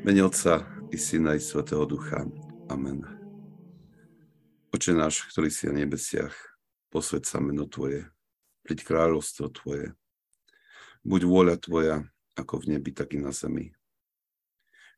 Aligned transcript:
Mene 0.00 0.24
Otca 0.24 0.64
i 0.92 0.96
Syna 0.98 1.34
i 1.34 1.40
Svetého 1.40 1.84
Ducha. 1.84 2.24
Amen. 2.72 3.04
Oče 4.72 4.96
náš, 4.96 5.28
ktorý 5.28 5.52
si 5.52 5.68
na 5.68 5.84
nebesiach, 5.84 6.32
posved 6.88 7.28
sa 7.28 7.36
meno 7.36 7.68
Tvoje, 7.68 8.08
príď 8.64 8.88
kráľovstvo 8.88 9.52
Tvoje. 9.52 9.92
Buď 11.04 11.28
vôľa 11.28 11.60
Tvoja, 11.60 12.08
ako 12.32 12.64
v 12.64 12.68
nebi, 12.72 12.96
tak 12.96 13.12
i 13.12 13.20
na 13.20 13.28
zemi. 13.28 13.76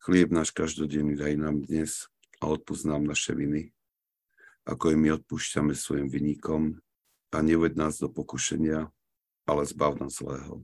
Chlieb 0.06 0.30
náš 0.30 0.54
každodenný 0.54 1.18
daj 1.18 1.34
nám 1.34 1.66
dnes 1.66 2.06
a 2.38 2.54
odpúsť 2.54 2.86
nám 2.86 3.02
naše 3.02 3.34
viny, 3.34 3.74
ako 4.62 4.94
i 4.94 4.96
my 5.02 5.18
odpúšťame 5.18 5.74
svojim 5.74 6.06
vynikom 6.06 6.78
a 7.34 7.42
neved 7.42 7.74
nás 7.74 7.98
do 7.98 8.06
pokušenia, 8.06 8.86
ale 9.50 9.62
zbav 9.66 9.98
nás 9.98 10.22
zlého. 10.22 10.62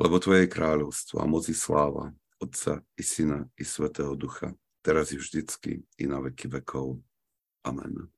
Lebo 0.00 0.16
Tvoje 0.16 0.48
je 0.48 0.54
kráľovstvo 0.56 1.20
a 1.20 1.28
moci 1.28 1.52
sláva 1.52 2.16
Otca 2.38 2.80
i 2.96 3.02
Syna 3.02 3.50
i 3.58 3.64
Svetého 3.66 4.14
Ducha, 4.14 4.54
teraz 4.82 5.10
i 5.10 5.18
vždycky 5.18 5.82
i 5.98 6.06
na 6.06 6.22
veky 6.22 6.46
vekov. 6.46 7.02
Amen. 7.66 8.14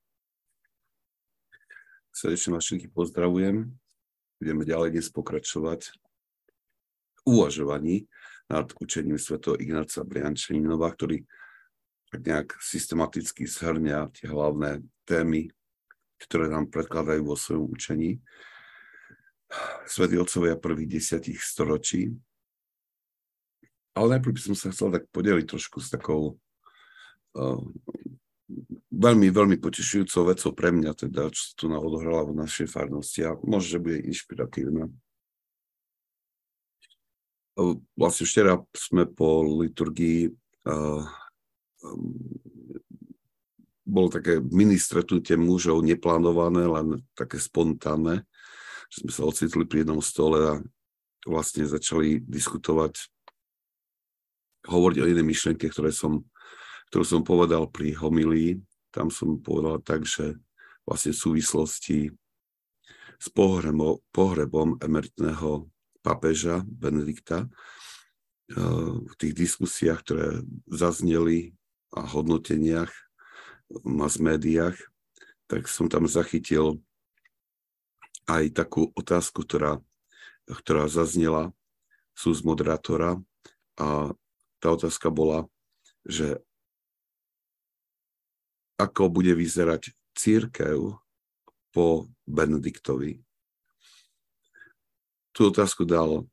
Srdečne 2.13 2.53
vás 2.53 2.69
všetkých 2.69 2.93
pozdravujem. 2.93 3.73
Budeme 4.37 4.63
ďalej 4.65 4.93
dnes 4.93 5.09
pokračovať 5.09 5.89
v 7.17 7.21
uvažovaní 7.25 8.05
nad 8.45 8.69
učením 8.77 9.17
svätého 9.17 9.57
Ignáca 9.57 10.05
Briančaninova, 10.05 10.93
ktorý 10.93 11.25
tak 12.13 12.21
nejak 12.21 12.49
systematicky 12.61 13.49
zhrňa 13.49 14.13
tie 14.13 14.29
hlavné 14.29 14.85
témy, 15.09 15.49
ktoré 16.21 16.45
nám 16.45 16.69
predkladajú 16.69 17.25
vo 17.25 17.33
svojom 17.33 17.73
učení. 17.73 18.21
Svetí 19.89 20.21
otcovia 20.21 20.61
prvých 20.61 21.01
desiatich 21.01 21.41
storočí 21.41 22.13
ale 23.95 24.17
najprv 24.17 24.33
by 24.35 24.41
som 24.41 24.55
sa 24.55 24.71
chcel 24.71 24.89
tak 24.91 25.07
podeliť 25.11 25.45
trošku 25.47 25.83
s 25.83 25.91
takou 25.91 26.39
uh, 27.35 27.61
veľmi, 28.91 29.27
veľmi 29.31 29.57
potešujúcou 29.59 30.31
vecou 30.31 30.51
pre 30.55 30.69
mňa, 30.71 30.91
teda, 30.95 31.31
čo 31.31 31.41
sa 31.41 31.51
tu 31.55 31.65
odohrala 31.71 32.27
v 32.27 32.39
našej 32.39 32.67
farnosti 32.67 33.27
a 33.27 33.35
možno, 33.43 33.79
že 33.79 33.83
bude 33.83 33.99
inšpiratívna. 34.07 34.91
Uh, 37.59 37.75
vlastne 37.99 38.23
včera 38.23 38.59
sme 38.71 39.07
po 39.07 39.43
liturgii 39.43 40.31
uh, 40.31 41.03
um, 41.83 42.15
bolo 43.91 44.07
také 44.07 44.39
mini 44.39 44.79
stretnutie 44.79 45.35
mužov, 45.35 45.83
neplánované, 45.83 46.63
len 46.63 46.87
také 47.11 47.35
spontánne, 47.35 48.23
že 48.87 49.03
sme 49.03 49.11
sa 49.11 49.27
ocitli 49.27 49.67
pri 49.67 49.83
jednom 49.83 49.99
stole 49.99 50.39
a 50.39 50.53
vlastne 51.27 51.67
začali 51.67 52.23
diskutovať 52.23 53.11
hovoriť 54.67 54.97
o 55.01 55.07
jednej 55.09 55.25
myšlienke, 55.25 55.69
ktoré 55.69 55.89
som, 55.89 56.25
ktorú 56.93 57.05
som 57.05 57.21
povedal 57.25 57.69
pri 57.69 57.97
homilii. 57.97 58.61
Tam 58.91 59.09
som 59.09 59.39
povedal 59.39 59.81
tak, 59.81 60.05
že 60.05 60.37
vlastne 60.85 61.15
v 61.15 61.21
súvislosti 61.21 61.99
s 63.21 63.27
pohrebom, 63.29 64.01
pohrebom 64.09 64.81
emeritného 64.81 65.69
papeža 66.01 66.65
Benedikta 66.65 67.45
eh, 67.45 68.95
v 68.97 69.13
tých 69.17 69.33
diskusiách, 69.37 69.99
ktoré 70.01 70.27
zazneli 70.67 71.53
a 71.93 72.07
hodnoteniach 72.07 72.91
v 73.71 73.87
mass 73.87 74.19
médiách, 74.19 74.75
tak 75.47 75.67
som 75.67 75.91
tam 75.91 76.07
zachytil 76.07 76.79
aj 78.27 78.55
takú 78.55 78.91
otázku, 78.95 79.43
ktorá, 79.43 79.83
ktorá 80.47 80.87
zaznela 80.87 81.51
sú 82.15 82.31
z 82.31 82.41
moderátora 82.43 83.19
a 83.75 84.15
tá 84.61 84.69
otázka 84.69 85.09
bola, 85.09 85.49
že 86.05 86.37
ako 88.77 89.09
bude 89.09 89.33
vyzerať 89.33 89.93
církev 90.13 91.01
po 91.73 92.09
Benediktovi. 92.29 93.21
Tú 95.33 95.49
otázku 95.49 95.87
dal 95.87 96.29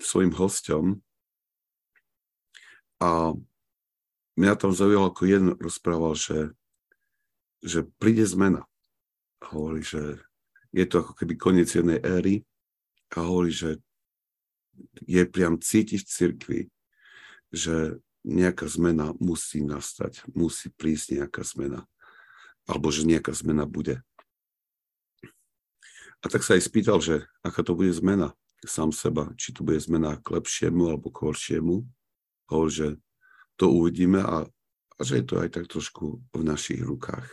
svojim 0.00 0.34
hostom 0.34 0.98
a 2.98 3.36
mňa 4.34 4.54
tam 4.58 4.74
zaujalo, 4.74 5.12
ako 5.14 5.22
jeden 5.28 5.50
rozprával, 5.60 6.18
že, 6.18 6.50
že 7.62 7.86
príde 8.00 8.26
zmena. 8.26 8.66
A 9.44 9.54
hovorí, 9.54 9.84
že 9.84 10.18
je 10.74 10.84
to 10.88 11.04
ako 11.04 11.12
keby 11.14 11.38
koniec 11.38 11.68
jednej 11.70 12.00
éry 12.02 12.42
a 13.14 13.22
hovorí, 13.22 13.54
že 13.54 13.78
je 15.06 15.22
priam 15.28 15.60
cítiť 15.60 16.00
v 16.02 16.10
cirkvi, 16.10 16.60
že 17.54 18.02
nejaká 18.26 18.66
zmena 18.66 19.14
musí 19.22 19.62
nastať, 19.62 20.26
musí 20.34 20.72
prísť 20.74 21.22
nejaká 21.22 21.46
zmena, 21.46 21.86
alebo 22.66 22.90
že 22.90 23.06
nejaká 23.06 23.30
zmena 23.30 23.68
bude. 23.68 24.02
A 26.24 26.32
tak 26.32 26.40
sa 26.40 26.56
aj 26.56 26.64
spýtal, 26.64 26.98
že 27.04 27.28
aká 27.44 27.60
to 27.60 27.76
bude 27.76 27.92
zmena 27.92 28.32
sám 28.64 28.96
seba, 28.96 29.28
či 29.36 29.52
to 29.52 29.60
bude 29.60 29.76
zmena 29.76 30.16
k 30.24 30.40
lepšiemu 30.40 30.88
alebo 30.88 31.12
k 31.12 31.28
horšiemu. 31.28 31.84
Hovorí, 32.48 32.72
že 32.72 32.88
to 33.60 33.68
uvidíme 33.68 34.24
a, 34.24 34.48
a 34.96 35.00
že 35.04 35.20
je 35.20 35.24
to 35.28 35.34
aj 35.44 35.48
tak 35.52 35.68
trošku 35.68 36.24
v 36.32 36.42
našich 36.42 36.80
rukách. 36.80 37.28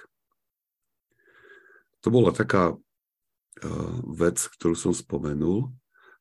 To 2.03 2.11
bola 2.11 2.35
taká 2.35 2.75
uh, 2.75 3.95
vec, 4.11 4.43
ktorú 4.59 4.75
som 4.75 4.91
spomenul 4.91 5.71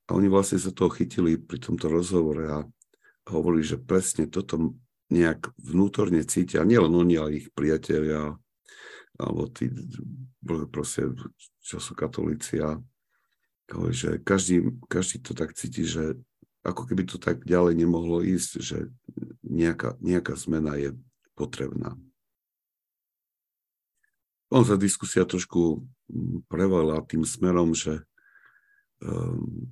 a 0.07 0.15
oni 0.15 0.31
vlastne 0.31 0.63
sa 0.63 0.71
toho 0.71 0.95
chytili 0.95 1.41
pri 1.43 1.59
tomto 1.59 1.91
rozhovore 1.91 2.45
a 2.47 2.59
hovorili, 3.29 3.65
že 3.67 3.77
presne 3.77 4.31
toto 4.31 4.79
nejak 5.11 5.51
vnútorne 5.59 6.23
cítia, 6.23 6.63
nielen 6.63 6.95
oni, 6.95 7.15
ale 7.19 7.31
ich 7.43 7.47
priatelia, 7.53 8.39
alebo 9.19 9.51
tí, 9.51 9.69
proste, 10.71 11.11
čo 11.61 11.83
sú 11.83 11.93
katolíci 11.99 12.63
a 12.63 12.79
že 13.91 14.19
každý, 14.23 14.75
každý 14.91 15.23
to 15.23 15.33
tak 15.35 15.55
cíti, 15.55 15.87
že 15.87 16.19
ako 16.67 16.91
keby 16.91 17.07
to 17.07 17.17
tak 17.23 17.43
ďalej 17.47 17.79
nemohlo 17.79 18.21
ísť, 18.21 18.51
že 18.61 18.79
nejaká, 19.47 19.97
nejaká 20.03 20.35
zmena 20.37 20.77
je 20.77 20.93
potrebná. 21.39 21.97
On 24.51 24.67
sa 24.67 24.75
diskusia 24.75 25.23
trošku 25.23 25.87
prevala 26.51 26.99
tým 27.07 27.23
smerom, 27.23 27.71
že 27.71 28.03
um, 28.99 29.71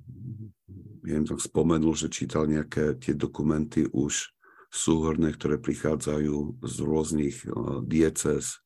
ja 1.03 1.17
som 1.27 1.39
spomenul, 1.39 1.95
že 1.95 2.11
čítal 2.11 2.49
nejaké 2.49 2.97
tie 2.99 3.15
dokumenty 3.15 3.87
už 3.89 4.31
súhrné, 4.69 5.33
ktoré 5.33 5.57
prichádzajú 5.57 6.61
z 6.61 6.75
rôznych 6.85 7.35
uh, 7.49 7.81
dieces 7.81 8.61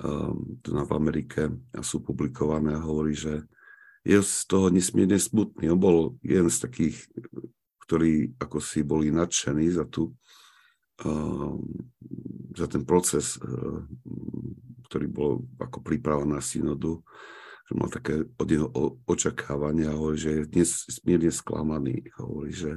um, 0.00 0.56
v 0.64 0.90
Amerike 0.96 1.52
a 1.76 1.80
sú 1.84 2.00
publikované 2.00 2.72
a 2.72 2.84
hovorí, 2.84 3.12
že 3.12 3.44
je 4.02 4.18
z 4.18 4.48
toho 4.50 4.72
nesmierne 4.72 5.20
smutný. 5.20 5.70
On 5.70 5.78
bol 5.78 6.18
jeden 6.24 6.50
z 6.50 6.58
takých, 6.64 6.96
ktorí 7.86 8.34
ako 8.40 8.58
si 8.58 8.82
boli 8.82 9.12
nadšení 9.12 9.68
za, 9.70 9.84
tú, 9.86 10.16
uh, 11.04 11.54
za 12.56 12.66
ten 12.66 12.82
proces, 12.82 13.36
uh, 13.38 13.84
ktorý 14.88 15.06
bol 15.12 15.32
ako 15.60 15.84
príprava 15.84 16.24
na 16.24 16.40
synodu 16.40 17.04
že 17.68 17.72
mal 17.78 17.88
také 17.90 18.26
od 18.26 18.46
neho 18.50 18.68
očakávania, 19.06 19.94
hovorí, 19.94 20.18
že 20.18 20.30
je 20.42 20.50
dnes 20.50 20.70
smierne 20.90 21.30
sklamaný. 21.30 22.10
Hovorí, 22.18 22.52
že, 22.52 22.72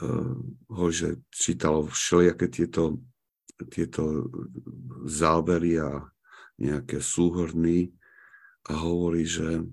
uh, 0.00 0.34
hovorí, 0.72 0.94
že 0.94 1.10
čítal 1.28 1.84
všelijaké 1.86 2.48
tieto, 2.48 3.02
tieto 3.68 4.28
zábery 5.04 5.78
a 5.78 6.08
nejaké 6.56 7.02
súhrny 7.02 7.92
a 8.70 8.72
hovorí, 8.78 9.26
že, 9.26 9.66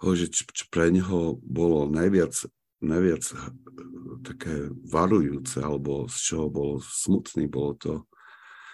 hovorí, 0.00 0.16
že 0.24 0.28
č, 0.32 0.38
č 0.48 0.60
pre 0.72 0.88
neho 0.88 1.36
bolo 1.44 1.84
najviac, 1.86 2.32
najviac 2.80 3.24
eh, 3.36 3.40
také 4.24 4.72
varujúce, 4.72 5.60
alebo 5.60 6.08
z 6.08 6.16
čoho 6.16 6.46
bol 6.48 6.70
smutný, 6.80 7.46
bolo 7.46 7.72
to, 7.76 7.94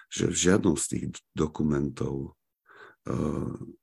že 0.06 0.30
v 0.30 0.36
žiadnom 0.38 0.76
z 0.78 0.84
tých 0.86 1.04
dokumentov 1.34 2.35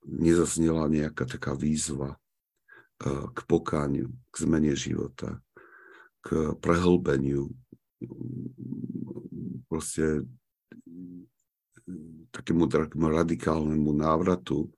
nezaznela 0.03 0.91
nejaká 0.91 1.23
taká 1.23 1.55
výzva 1.55 2.19
k 3.03 3.39
pokániu, 3.47 4.11
k 4.31 4.35
zmene 4.43 4.75
života, 4.75 5.39
k 6.23 6.55
prehlbeniu, 6.59 7.51
proste 9.67 10.23
takému 12.31 12.67
radikálnemu 12.95 13.91
návratu 13.91 14.71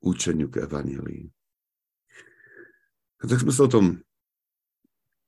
učeniu 0.00 0.48
k 0.48 0.64
evanílii. 0.64 1.28
A 3.18 3.22
tak 3.26 3.42
sme 3.42 3.52
sa 3.52 3.66
o 3.66 3.72
tom 3.72 3.98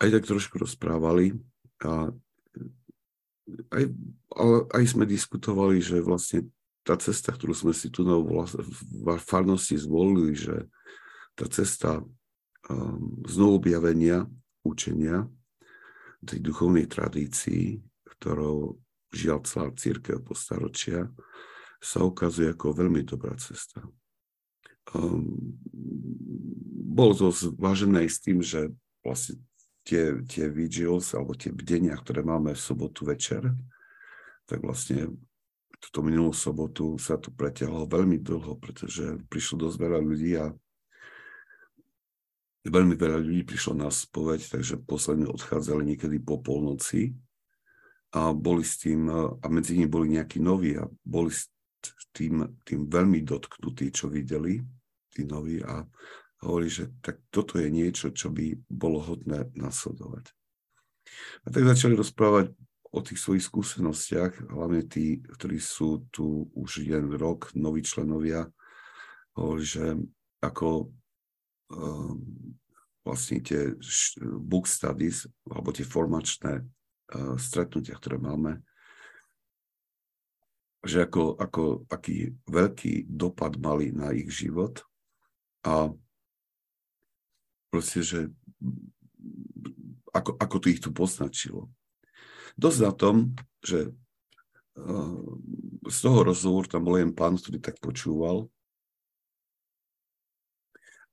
aj 0.00 0.08
tak 0.16 0.24
trošku 0.30 0.56
rozprávali 0.62 1.36
a 1.84 2.08
aj, 3.74 3.84
ale 4.32 4.56
aj 4.72 4.84
sme 4.86 5.04
diskutovali, 5.04 5.82
že 5.82 6.00
vlastne 6.00 6.46
tá 6.82 6.96
cesta, 6.96 7.32
ktorú 7.36 7.52
sme 7.52 7.72
si 7.76 7.92
tu 7.92 8.02
v 8.04 9.08
farnosti 9.20 9.76
zvolili, 9.76 10.32
že 10.32 10.64
tá 11.36 11.44
cesta 11.46 12.00
um, 12.68 13.20
znovu 13.28 13.60
objavenia 13.60 14.24
učenia 14.64 15.28
tej 16.24 16.40
duchovnej 16.40 16.84
tradícii, 16.88 17.80
ktorou 18.16 18.76
žiaľ 19.12 19.38
celá 19.48 19.68
církev 19.72 20.20
po 20.20 20.36
staročia, 20.36 21.08
sa 21.80 22.04
ukazuje 22.04 22.52
ako 22.52 22.76
veľmi 22.76 23.00
dobrá 23.08 23.32
cesta. 23.40 23.80
Um, 24.92 25.56
bolo 26.90 27.16
to 27.16 27.32
zvážené 27.32 28.04
s 28.04 28.20
tým, 28.20 28.44
že 28.44 28.68
vlastne 29.00 29.40
tie, 29.84 30.20
tie 30.28 30.44
vigils 30.52 31.16
alebo 31.16 31.32
tie 31.32 31.48
bdenia, 31.48 31.96
ktoré 31.96 32.20
máme 32.20 32.52
v 32.52 32.60
sobotu 32.60 33.08
večer, 33.08 33.48
tak 34.44 34.60
vlastne 34.60 35.08
túto 35.80 36.04
minulú 36.04 36.36
sobotu 36.36 37.00
sa 37.00 37.16
to 37.16 37.32
preťahlo 37.32 37.88
veľmi 37.88 38.20
dlho, 38.20 38.60
pretože 38.60 39.16
prišlo 39.32 39.66
dosť 39.66 39.76
veľa 39.80 40.00
ľudí 40.04 40.32
a 40.36 40.52
veľmi 42.68 42.94
veľa 42.94 43.18
ľudí 43.24 43.42
prišlo 43.48 43.80
na 43.80 43.88
spoveď, 43.88 44.44
takže 44.52 44.84
posledne 44.84 45.32
odchádzali 45.32 45.82
niekedy 45.96 46.20
po 46.20 46.36
polnoci 46.36 47.16
a 48.12 48.36
boli 48.36 48.60
s 48.60 48.76
tým, 48.76 49.08
a 49.40 49.46
medzi 49.48 49.80
nimi 49.80 49.88
boli 49.88 50.12
nejakí 50.12 50.36
noví 50.42 50.76
a 50.76 50.84
boli 51.00 51.32
s 51.32 51.48
tým, 52.12 52.60
tým 52.68 52.84
veľmi 52.84 53.24
dotknutí, 53.24 53.88
čo 53.96 54.12
videli, 54.12 54.60
tí 55.08 55.24
noví 55.24 55.64
a 55.64 55.88
hovorí, 56.44 56.68
že 56.68 56.92
tak 57.00 57.24
toto 57.32 57.56
je 57.56 57.72
niečo, 57.72 58.12
čo 58.12 58.28
by 58.28 58.68
bolo 58.68 59.00
hodné 59.00 59.48
nasledovať. 59.56 60.28
A 61.44 61.46
tak 61.48 61.64
začali 61.64 61.96
rozprávať 61.96 62.52
o 62.90 62.98
tých 62.98 63.22
svojich 63.22 63.46
skúsenostiach, 63.46 64.50
hlavne 64.50 64.82
tí, 64.82 65.22
ktorí 65.22 65.62
sú 65.62 66.10
tu 66.10 66.50
už 66.58 66.82
jeden 66.82 67.14
rok, 67.14 67.54
noví 67.54 67.86
členovia, 67.86 68.50
hovorí, 69.38 69.62
že 69.62 69.94
ako 70.42 70.90
um, 71.70 72.18
vlastne 73.06 73.38
tie 73.46 73.78
book 74.42 74.66
studies, 74.66 75.30
alebo 75.46 75.70
tie 75.70 75.86
formačné 75.86 76.66
uh, 76.66 77.38
stretnutia, 77.38 77.94
ktoré 77.94 78.18
máme, 78.18 78.58
že 80.82 81.04
ako, 81.04 81.36
ako, 81.36 81.64
aký 81.92 82.32
veľký 82.48 83.06
dopad 83.06 83.54
mali 83.60 83.92
na 83.92 84.16
ich 84.16 84.32
život 84.32 84.80
a 85.60 85.92
proste, 87.68 88.00
že 88.00 88.20
ako, 90.10 90.40
ako 90.40 90.56
to 90.58 90.66
ich 90.72 90.80
tu 90.82 90.90
poznačilo. 90.90 91.68
Dosť 92.56 92.78
na 92.82 92.92
tom, 92.94 93.16
že 93.60 93.92
uh, 94.78 95.20
z 95.86 95.96
toho 96.00 96.26
rozhovoru 96.26 96.66
tam 96.70 96.86
bol 96.86 96.98
len 96.98 97.14
pán, 97.14 97.36
ktorý 97.36 97.58
tak 97.62 97.78
počúval. 97.78 98.48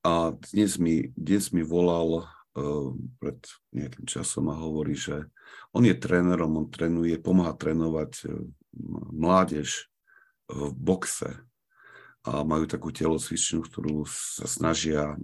A 0.07 0.31
dnes 0.53 0.79
mi, 0.79 1.11
dnes 1.17 1.51
mi 1.51 1.65
volal 1.65 2.23
uh, 2.23 2.89
pred 3.19 3.37
nejakým 3.75 4.07
časom 4.07 4.47
a 4.49 4.55
hovorí, 4.55 4.95
že 4.95 5.27
on 5.75 5.83
je 5.83 5.93
trénerom, 5.93 6.63
on 6.63 6.67
trénuje, 6.71 7.19
pomáha 7.19 7.53
trénovať 7.53 8.11
uh, 8.25 8.45
mládež 9.11 9.89
v 10.47 10.71
boxe 10.71 11.43
a 12.23 12.43
majú 12.43 12.67
takú 12.67 12.91
telocvičňu, 12.91 13.63
ktorú 13.67 14.03
sa 14.07 14.47
snažia 14.47 15.15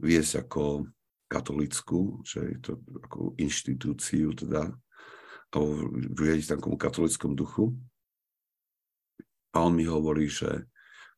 viesť 0.00 0.44
ako 0.44 0.88
katolickú, 1.30 2.18
že 2.26 2.42
je 2.42 2.58
to 2.58 2.72
ako 3.06 3.38
inštitúciu 3.38 4.34
teda, 4.34 4.66
alebo 5.54 5.70
riadiť 6.18 6.58
takom 6.58 6.74
katolickom 6.74 7.38
duchu. 7.38 7.70
A 9.54 9.62
on 9.62 9.78
mi 9.78 9.86
hovorí, 9.86 10.26
že 10.26 10.66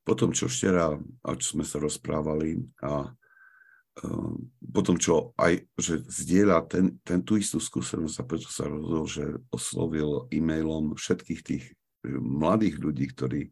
potom, 0.05 0.37
čo 0.37 0.53
včera, 0.53 0.93
a 1.25 1.29
čo 1.41 1.57
sme 1.57 1.65
sa 1.65 1.81
rozprávali 1.81 2.61
a 2.85 3.09
uh, 3.09 4.35
potom, 4.61 5.01
čo 5.01 5.33
aj, 5.41 5.65
že 5.81 6.05
zdieľa 6.05 6.69
ten, 6.69 7.01
ten 7.01 7.25
tú 7.25 7.41
istú 7.41 7.57
skúsenosť 7.57 8.17
a 8.21 8.29
preto 8.29 8.49
sa 8.53 8.69
rozhodol, 8.69 9.09
že 9.09 9.25
oslovil 9.49 10.29
e-mailom 10.33 10.97
všetkých 10.97 11.41
tých 11.45 11.65
e, 11.71 11.73
mladých 12.17 12.81
ľudí, 12.81 13.05
ktorí, 13.13 13.43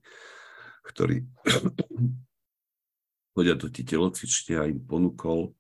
ktorí 0.91 1.17
chodia 3.37 3.55
do 3.55 3.69
tie 3.69 3.85
telocvične 3.85 4.55
a 4.59 4.65
im 4.67 4.81
ponúkol 4.81 5.55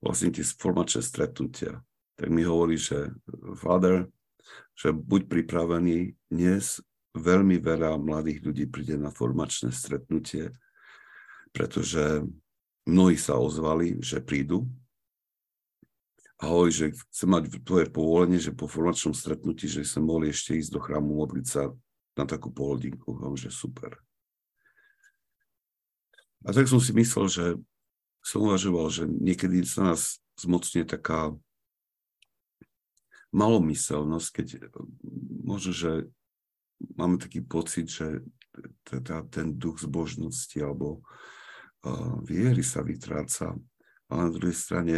vlastne 0.00 0.32
tie 0.32 0.44
formačné 0.44 1.04
stretnutia. 1.04 1.84
Tak 2.16 2.28
mi 2.28 2.44
hovorí, 2.44 2.76
že 2.76 3.12
Father, 3.56 4.08
že 4.76 4.92
buď 4.92 5.28
pripravený, 5.28 6.16
dnes 6.32 6.80
veľmi 7.16 7.60
veľa 7.60 8.00
mladých 8.00 8.40
ľudí 8.44 8.64
príde 8.68 8.96
na 8.96 9.12
formačné 9.12 9.72
stretnutie, 9.72 10.52
pretože 11.52 12.24
mnohí 12.88 13.16
sa 13.20 13.36
ozvali, 13.36 14.00
že 14.00 14.24
prídu 14.24 14.68
a 16.40 16.48
hovorí, 16.48 16.72
že 16.72 16.96
chce 16.96 17.24
mať 17.28 17.60
tvoje 17.60 17.92
povolenie, 17.92 18.40
že 18.40 18.56
po 18.56 18.64
formačnom 18.64 19.12
stretnutí, 19.12 19.68
že 19.68 19.84
sa 19.84 20.00
mohli 20.00 20.32
ešte 20.32 20.56
ísť 20.56 20.72
do 20.72 20.80
chrámu 20.80 21.12
modliť 21.20 21.46
sa 21.46 21.68
na 22.16 22.24
takú 22.24 22.48
pohodinku. 22.48 23.12
Hovorím, 23.12 23.36
že 23.36 23.52
super. 23.52 24.00
A 26.48 26.56
tak 26.56 26.64
som 26.72 26.80
si 26.80 26.96
myslel, 26.96 27.26
že 27.28 27.44
som 28.20 28.44
uvažoval, 28.44 28.92
že 28.92 29.08
niekedy 29.08 29.64
sa 29.64 29.92
nás 29.92 30.20
zmocne 30.36 30.84
taká 30.84 31.32
malomyselnosť, 33.30 34.28
keď 34.32 34.48
možno, 35.44 35.72
že 35.72 35.92
máme 36.96 37.20
taký 37.20 37.40
pocit, 37.44 37.86
že 37.88 38.24
teda 38.84 39.24
ten 39.30 39.54
duch 39.54 39.80
zbožnosti 39.80 40.58
alebo 40.58 41.00
uh, 41.86 42.18
viery 42.26 42.60
sa 42.66 42.82
vytráca. 42.82 43.54
Ale 44.10 44.20
na 44.26 44.32
druhej 44.34 44.56
strane, 44.56 44.96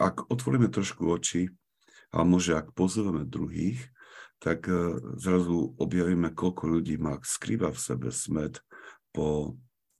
ak 0.00 0.32
otvoríme 0.32 0.72
trošku 0.72 1.04
oči 1.04 1.52
a 2.08 2.24
môže 2.24 2.56
ak 2.56 2.72
pozrieme 2.72 3.28
druhých, 3.28 3.84
tak 4.40 4.64
uh, 4.66 4.96
zrazu 5.20 5.76
objavíme, 5.76 6.32
koľko 6.32 6.80
ľudí 6.80 6.96
má 6.96 7.20
skrýva 7.20 7.68
v 7.68 7.78
sebe 7.78 8.08
smet 8.08 8.64
po 9.12 9.54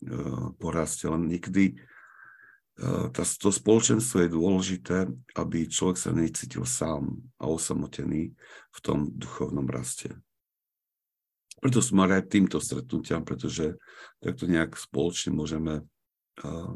Eh, 0.04 0.48
porastie. 0.60 1.08
Len 1.08 1.32
niekedy 1.32 1.72
eh, 1.72 3.06
to 3.40 3.48
spoločenstvo 3.48 4.20
je 4.20 4.36
dôležité, 4.36 5.08
aby 5.32 5.64
človek 5.64 5.96
sa 5.96 6.12
necítil 6.12 6.68
sám 6.68 7.08
a 7.40 7.48
osamotený 7.48 8.36
v 8.68 8.78
tom 8.84 9.08
duchovnom 9.16 9.64
raste. 9.64 10.12
Preto 11.56 11.80
sme 11.80 12.04
aj 12.04 12.28
týmto 12.28 12.60
stretnutiam, 12.60 13.24
pretože 13.24 13.80
takto 14.20 14.44
nejak 14.44 14.76
spoločne 14.76 15.32
môžeme 15.32 15.80
eh, 15.80 16.72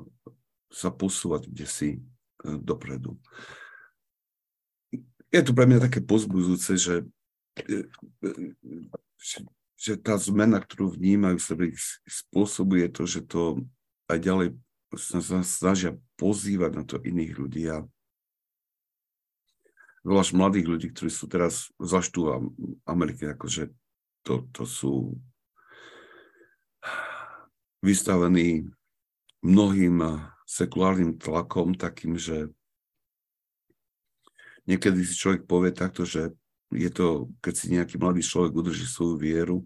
sa 0.73 0.89
posúvať 0.89 1.53
kde 1.53 1.67
si 1.69 1.91
dopredu. 2.39 3.19
Je 5.29 5.43
to 5.43 5.53
pre 5.53 5.67
mňa 5.67 5.91
také 5.91 5.99
pozbudzujúce, 6.01 6.73
že, 6.79 6.95
že 9.79 9.95
tá 9.95 10.19
zmena, 10.19 10.59
ktorú 10.59 10.99
vnímajú 10.99 11.39
sebe, 11.39 11.71
spôsobuje 12.03 12.91
to, 12.91 13.07
že 13.07 13.23
to 13.23 13.63
aj 14.11 14.19
ďalej 14.19 14.49
sa 14.99 15.23
snažia 15.47 15.95
pozývať 16.19 16.71
na 16.75 16.83
to 16.83 16.99
iných 16.99 17.33
ľudí 17.39 17.63
a 17.71 17.87
zvlášť 20.03 20.33
mladých 20.35 20.67
ľudí, 20.67 20.87
ktorí 20.91 21.11
sú 21.13 21.31
teraz, 21.31 21.71
tu 22.11 22.27
v 22.27 22.51
Amerike, 22.89 23.39
akože 23.39 23.71
to, 24.27 24.49
to 24.51 24.65
sú 24.67 25.15
vystavení 27.85 28.67
mnohým 29.45 30.27
sekulárnym 30.49 31.21
tlakom, 31.21 31.77
takým, 31.77 32.19
že 32.19 32.51
niekedy 34.67 35.05
si 35.05 35.15
človek 35.15 35.47
povie 35.47 35.71
takto, 35.71 36.09
že 36.09 36.35
je 36.73 36.91
to, 36.93 37.33
keď 37.41 37.55
si 37.57 37.67
nejaký 37.73 37.97
mladý 37.97 38.21
človek 38.21 38.53
udrží 38.53 38.85
svoju 38.85 39.17
vieru, 39.17 39.59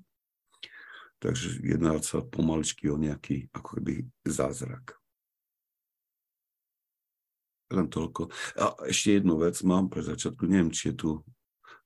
takže 1.19 1.63
jedná 1.63 1.99
sa 2.03 2.23
pomaličky 2.23 2.91
o 2.91 2.99
nejaký 2.99 3.51
ako 3.55 3.79
keby 3.79 3.95
zázrak. 4.27 4.99
Len 7.73 7.89
toľko. 7.89 8.29
A 8.61 8.77
ešte 8.87 9.19
jednu 9.19 9.41
vec 9.41 9.57
mám 9.65 9.89
pre 9.89 10.05
začiatku, 10.05 10.45
neviem, 10.45 10.71
či 10.71 10.93
je 10.93 10.95
tu 10.99 11.11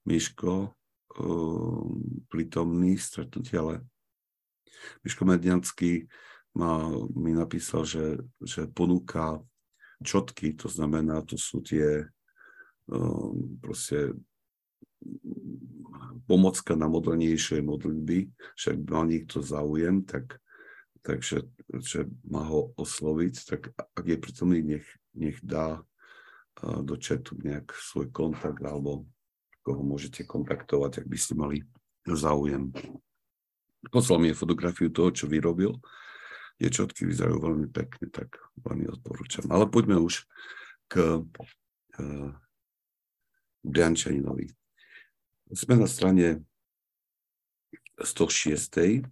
Miško 0.04 0.72
uh, 0.72 1.84
prítomný 2.28 2.98
stretnutie, 2.98 3.56
ale 3.56 3.74
Miško 5.06 5.22
Medňanský 5.24 6.10
ma, 6.58 6.90
mi 7.14 7.32
napísal, 7.32 7.86
že, 7.86 8.20
že 8.42 8.66
ponúka 8.68 9.40
čotky, 10.02 10.52
to 10.58 10.68
znamená, 10.68 11.22
to 11.22 11.38
sú 11.38 11.62
tie 11.62 12.04
uh, 12.04 13.30
proste 13.62 14.16
pomocka 16.26 16.74
na 16.74 16.90
modlnejšie 16.90 17.62
modlitby, 17.62 18.30
však 18.58 18.76
mal 18.90 19.06
niekto 19.06 19.40
záujem, 19.44 20.02
tak, 20.02 20.42
takže 21.06 21.46
že 21.78 22.10
má 22.26 22.42
ho 22.46 22.74
osloviť, 22.74 23.34
tak 23.46 23.60
ak 23.76 24.04
je 24.04 24.16
pritomný, 24.18 24.58
nech, 24.62 24.86
nech 25.14 25.38
dá 25.44 25.86
do 26.62 26.96
chatu 26.96 27.36
nejak 27.38 27.70
svoj 27.76 28.10
kontakt 28.10 28.64
alebo 28.64 29.06
koho 29.60 29.82
môžete 29.82 30.24
kontaktovať, 30.24 31.04
ak 31.04 31.06
by 31.06 31.18
ste 31.18 31.34
mali 31.36 31.58
záujem. 32.06 32.70
Poslal 33.90 34.18
mi 34.18 34.34
fotografiu 34.34 34.90
toho, 34.90 35.14
čo 35.14 35.30
vyrobil. 35.30 35.78
Tie 36.56 36.72
čotky 36.72 37.04
vyzerajú 37.04 37.38
veľmi 37.38 37.68
pekne, 37.70 38.08
tak 38.08 38.40
veľmi 38.62 38.88
odporúčam. 38.88 39.44
Ale 39.52 39.68
poďme 39.68 40.00
už 40.00 40.24
k 40.88 41.22
Briančaninovi. 43.62 44.65
Sme 45.46 45.78
na 45.78 45.86
strane 45.86 46.42
106. 48.02 49.06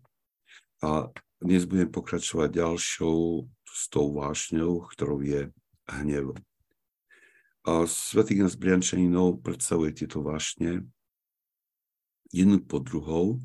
a 0.82 0.90
dnes 1.38 1.62
budem 1.62 1.86
pokračovať 1.86 2.58
ďalšou 2.58 3.46
s 3.62 3.82
tou 3.86 4.10
vášňou, 4.18 4.82
ktorou 4.82 5.22
je 5.22 5.54
hnev. 5.86 6.34
A 7.70 7.86
Svetý 7.86 8.34
Ignác 8.34 8.58
Briančaninov 8.58 9.46
predstavuje 9.46 9.94
tieto 9.94 10.26
vášne 10.26 10.82
jednu 12.34 12.66
po 12.66 12.82
druhou, 12.82 13.38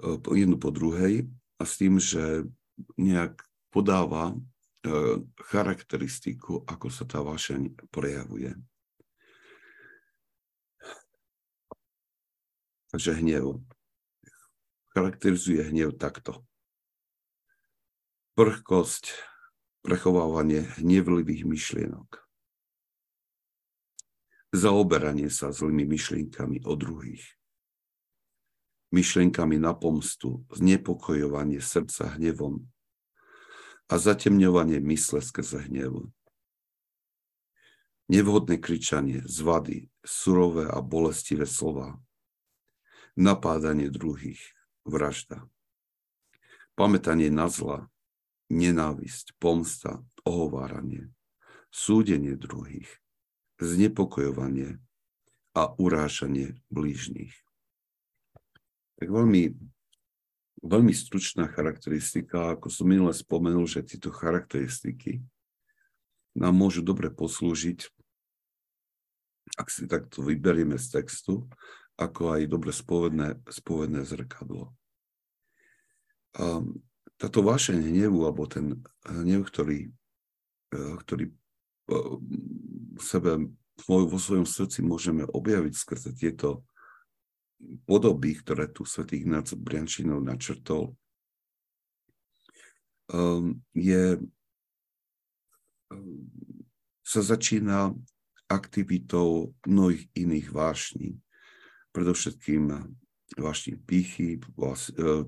e, 0.00 0.16
jednu 0.16 0.56
po 0.56 0.72
druhej 0.72 1.28
a 1.60 1.68
s 1.68 1.76
tým, 1.76 2.00
že 2.00 2.48
nejak 2.96 3.36
podáva 3.68 4.32
e, 4.32 4.36
charakteristiku, 5.52 6.64
ako 6.64 6.88
sa 6.88 7.04
tá 7.04 7.20
vášeň 7.20 7.92
prejavuje. 7.92 8.56
Takže 12.94 13.18
hnev. 13.18 13.58
Charakterizuje 14.94 15.66
hnev 15.66 15.98
takto. 15.98 16.46
Prchkosť, 18.38 19.10
prechovávanie 19.82 20.62
hnevlivých 20.78 21.42
myšlienok 21.42 22.24
zaoberanie 24.54 25.26
sa 25.28 25.50
zlými 25.50 25.82
myšlienkami 25.82 26.62
o 26.64 26.78
druhých. 26.78 27.26
Myšlienkami 28.94 29.58
na 29.58 29.74
pomstu, 29.74 30.46
znepokojovanie 30.54 31.58
srdca 31.58 32.14
hnevom 32.14 32.62
a 33.90 33.94
zatemňovanie 33.98 34.78
mysle 34.86 35.18
skrze 35.18 35.66
hnev. 35.66 36.06
Nevhodné 38.06 38.62
kričanie, 38.62 39.26
zvady, 39.26 39.90
surové 40.06 40.70
a 40.70 40.78
bolestivé 40.78 41.50
slova, 41.50 41.98
napádanie 43.14 43.90
druhých, 43.90 44.40
vražda. 44.82 45.46
Pamätanie 46.74 47.30
na 47.30 47.46
zla, 47.46 47.86
nenávisť, 48.50 49.38
pomsta, 49.38 50.02
ohováranie, 50.26 51.14
súdenie 51.70 52.34
druhých, 52.34 52.90
znepokojovanie 53.62 54.82
a 55.54 55.70
urážanie 55.78 56.58
blížnych. 56.70 57.32
Tak 58.98 59.06
veľmi, 59.10 59.54
veľmi 60.62 60.92
stručná 60.94 61.46
charakteristika, 61.46 62.58
ako 62.58 62.66
som 62.70 62.90
minule 62.90 63.14
spomenul, 63.14 63.66
že 63.70 63.86
tieto 63.86 64.10
charakteristiky 64.10 65.22
nám 66.34 66.54
môžu 66.58 66.82
dobre 66.82 67.14
poslúžiť, 67.14 67.86
ak 69.54 69.70
si 69.70 69.86
takto 69.86 70.26
vyberieme 70.26 70.74
z 70.74 70.98
textu, 70.98 71.46
ako 71.94 72.34
aj 72.34 72.42
dobre 72.50 72.74
spovedné, 72.74 73.38
spovedné 73.46 74.02
zrkadlo. 74.02 74.74
A 76.34 76.66
táto 77.14 77.46
vášeň 77.46 77.78
hnevu, 77.94 78.26
alebo 78.26 78.50
ten 78.50 78.82
hnev, 79.06 79.46
ktorý, 79.46 79.94
ktorý 80.74 81.30
v 82.94 83.02
sebe, 83.02 83.54
vo 83.86 84.18
svojom 84.18 84.46
srdci 84.46 84.82
môžeme 84.82 85.22
objaviť 85.22 85.74
skrze 85.78 86.10
tieto 86.18 86.66
podoby, 87.86 88.34
ktoré 88.34 88.68
tu 88.68 88.82
svätý 88.82 89.22
Ignác 89.22 89.54
Briančinov 89.54 90.20
načrtol, 90.20 90.98
um, 93.12 93.62
je, 93.72 94.18
um, 95.92 96.28
sa 97.04 97.20
začína 97.22 97.94
aktivitou 98.48 99.56
mnohých 99.64 100.08
iných 100.12 100.48
vášní. 100.52 101.16
Predovšetkým 101.94 102.74
vášni 103.38 103.78
pýchy, 103.78 104.36
e, 104.36 104.40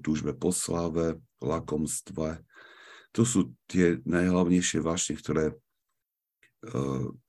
túžbe 0.03 0.35
po 0.35 0.51
sláve, 0.51 1.23
lakomstve. 1.39 2.43
To 3.15 3.23
sú 3.25 3.55
tie 3.71 4.03
najhlavnejšie 4.05 4.83
vášne, 4.83 5.17
ktoré 5.17 5.57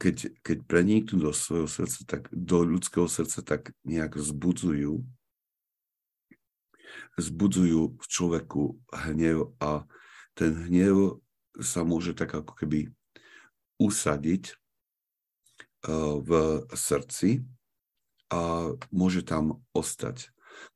keď, 0.02 0.34
keď 0.42 0.58
preniknú 0.66 1.30
do 1.30 1.32
svojho 1.36 1.70
srdca, 1.70 2.00
tak 2.10 2.22
do 2.34 2.66
ľudského 2.66 3.06
srdca, 3.06 3.46
tak 3.46 3.62
nejak 3.86 4.18
vzbudzujú 4.18 5.06
vzbudzujú 7.18 7.98
v 7.98 8.06
človeku 8.06 8.78
hnev 8.94 9.54
a 9.58 9.86
ten 10.38 10.54
hnev 10.70 11.22
sa 11.58 11.82
môže 11.82 12.14
tak 12.14 12.34
ako 12.34 12.54
keby 12.54 12.94
usadiť 13.82 14.54
v 16.22 16.30
srdci 16.74 17.46
a 18.28 18.74
môže 18.92 19.24
tam 19.24 19.64
ostať. 19.72 20.32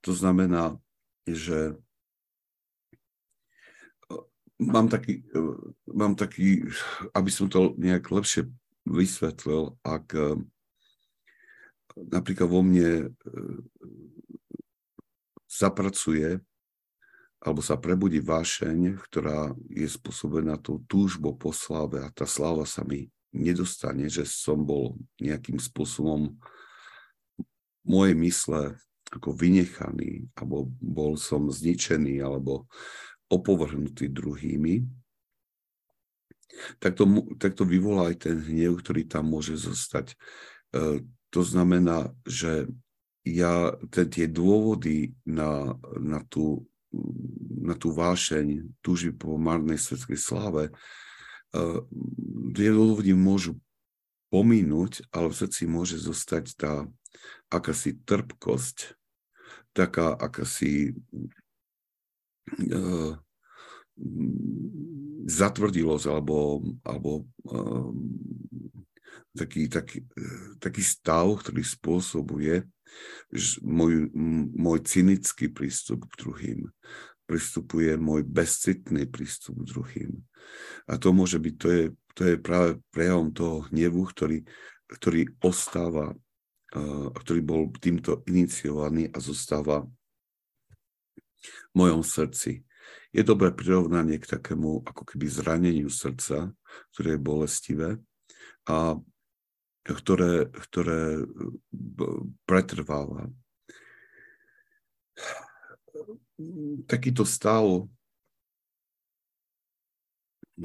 To 0.06 0.12
znamená, 0.16 0.78
že 1.28 1.76
mám 4.62 4.88
taký, 4.88 5.26
mám 5.90 6.14
taký, 6.14 6.70
aby 7.18 7.30
som 7.34 7.50
to 7.50 7.74
nejak 7.76 8.08
lepšie 8.08 8.48
vysvetlil, 8.86 9.78
ak 9.82 10.06
eh, 10.16 10.38
napríklad 11.98 12.48
vo 12.48 12.64
mne 12.64 13.12
zapracuje 15.52 16.40
alebo 17.42 17.60
sa 17.66 17.74
prebudí 17.74 18.22
vášeň, 18.22 19.02
ktorá 19.10 19.52
je 19.66 19.90
spôsobená 19.90 20.62
tou 20.62 20.78
túžbou 20.86 21.34
po 21.34 21.50
sláve 21.50 21.98
a 22.06 22.14
tá 22.14 22.30
sláva 22.30 22.70
sa 22.70 22.86
mi 22.86 23.10
nedostane, 23.34 24.06
že 24.08 24.30
som 24.30 24.62
bol 24.62 24.94
nejakým 25.18 25.58
spôsobom 25.58 26.38
mojej 27.86 28.16
mysle 28.18 28.62
ako 29.12 29.36
vynechaný, 29.36 30.32
alebo 30.40 30.72
bol 30.80 31.20
som 31.20 31.52
zničený, 31.52 32.24
alebo 32.24 32.72
opovrhnutý 33.28 34.08
druhými, 34.08 34.88
tak 36.80 36.96
to, 36.96 37.08
tak 37.40 37.56
to 37.56 37.64
vyvolá 37.64 38.12
aj 38.12 38.28
ten 38.28 38.38
hnev, 38.40 38.80
ktorý 38.80 39.08
tam 39.08 39.32
môže 39.32 39.56
zostať. 39.56 40.16
E, 40.76 41.04
to 41.32 41.42
znamená, 41.44 42.12
že 42.28 42.68
ja 43.24 43.76
tie 43.88 44.28
dôvody 44.28 45.16
na, 45.24 45.78
na, 46.00 46.20
tú, 46.28 46.68
na 47.62 47.78
tú 47.78 47.96
vášeň, 47.96 48.68
túži 48.84 49.16
po 49.16 49.40
marnej 49.40 49.80
svetskej 49.80 50.20
sláve, 50.20 50.64
e, 50.68 50.74
tie 52.52 52.70
dôvody 52.72 53.16
môžu 53.16 53.56
pominúť, 54.32 55.12
ale 55.12 55.28
v 55.30 55.40
srdci 55.44 55.68
môže 55.68 56.00
zostať 56.00 56.46
tá 56.56 56.74
akási 57.52 58.00
trpkosť, 58.08 58.96
taká 59.76 60.16
akási 60.16 60.96
uh, 62.72 63.20
zatvrdilosť 65.28 66.06
alebo, 66.08 66.64
alebo 66.88 67.28
uh, 67.52 67.92
taký, 69.36 69.68
taký, 69.68 70.08
taký 70.60 70.84
stav, 70.84 71.28
ktorý 71.44 71.64
spôsobuje 71.64 72.64
môj, 73.64 74.12
môj 74.56 74.80
cynický 74.84 75.48
prístup 75.48 76.08
k 76.12 76.18
druhým. 76.20 76.60
Pristupuje 77.32 77.96
môj 77.96 78.28
bezcitný 78.28 79.08
prístup 79.08 79.64
k 79.64 79.72
druhým. 79.72 80.12
A 80.92 81.00
to 81.00 81.16
môže 81.16 81.40
byť, 81.40 81.56
to 81.56 81.68
je, 81.72 81.84
to 82.12 82.22
je 82.28 82.36
práve 82.36 82.84
prejavom 82.92 83.32
toho 83.32 83.64
hnevu, 83.72 84.04
ktorý, 84.12 84.44
ktorý 84.92 85.32
ostáva, 85.40 86.12
uh, 86.12 87.08
ktorý 87.16 87.40
bol 87.40 87.72
týmto 87.80 88.20
iniciovaný 88.28 89.08
a 89.16 89.18
zostáva 89.24 89.88
v 91.72 91.74
mojom 91.74 92.04
srdci. 92.04 92.68
Je 93.16 93.24
dobré 93.24 93.56
prirovnanie 93.56 94.20
k 94.20 94.36
takému 94.36 94.84
ako 94.84 95.08
keby 95.08 95.32
zraneniu 95.32 95.88
srdca, 95.88 96.52
ktoré 96.92 97.16
je 97.16 97.24
bolestivé 97.24 97.90
a 98.68 99.00
ktoré, 99.88 100.52
ktoré 100.52 101.24
pretrváva. 102.44 103.32
Takýto 106.88 107.26
stav 107.28 107.88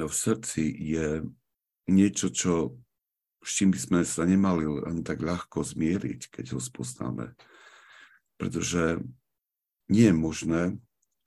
v 0.05 0.13
srdci 0.13 0.69
je 0.69 1.25
niečo, 1.89 2.29
čo, 2.29 2.77
s 3.41 3.51
čím 3.57 3.73
by 3.73 3.79
sme 3.81 4.01
sa 4.05 4.29
nemali 4.29 4.69
len 4.69 5.01
tak 5.01 5.25
ľahko 5.25 5.65
zmieriť, 5.65 6.29
keď 6.29 6.59
ho 6.59 6.61
spoznáme. 6.61 7.33
Pretože 8.37 9.01
nie 9.89 10.11
je 10.11 10.17
možné 10.17 10.63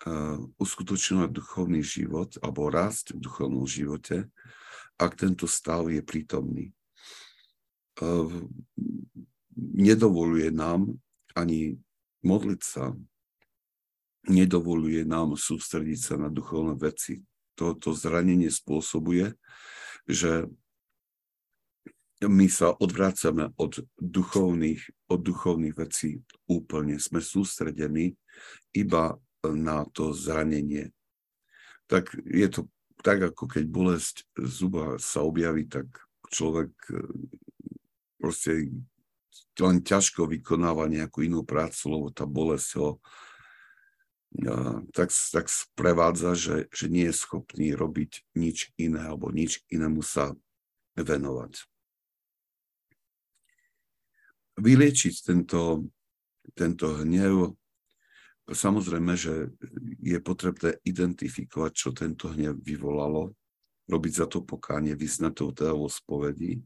uh, 0.06 0.38
uskutočňovať 0.62 1.30
duchovný 1.32 1.82
život 1.82 2.38
alebo 2.44 2.70
rásť 2.70 3.18
v 3.18 3.24
duchovnom 3.26 3.66
živote, 3.66 4.30
ak 5.00 5.18
tento 5.18 5.50
stav 5.50 5.90
je 5.90 6.04
prítomný. 6.04 6.76
Uh, 7.98 8.46
nedovoluje 9.58 10.52
nám 10.54 10.94
ani 11.34 11.80
modliť 12.22 12.62
sa, 12.62 12.92
nedovoluje 14.28 15.08
nám 15.08 15.40
sústrediť 15.40 16.00
sa 16.00 16.16
na 16.20 16.28
duchovné 16.28 16.76
veci. 16.76 17.24
Toto 17.56 17.96
zranenie 17.96 18.52
spôsobuje, 18.52 19.36
že 20.10 20.48
my 22.20 22.52
sa 22.52 22.76
odvrácame 22.76 23.56
od 23.56 23.80
duchovných, 23.96 25.08
od 25.08 25.20
duchovných 25.24 25.76
vecí 25.80 26.20
úplne. 26.52 27.00
Sme 27.00 27.24
sústredení 27.24 28.20
iba 28.76 29.16
na 29.44 29.88
to 29.96 30.12
zranenie. 30.12 30.92
Tak 31.88 32.12
je 32.28 32.48
to 32.52 32.68
tak, 33.00 33.24
ako 33.24 33.48
keď 33.48 33.64
bolesť 33.72 34.28
zuba 34.36 35.00
sa 35.00 35.24
objaví, 35.24 35.72
tak 35.72 35.88
človek 36.28 36.72
e, 36.92 37.00
proste 38.20 38.68
len 39.60 39.80
ťažko 39.80 40.28
vykonáva 40.28 40.92
nejakú 40.92 41.24
inú 41.24 41.48
prácu, 41.48 41.88
lebo 41.88 42.08
tá 42.12 42.28
bolesť 42.28 42.70
ho 42.80 42.90
tak, 44.94 45.10
tak 45.10 45.46
sprevádza, 45.50 46.38
že, 46.38 46.58
že 46.70 46.86
nie 46.86 47.10
je 47.10 47.16
schopný 47.18 47.74
robiť 47.74 48.30
nič 48.38 48.72
iné 48.78 49.02
alebo 49.10 49.34
nič 49.34 49.66
inému 49.74 50.06
sa 50.06 50.38
venovať. 50.94 51.66
Vyliečiť 54.60 55.16
tento, 55.24 55.88
tento 56.54 56.88
hnev, 57.02 57.56
samozrejme, 58.52 59.16
že 59.16 59.56
je 60.04 60.20
potrebné 60.20 60.78
identifikovať, 60.84 61.72
čo 61.72 61.90
tento 61.96 62.30
hnev 62.30 62.60
vyvolalo, 62.60 63.34
robiť 63.90 64.14
za 64.14 64.28
to 64.30 64.46
pokánie, 64.46 64.94
vyznať 64.94 65.34
to 65.34 65.46
teda 65.56 65.74
vo 65.74 65.90
spovedi, 65.90 66.62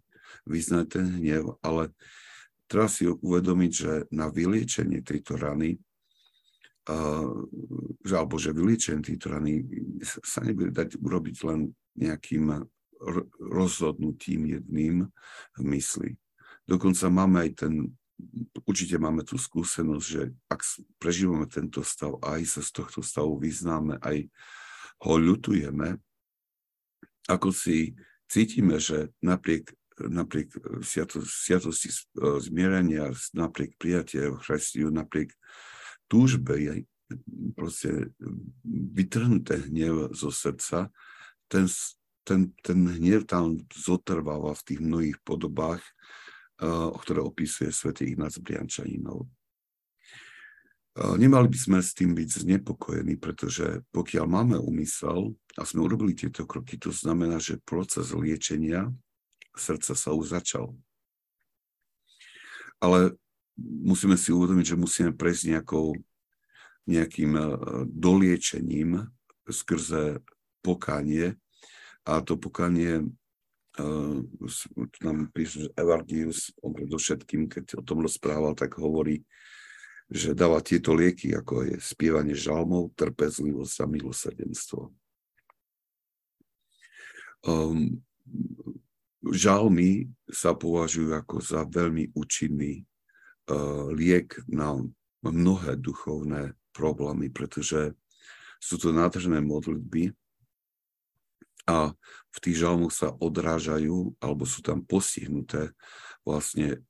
vyznať 0.50 0.86
ten 0.89 1.05
hnev, 1.22 1.55
ale 1.63 1.93
treba 2.67 2.89
si 2.89 3.08
uvedomiť, 3.08 3.72
že 3.72 3.93
na 4.12 4.27
vyliečenie 4.27 5.05
tejto 5.05 5.38
rany, 5.38 5.79
že, 8.04 8.13
alebo 8.16 8.36
že 8.36 8.52
vyliečenie 8.52 9.04
tejto 9.04 9.32
rany 9.32 9.63
sa 10.04 10.44
nebude 10.44 10.75
dať 10.75 11.00
urobiť 11.00 11.36
len 11.48 11.72
nejakým 11.96 12.68
rozhodnutím 13.40 14.60
jedným 14.60 15.08
v 15.60 15.62
mysli. 15.75 16.10
Dokonca 16.63 17.12
máme 17.12 17.48
aj 17.48 17.52
ten, 17.68 17.74
určite 18.63 18.96
máme 18.96 19.28
tú 19.28 19.36
skúsenosť, 19.36 20.06
že 20.08 20.32
ak 20.48 20.62
prežívame 21.00 21.48
tento 21.52 21.84
stav, 21.84 22.16
aj 22.24 22.42
sa 22.48 22.62
z 22.63 22.72
tohto 22.72 23.04
stavu 23.04 23.36
vyznáme, 23.40 24.00
aj 24.00 24.28
ho 25.04 25.13
ľutujeme, 25.20 26.00
ako 27.28 27.52
si 27.52 27.96
cítime, 28.32 28.80
že 28.80 29.12
napriek, 29.20 29.72
napriek 30.00 30.56
sviatosti 30.84 31.92
e, 31.92 31.96
zmierenia, 32.40 33.12
napriek 33.36 33.75
prijatia 33.75 34.32
Christiu, 34.40 34.92
napriek 34.92 35.36
túžbe, 36.08 36.60
jej 36.60 36.82
proste 37.54 38.10
vytrhnuté 38.96 39.70
hnev 39.70 40.16
zo 40.16 40.34
srdca, 40.34 40.90
ten, 41.52 41.70
ten, 42.26 42.56
ten 42.66 42.80
hnev 42.90 43.30
tam 43.30 43.62
zotrváva 43.70 44.58
v 44.58 44.66
tých 44.66 44.80
mnohých 44.82 45.18
podobách 45.22 45.84
ktoré 47.00 47.20
opisuje 47.20 47.74
svätý 47.74 48.14
Ignác 48.14 48.38
Briančaninov. 48.40 49.28
Nemali 50.94 51.50
by 51.50 51.58
sme 51.58 51.80
s 51.82 51.98
tým 51.98 52.14
byť 52.14 52.46
znepokojení, 52.46 53.18
pretože 53.18 53.82
pokiaľ 53.90 54.26
máme 54.30 54.56
úmysel 54.62 55.34
a 55.58 55.66
sme 55.66 55.90
urobili 55.90 56.14
tieto 56.14 56.46
kroky, 56.46 56.78
to 56.78 56.94
znamená, 56.94 57.42
že 57.42 57.58
proces 57.66 58.14
liečenia 58.14 58.94
srdca 59.58 59.98
sa 59.98 60.14
už 60.14 60.38
začal. 60.38 60.78
Ale 62.78 63.18
musíme 63.60 64.18
si 64.18 64.34
uvedomiť, 64.34 64.66
že 64.74 64.82
musíme 64.82 65.12
prejsť 65.14 65.44
nejakou, 65.58 65.94
nejakým 66.90 67.32
e, 67.38 67.44
doliečením 67.88 69.08
skrze 69.48 70.24
pokánie 70.63 71.36
a 72.04 72.20
to 72.20 72.36
pokánie 72.36 73.00
uh, 73.80 74.18
nám 75.00 75.32
píše, 75.32 75.68
že 75.68 75.70
Evardius, 75.80 76.52
on 76.60 76.76
predovšetkým, 76.76 77.48
keď 77.48 77.80
o 77.80 77.84
tom 77.84 78.04
rozprával, 78.04 78.60
tak 78.60 78.76
hovorí, 78.76 79.24
že 80.12 80.36
dáva 80.36 80.60
tieto 80.60 80.92
lieky, 80.92 81.32
ako 81.32 81.63
je 81.63 81.76
spievanie 81.80 82.36
žalmov, 82.36 82.92
trpezlivosť 83.00 83.76
a 83.80 83.86
milosrdenstvo. 83.88 84.82
Um, 87.44 88.04
žalmy 89.32 90.12
sa 90.28 90.52
považujú 90.56 91.16
ako 91.16 91.39
za 91.39 91.63
veľmi 91.63 92.12
účinný 92.16 92.84
liek 93.93 94.39
na 94.47 94.79
mnohé 95.23 95.75
duchovné 95.79 96.56
problémy, 96.71 97.32
pretože 97.32 97.95
sú 98.63 98.79
to 98.79 98.95
nádherné 98.95 99.43
modlitby, 99.43 100.15
a 101.63 101.95
v 102.27 102.38
tých 102.43 102.60
žalmoch 102.60 102.91
sa 102.91 103.15
odrážajú, 103.15 104.19
alebo 104.19 104.43
sú 104.43 104.60
tam 104.60 104.84
postihnuté 104.84 105.71
vlastne 106.27 106.84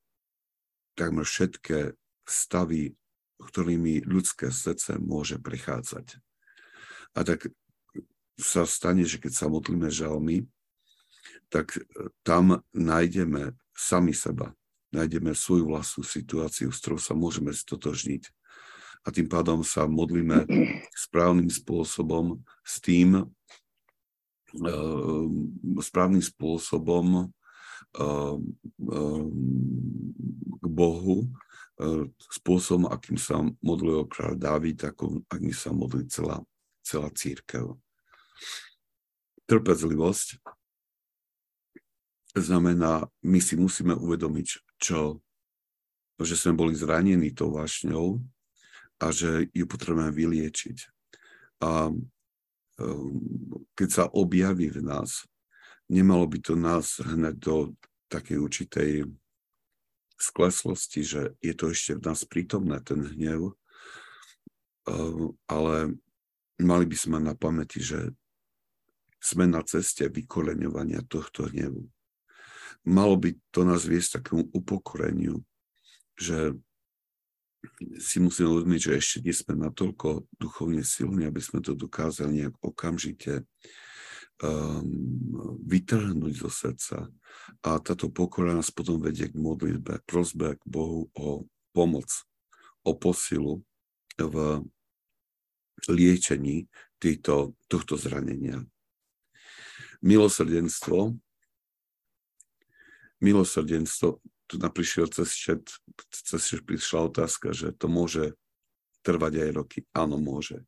takmer 0.98 1.30
všetké 1.30 1.94
stavy, 2.26 2.98
ktorými 3.38 4.02
ľudské 4.02 4.50
srdce 4.50 4.98
môže 4.98 5.38
prechádzať. 5.38 6.18
A 7.14 7.22
tak 7.22 7.54
sa 8.42 8.66
stane, 8.66 9.06
že 9.06 9.22
keď 9.22 9.34
sa 9.38 9.46
modlíme 9.46 9.94
žalmy, 9.94 10.50
tak 11.54 11.78
tam 12.26 12.66
nájdeme 12.74 13.54
sami 13.78 14.18
seba, 14.18 14.58
nájdeme 14.94 15.34
svoju 15.34 15.74
vlastnú 15.74 16.06
situáciu, 16.06 16.70
s 16.70 16.80
ktorou 16.80 17.02
sa 17.02 17.18
môžeme 17.18 17.50
stotožniť. 17.50 18.30
A 19.04 19.12
tým 19.12 19.28
pádom 19.28 19.66
sa 19.66 19.90
modlíme 19.90 20.46
správnym 21.10 21.50
spôsobom 21.50 22.40
s 22.64 22.80
tým, 22.80 23.28
Ehm, 24.54 25.50
správnym 25.82 26.22
spôsobom 26.22 27.34
ehm, 27.98 28.42
ehm, 28.86 29.30
k 30.62 30.66
Bohu, 30.70 31.26
spôsobom, 32.30 32.86
akým 32.86 33.18
sa 33.18 33.42
modlil 33.66 34.06
kráľ 34.06 34.38
Dávid, 34.38 34.78
ako, 34.78 35.26
akým 35.26 35.50
sa 35.50 35.74
modlí 35.74 36.06
celá, 36.06 36.38
celá 36.86 37.10
církev. 37.10 37.82
Trpezlivosť 39.50 40.38
znamená, 42.38 43.10
my 43.26 43.40
si 43.42 43.58
musíme 43.58 43.98
uvedomiť, 43.98 44.73
čo, 44.84 45.24
že 46.20 46.36
sme 46.36 46.60
boli 46.60 46.76
zranení 46.76 47.32
tou 47.32 47.56
vášňou 47.56 48.20
a 49.00 49.06
že 49.16 49.48
ju 49.56 49.64
potrebujeme 49.64 50.12
vyliečiť. 50.12 50.78
A 51.64 51.88
Ehm, 52.82 53.22
keď 53.78 53.90
sa 53.90 54.04
objaví 54.10 54.74
v 54.74 54.82
nás, 54.82 55.30
nemalo 55.86 56.26
by 56.26 56.40
to 56.42 56.54
nás 56.58 56.98
hneď 56.98 57.36
do 57.38 57.56
takej 58.10 58.38
určitej 58.42 58.92
skleslosti, 60.18 61.02
že 61.06 61.22
je 61.38 61.54
to 61.54 61.70
ešte 61.70 62.02
v 62.02 62.06
nás 62.06 62.26
prítomné, 62.26 62.82
ten 62.82 63.06
hnev, 63.06 63.54
ehm, 64.90 65.38
ale 65.46 66.02
mali 66.58 66.86
by 66.90 66.98
sme 66.98 67.18
na 67.22 67.38
pamäti, 67.38 67.78
že 67.84 68.10
sme 69.22 69.46
na 69.46 69.62
ceste 69.62 70.10
vykoleňovania 70.10 71.06
tohto 71.06 71.48
hnevu. 71.48 71.88
Malo 72.84 73.16
by 73.16 73.32
to 73.52 73.64
nás 73.64 73.88
viesť 73.88 74.20
takému 74.20 74.52
upokoreniu, 74.52 75.40
že 76.20 76.52
si 77.96 78.20
musíme 78.20 78.60
uvedomiť, 78.60 78.80
že 78.80 78.92
ešte 79.00 79.18
nie 79.24 79.32
sme 79.32 79.56
natoľko 79.56 80.28
duchovne 80.36 80.84
silní, 80.84 81.24
aby 81.24 81.40
sme 81.40 81.64
to 81.64 81.72
dokázali 81.80 82.44
nejak 82.44 82.56
okamžite 82.60 83.48
um, 84.44 84.84
vytrhnúť 85.64 86.34
zo 86.36 86.52
srdca. 86.52 87.08
A 87.64 87.80
táto 87.80 88.12
pokora 88.12 88.52
nás 88.52 88.68
potom 88.68 89.00
vedie 89.00 89.32
k 89.32 89.40
modlitbe, 89.40 90.04
prosbe 90.04 90.60
k 90.60 90.64
Bohu 90.68 91.08
o 91.16 91.48
pomoc, 91.72 92.12
o 92.84 92.92
posilu 93.00 93.64
v 94.20 94.68
liečení 95.88 96.68
týchto, 97.00 97.56
tohto 97.72 97.96
zranenia. 97.96 98.64
Milosrdenstvo 100.04 101.16
milosrdenstvo 103.24 104.20
tu 104.48 104.56
naprišiel 104.60 105.08
cez 105.08 105.34
chat, 105.34 105.64
cez 106.12 106.42
chat 106.44 106.62
prišla 106.68 107.10
otázka, 107.10 107.56
že 107.56 107.72
to 107.74 107.88
môže 107.88 108.36
trvať 109.02 109.34
aj 109.48 109.50
roky. 109.56 109.80
Áno, 109.96 110.20
môže. 110.20 110.64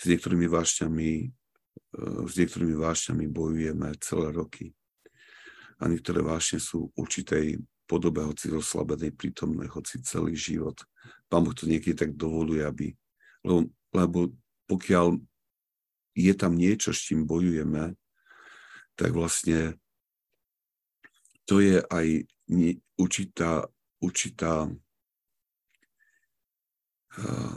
S 0.00 0.08
niektorými 0.08 0.48
vášťami, 0.48 1.10
eh, 1.28 2.22
s 2.26 2.32
niektorými 2.34 2.76
vášťami 2.76 3.24
bojujeme 3.28 3.94
celé 4.00 4.28
roky. 4.32 4.72
A 5.78 5.90
niektoré 5.90 6.22
vášne 6.22 6.62
sú 6.62 6.90
určitej 6.94 7.60
podobe, 7.90 8.24
hoci 8.24 8.48
zoslabenej, 8.48 9.12
prítomnej, 9.12 9.68
hoci 9.68 10.00
celý 10.00 10.32
život. 10.32 10.80
Pán 11.28 11.44
Boh 11.44 11.52
to 11.52 11.68
niekedy 11.68 11.92
tak 11.92 12.16
dovoluje, 12.16 12.64
aby... 12.64 12.94
Lebo, 13.42 13.66
lebo 13.90 14.18
pokiaľ 14.70 15.18
je 16.14 16.32
tam 16.38 16.54
niečo, 16.54 16.94
s 16.94 17.10
čím 17.10 17.26
bojujeme, 17.26 17.98
tak 18.94 19.10
vlastne 19.10 19.81
to 21.48 21.60
je 21.60 21.82
aj 21.82 22.06
určitá, 22.98 23.66
určitá 23.98 24.70
uh, 27.18 27.56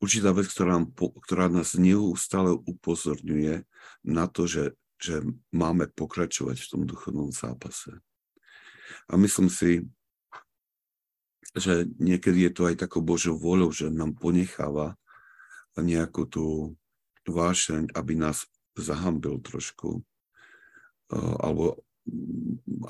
určitá 0.00 0.30
vec, 0.36 0.46
ktorá, 0.52 0.84
ktorá 0.96 1.46
nás 1.48 1.74
neustále 1.76 2.52
upozorňuje 2.52 3.64
na 4.04 4.28
to, 4.28 4.44
že 4.44 4.76
že 4.96 5.20
máme 5.52 5.92
pokračovať 5.92 6.56
v 6.56 6.70
tom 6.72 6.82
duchovnom 6.88 7.28
zápase. 7.28 8.00
A 9.12 9.20
myslím 9.20 9.52
si, 9.52 9.84
že 11.56 11.88
niekedy 12.00 12.48
je 12.48 12.52
to 12.52 12.62
aj 12.68 12.80
takou 12.80 13.00
Božou 13.04 13.36
voľou, 13.36 13.72
že 13.72 13.92
nám 13.92 14.16
ponecháva 14.16 14.96
nejakú 15.76 16.24
tú 16.28 16.46
vášeň, 17.28 17.92
aby 17.92 18.16
nás 18.16 18.48
zahambil 18.76 19.40
trošku, 19.40 20.04
alebo 21.14 21.78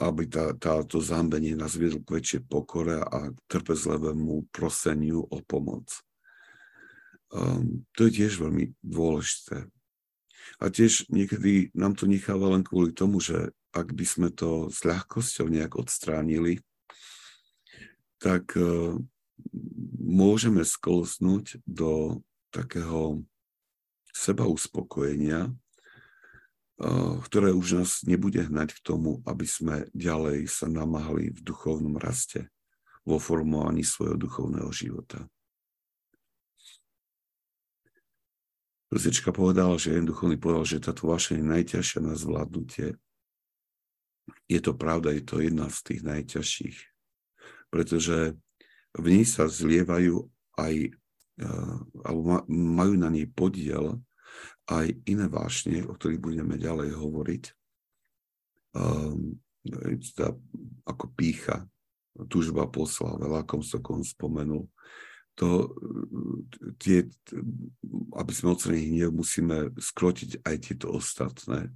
aby 0.00 0.28
tá, 0.28 0.52
táto 0.56 1.00
zahambenie 1.00 1.56
nás 1.56 1.76
viedlo 1.76 2.04
k 2.04 2.20
väčšej 2.20 2.40
pokore 2.48 3.00
a 3.00 3.32
trpezlivému 3.48 4.52
proseniu 4.52 5.24
o 5.24 5.40
pomoc. 5.40 5.88
Um, 7.32 7.88
to 7.96 8.06
je 8.06 8.22
tiež 8.22 8.38
veľmi 8.38 8.76
dôležité. 8.84 9.66
A 10.62 10.64
tiež 10.70 11.10
niekedy 11.10 11.74
nám 11.74 11.98
to 11.98 12.06
necháva 12.06 12.54
len 12.54 12.62
kvôli 12.62 12.94
tomu, 12.94 13.18
že 13.18 13.50
ak 13.74 13.92
by 13.92 14.06
sme 14.06 14.28
to 14.30 14.70
s 14.70 14.86
ľahkosťou 14.86 15.50
nejak 15.50 15.74
odstránili, 15.74 16.62
tak 18.22 18.54
uh, 18.56 18.94
môžeme 20.00 20.62
skolznúť 20.62 21.60
do 21.66 22.22
takého 22.54 23.26
seba 24.12 24.48
uspokojenia, 24.48 25.52
ktoré 27.24 27.56
už 27.56 27.80
nás 27.80 28.04
nebude 28.04 28.44
hnať 28.44 28.76
k 28.76 28.84
tomu, 28.84 29.24
aby 29.24 29.48
sme 29.48 29.88
ďalej 29.96 30.44
sa 30.44 30.68
namáhali 30.68 31.32
v 31.32 31.40
duchovnom 31.40 31.96
raste, 31.96 32.52
vo 33.06 33.16
formovaní 33.16 33.86
svojho 33.86 34.18
duchovného 34.18 34.68
života. 34.74 35.24
Rosička 38.90 39.34
povedala, 39.34 39.78
že 39.80 39.94
jeden 39.94 40.10
duchovný 40.10 40.38
povedal, 40.38 40.66
že 40.66 40.84
táto 40.84 41.10
vaša 41.10 41.38
je 41.38 41.42
najťažšia 41.42 42.00
na 42.02 42.14
zvládnutie. 42.14 42.98
Je 44.46 44.60
to 44.62 44.74
pravda, 44.74 45.14
je 45.14 45.22
to 45.22 45.42
jedna 45.42 45.70
z 45.70 45.78
tých 45.86 46.00
najťažších, 46.06 46.78
pretože 47.70 48.34
v 48.94 49.06
nej 49.06 49.24
sa 49.26 49.50
zlievajú 49.50 50.26
aj, 50.58 50.74
eh, 51.42 51.74
alebo 52.04 52.46
majú 52.50 52.94
na 52.98 53.10
nej 53.10 53.26
podiel 53.26 54.02
aj 54.66 54.86
iné 55.06 55.26
vášne, 55.30 55.86
o 55.86 55.94
ktorých 55.94 56.20
budeme 56.22 56.56
ďalej 56.58 56.96
hovoriť. 56.96 57.44
Um, 58.76 59.38
ako 60.86 61.04
pícha, 61.16 61.66
túžba 62.30 62.70
po 62.70 62.86
slave, 62.86 63.26
ako 63.26 63.60
som 63.66 64.00
spomenul, 64.00 64.70
to, 65.36 65.68
tie, 66.80 67.04
aby 68.16 68.32
sme 68.32 68.56
ocenili 68.56 68.88
hnev, 68.88 69.12
musíme 69.12 69.68
skrotiť 69.76 70.40
aj 70.48 70.56
tieto 70.64 70.96
ostatné. 70.96 71.68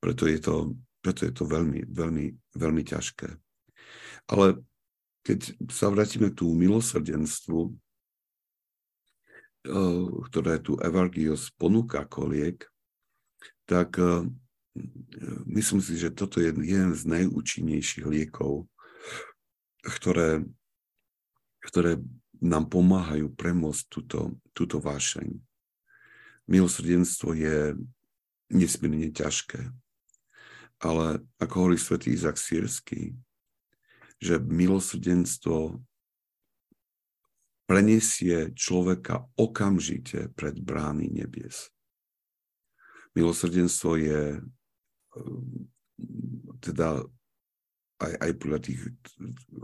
Preto 0.00 0.24
je 0.24 0.40
to, 0.40 0.54
preto 1.04 1.28
je 1.28 1.32
to 1.36 1.44
veľmi, 1.44 1.84
veľmi, 1.84 2.32
veľmi 2.56 2.82
ťažké. 2.82 3.28
Ale 4.32 4.56
keď 5.20 5.52
sa 5.68 5.92
vrátime 5.92 6.32
k 6.32 6.40
tú 6.40 6.56
milosrdenstvu, 6.56 7.76
ktoré 9.64 10.60
tu 10.60 10.76
Evargios 10.76 11.48
ponúka 11.56 12.04
ako 12.04 12.28
liek, 12.28 12.68
tak 13.64 13.96
eh, 13.96 14.28
myslím 15.48 15.80
si, 15.80 15.96
že 15.96 16.12
toto 16.12 16.38
je 16.40 16.52
jeden 16.52 16.92
z 16.92 17.02
najúčinnejších 17.08 18.04
liekov, 18.04 18.68
ktoré, 19.84 20.44
ktoré 21.64 22.00
nám 22.44 22.68
pomáhajú 22.68 23.32
premôcť 23.32 23.82
túto, 23.88 24.36
túto 24.52 24.76
vášeň. 24.80 25.32
Milosrdenstvo 26.44 27.32
je 27.32 27.72
nesmierne 28.52 29.08
ťažké, 29.08 29.72
ale 30.84 31.24
ako 31.40 31.54
hovorí 31.56 31.80
svätý 31.80 32.12
Izak 32.12 32.36
Sírsky, 32.36 33.16
že 34.20 34.36
milosrdenstvo 34.36 35.80
preniesie 37.64 38.52
človeka 38.52 39.24
okamžite 39.40 40.32
pred 40.36 40.56
brány 40.60 41.08
nebies. 41.08 41.72
Milosrdenstvo 43.14 43.96
je 43.96 44.42
teda 46.60 47.06
aj, 48.02 48.12
aj 48.20 48.32
podľa 48.42 48.60
tých, 48.60 48.80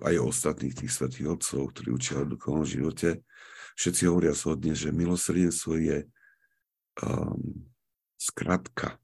aj 0.06 0.14
ostatných 0.22 0.74
tých 0.76 0.92
svetých 0.94 1.34
otcov, 1.34 1.74
ktorí 1.74 1.88
učia 1.90 2.22
o 2.22 2.30
duchovnom 2.30 2.64
živote, 2.64 3.26
všetci 3.74 4.02
hovoria 4.06 4.32
shodne, 4.32 4.72
že 4.72 4.94
milosrdenstvo 4.94 5.72
je 5.76 5.98
um, 7.02 7.66
skratka, 8.16 8.96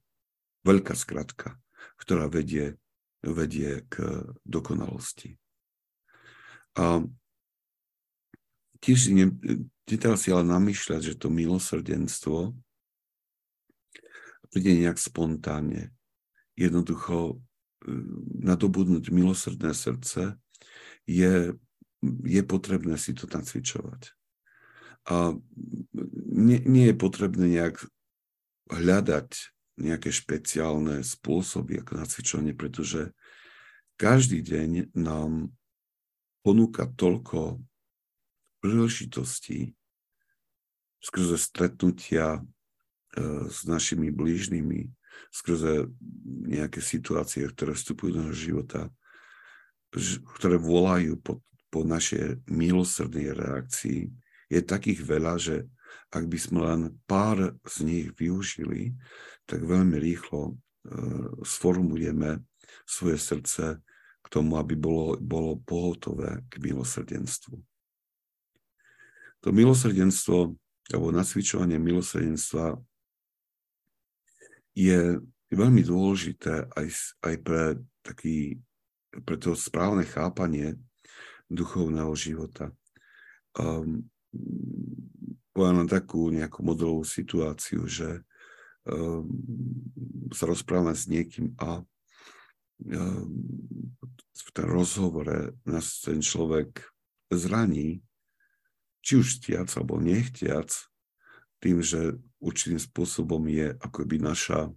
veľká 0.62 0.94
skratka, 0.94 1.58
ktorá 1.98 2.30
vedie, 2.30 2.78
vedie 3.24 3.82
k 3.90 4.24
dokonalosti. 4.46 5.34
A 6.78 7.02
tiež 8.80 9.12
ne, 9.12 9.32
netreba 9.86 10.16
si 10.18 10.32
ale 10.32 10.44
namýšľať, 10.46 11.00
že 11.12 11.18
to 11.18 11.28
milosrdenstvo 11.32 12.54
príde 14.56 14.72
nejak 14.72 14.96
spontánne. 14.96 15.92
Jednoducho 16.56 17.44
nadobudnúť 18.40 19.12
milosrdné 19.12 19.76
srdce, 19.76 20.40
je, 21.06 21.54
je 22.24 22.42
potrebné 22.42 22.98
si 22.98 23.14
to 23.14 23.30
nacvičovať. 23.30 24.16
A 25.06 25.38
nie, 26.32 26.58
nie 26.66 26.90
je 26.90 26.96
potrebné 26.96 27.46
nejak 27.46 27.84
hľadať 28.72 29.28
nejaké 29.76 30.08
špeciálne 30.10 31.04
spôsoby 31.04 31.84
ako 31.84 32.02
nacvičovanie, 32.02 32.56
pretože 32.56 33.12
každý 34.00 34.42
deň 34.42 34.96
nám 34.96 35.52
ponúka 36.42 36.90
toľko 36.90 37.60
príležitostí 38.66 39.78
skrze 40.98 41.38
stretnutia 41.38 42.26
e, 42.34 42.40
s 43.46 43.62
našimi 43.62 44.10
blížnymi, 44.10 44.90
skrze 45.30 45.86
nejaké 46.50 46.82
situácie, 46.82 47.46
ktoré 47.46 47.78
vstupujú 47.78 48.18
do 48.18 48.20
nášho 48.26 48.58
života, 48.58 48.90
ktoré 50.42 50.58
volajú 50.58 51.14
po, 51.22 51.46
po 51.70 51.86
našej 51.86 52.42
milosrdnej 52.50 53.30
reakcii, 53.38 54.10
je 54.50 54.60
takých 54.66 55.00
veľa, 55.06 55.34
že 55.38 55.56
ak 56.10 56.26
by 56.26 56.38
sme 56.38 56.60
len 56.66 56.82
pár 57.06 57.54
z 57.62 57.76
nich 57.86 58.06
využili, 58.18 58.98
tak 59.46 59.62
veľmi 59.62 59.96
rýchlo 59.98 60.54
uh, 60.54 61.30
sformujeme 61.42 62.42
svoje 62.86 63.18
srdce 63.18 63.64
k 64.22 64.26
tomu, 64.26 64.58
aby 64.58 64.74
bolo, 64.74 65.18
bolo 65.18 65.58
pohotové 65.62 66.46
k 66.50 66.62
milosrdenstvu. 66.62 67.58
To 69.44 69.52
milosrdenstvo, 69.52 70.56
alebo 70.92 71.06
nacvičovanie 71.10 71.76
milosrdenstva 71.76 72.78
je 74.76 75.20
veľmi 75.50 75.82
dôležité 75.82 76.68
aj, 76.74 76.86
aj 77.24 77.34
pre, 77.40 77.62
taký, 78.04 78.60
pre 79.24 79.36
to 79.40 79.56
správne 79.56 80.04
chápanie 80.04 80.76
duchovného 81.48 82.12
života. 82.12 82.74
Um, 83.56 84.10
poviem 85.56 85.86
len 85.86 85.88
takú 85.88 86.28
nejakú 86.28 86.60
modelovú 86.60 87.06
situáciu, 87.06 87.88
že 87.88 88.20
um, 88.84 89.24
sa 90.34 90.44
rozprávame 90.44 90.92
s 90.92 91.08
niekým 91.08 91.56
a 91.56 91.80
um, 92.84 93.30
v 94.36 94.48
tom 94.52 94.68
rozhovore 94.68 95.56
nás 95.64 96.04
ten 96.04 96.20
človek 96.20 96.84
zraní, 97.32 98.04
či 99.06 99.22
už 99.22 99.38
chtiac 99.38 99.70
alebo 99.78 100.02
nechtiac, 100.02 100.74
tým, 101.62 101.78
že 101.78 102.18
určitým 102.42 102.82
spôsobom 102.82 103.46
je 103.46 103.70
akoby 103.78 104.18
naša 104.18 104.74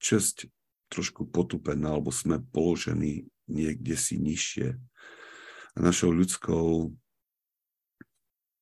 česť 0.00 0.48
trošku 0.88 1.28
potupená, 1.28 1.92
alebo 1.92 2.08
sme 2.08 2.40
položení 2.40 3.28
niekde 3.44 3.92
si 4.00 4.16
nižšie. 4.16 4.80
A 5.76 5.78
našou 5.84 6.08
ľudskou 6.08 6.96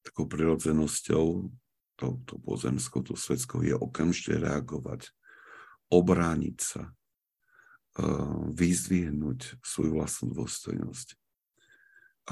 takou 0.04 0.28
prirodzenosťou, 0.28 1.26
to, 1.96 2.06
to 2.28 2.34
pozemskou, 2.42 3.00
to 3.00 3.16
svetskou, 3.16 3.64
je 3.64 3.72
okamžite 3.72 4.36
reagovať, 4.36 5.08
obrániť 5.88 6.58
sa, 6.60 6.92
vyzdvihnúť 8.52 9.62
svoju 9.64 9.96
vlastnú 9.96 10.36
dôstojnosť. 10.36 11.16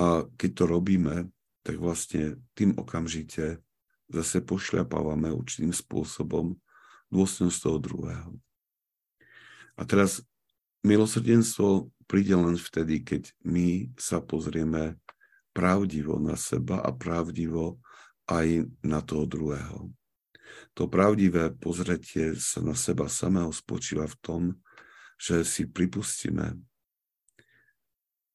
A 0.02 0.26
keď 0.36 0.50
to 0.52 0.64
robíme, 0.66 1.14
tak 1.62 1.78
vlastne 1.78 2.38
tým 2.58 2.74
okamžite 2.74 3.62
zase 4.10 4.44
pošľapávame 4.44 5.32
určitým 5.32 5.72
spôsobom 5.72 6.58
dôstojnosť 7.08 7.58
toho 7.58 7.78
druhého. 7.78 8.30
A 9.78 9.82
teraz 9.88 10.20
milosrdenstvo 10.84 11.88
príde 12.04 12.36
len 12.36 12.60
vtedy, 12.60 13.00
keď 13.00 13.32
my 13.46 13.88
sa 13.96 14.20
pozrieme 14.20 15.00
pravdivo 15.56 16.20
na 16.20 16.36
seba 16.36 16.82
a 16.82 16.90
pravdivo 16.92 17.80
aj 18.28 18.68
na 18.84 19.00
toho 19.00 19.24
druhého. 19.24 19.92
To 20.76 20.88
pravdivé 20.88 21.52
pozretie 21.56 22.36
sa 22.36 22.60
na 22.60 22.76
seba 22.76 23.08
samého 23.08 23.52
spočíva 23.52 24.08
v 24.08 24.16
tom, 24.20 24.42
že 25.16 25.44
si 25.44 25.68
pripustíme, 25.68 26.56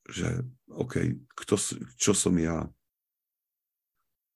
že 0.07 0.45
OK, 0.71 1.19
kto, 1.35 1.55
čo 1.99 2.13
som 2.15 2.33
ja? 2.39 2.65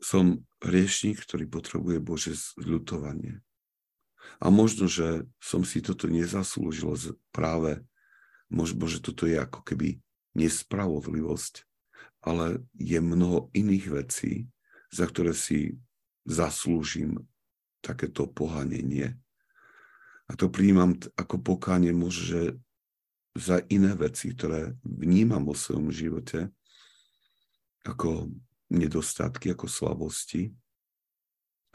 Som 0.02 0.50
hriešník, 0.66 1.22
ktorý 1.22 1.46
potrebuje 1.46 1.98
Bože 2.02 2.34
zľutovanie. 2.58 3.40
A 4.42 4.50
možno, 4.50 4.90
že 4.90 5.26
som 5.38 5.62
si 5.62 5.82
toto 5.82 6.10
nezaslúžil 6.10 6.98
práve, 7.30 7.86
možno, 8.50 8.90
že 8.90 9.02
toto 9.02 9.30
je 9.30 9.38
ako 9.38 9.62
keby 9.62 10.02
nespravodlivosť, 10.34 11.66
ale 12.22 12.62
je 12.78 12.98
mnoho 13.02 13.50
iných 13.54 13.86
vecí, 13.90 14.34
za 14.94 15.10
ktoré 15.10 15.34
si 15.34 15.78
zaslúžim 16.26 17.26
takéto 17.82 18.30
pohanenie. 18.30 19.18
A 20.30 20.38
to 20.38 20.48
príjmam 20.48 20.96
ako 21.18 21.42
pokánie 21.42 21.92
možno, 21.92 22.24
že 22.24 22.42
za 23.36 23.64
iné 23.72 23.96
veci, 23.96 24.32
ktoré 24.32 24.76
vnímam 24.84 25.48
vo 25.48 25.56
svojom 25.56 25.90
živote 25.90 26.52
ako 27.82 28.30
nedostatky, 28.71 29.51
ako 29.51 29.67
slabosti 29.67 30.49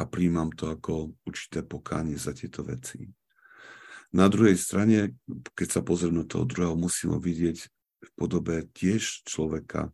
a 0.01 0.09
príjmam 0.09 0.49
to 0.53 0.73
ako 0.73 1.13
určité 1.29 1.61
pokánie 1.61 2.17
za 2.17 2.33
tieto 2.33 2.65
veci. 2.65 3.05
Na 4.17 4.33
druhej 4.33 4.57
strane, 4.57 5.21
keď 5.53 5.69
sa 5.69 5.81
pozriem 5.85 6.25
na 6.25 6.25
toho 6.25 6.49
druhého, 6.49 6.73
musím 6.73 7.13
ho 7.13 7.21
vidieť 7.21 7.59
v 8.01 8.11
podobe 8.17 8.65
tiež 8.73 9.29
človeka, 9.29 9.93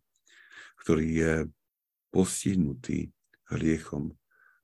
ktorý 0.79 1.07
je 1.07 1.33
postihnutý 2.13 3.11
hriechom 3.51 4.15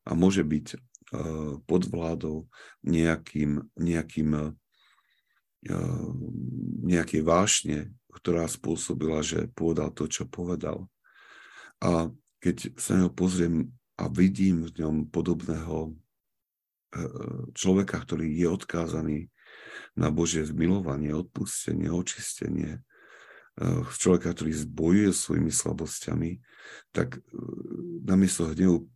a 0.06 0.14
môže 0.14 0.46
byť 0.46 0.78
Eh, 1.08 1.56
pod 1.64 1.88
vládou 1.88 2.52
nejakým, 2.84 3.64
nejakým 3.80 4.30
eh, 4.36 4.52
nejakej 6.84 7.22
vášne, 7.24 7.96
ktorá 8.12 8.44
spôsobila, 8.44 9.24
že 9.24 9.48
povedal 9.56 9.88
to, 9.96 10.04
čo 10.04 10.28
povedal. 10.28 10.84
A 11.80 12.12
keď 12.38 12.78
sa 12.78 12.94
na 12.98 13.08
pozriem 13.10 13.70
a 13.98 14.06
vidím 14.06 14.66
v 14.70 14.84
ňom 14.84 14.96
podobného 15.10 15.90
eh, 15.90 15.94
človeka, 17.54 18.02
ktorý 18.02 18.26
je 18.30 18.46
odkázaný 18.46 19.18
na 19.98 20.14
Božie 20.14 20.46
zmilovanie, 20.46 21.10
odpustenie, 21.10 21.90
očistenie, 21.90 22.82
človeka, 23.98 24.30
ktorý 24.34 24.52
zbojuje 24.54 25.10
svojimi 25.10 25.50
slabosťami, 25.50 26.38
tak 26.94 27.18
namiesto 28.06 28.46
hnevu 28.54 28.86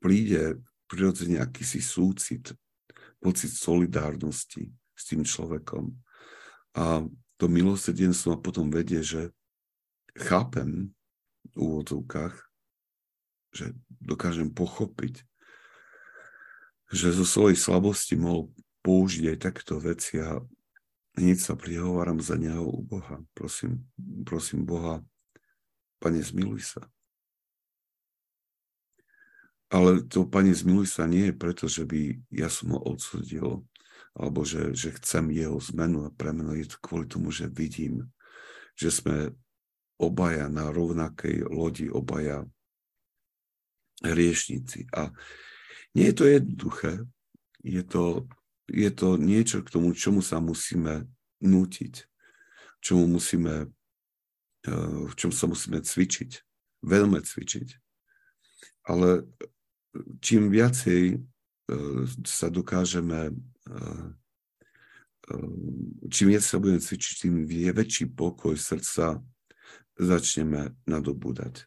príde 0.00 0.60
prirodzene 0.88 1.40
akýsi 1.40 1.80
súcit, 1.80 2.52
pocit 3.16 3.48
solidárnosti 3.48 4.68
s 4.92 5.02
tým 5.08 5.24
človekom. 5.24 5.88
A 6.76 7.04
to 7.40 7.44
milosrdenstvo 7.48 8.36
ma 8.36 8.38
potom 8.40 8.68
vedie, 8.68 9.00
že 9.00 9.32
chápem 10.12 10.92
úvodzovkách, 11.56 12.34
že 13.52 13.76
dokážem 14.00 14.48
pochopiť, 14.48 15.24
že 16.92 17.12
zo 17.12 17.24
svojej 17.24 17.56
slabosti 17.56 18.16
mohol 18.16 18.52
použiť 18.84 19.36
aj 19.36 19.38
takéto 19.40 19.80
veci 19.80 20.20
a 20.20 20.40
hneď 21.16 21.38
sa 21.40 21.54
prihováram 21.56 22.20
za 22.20 22.36
neho 22.36 22.64
u 22.64 22.80
Boha. 22.84 23.20
Prosím, 23.32 23.84
prosím 24.24 24.64
Boha, 24.64 25.04
Pane, 26.02 26.18
zmiluj 26.18 26.76
sa. 26.76 26.82
Ale 29.72 30.04
to, 30.04 30.28
Pane, 30.28 30.52
zmiluj 30.52 30.98
sa 30.98 31.08
nie 31.08 31.30
je 31.30 31.34
preto, 31.36 31.64
že 31.70 31.86
by 31.88 32.20
ja 32.28 32.52
som 32.52 32.76
ho 32.76 32.80
odsudil, 32.82 33.64
alebo 34.12 34.44
že, 34.44 34.76
že 34.76 34.92
chcem 35.00 35.32
jeho 35.32 35.56
zmenu 35.72 36.04
a 36.04 36.12
premenu. 36.12 36.52
Je 36.58 36.68
to 36.68 36.76
kvôli 36.84 37.08
tomu, 37.08 37.32
že 37.32 37.48
vidím, 37.48 38.04
že 38.76 38.92
sme 38.92 39.32
obaja 40.02 40.50
na 40.50 40.74
rovnakej 40.74 41.46
lodi, 41.46 41.86
obaja 41.86 42.42
hriešnici. 44.02 44.90
A 44.90 45.14
nie 45.94 46.10
je 46.10 46.14
to 46.18 46.24
jednoduché. 46.26 46.92
Je 47.62 47.86
to, 47.86 48.26
je 48.66 48.90
to 48.90 49.14
niečo 49.14 49.62
k 49.62 49.70
tomu, 49.70 49.94
čomu 49.94 50.18
sa 50.18 50.42
musíme 50.42 51.06
nútiť, 51.38 51.94
čomu 52.82 53.06
musíme, 53.06 53.70
eh, 54.66 54.98
v 55.06 55.14
čom 55.14 55.30
sa 55.30 55.46
musíme 55.46 55.78
cvičiť, 55.78 56.30
veľmi 56.82 57.22
cvičiť. 57.22 57.68
Ale 58.82 59.30
čím 60.20 60.50
viacej 60.50 61.02
e, 61.12 61.16
sa 62.24 62.48
dokážeme, 62.48 63.30
e, 63.30 63.32
e, 65.30 65.36
čím 66.08 66.26
viac 66.32 66.44
sa 66.44 66.58
budeme 66.58 66.80
cvičiť, 66.80 67.14
tým 67.22 67.34
je 67.46 67.70
väčší 67.72 68.04
pokoj 68.12 68.56
srdca 68.56 69.20
začneme 70.02 70.74
nadobúdať. 70.84 71.66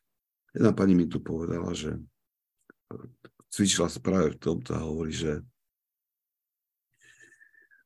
Jedna 0.55 0.71
pani 0.71 0.95
mi 0.95 1.07
tu 1.07 1.19
povedala, 1.19 1.75
že 1.75 1.99
cvičila 3.51 3.91
sa 3.91 3.99
práve 3.99 4.35
v 4.35 4.41
tomto 4.41 4.75
a 4.75 4.85
hovorí, 4.85 5.11
že, 5.11 5.43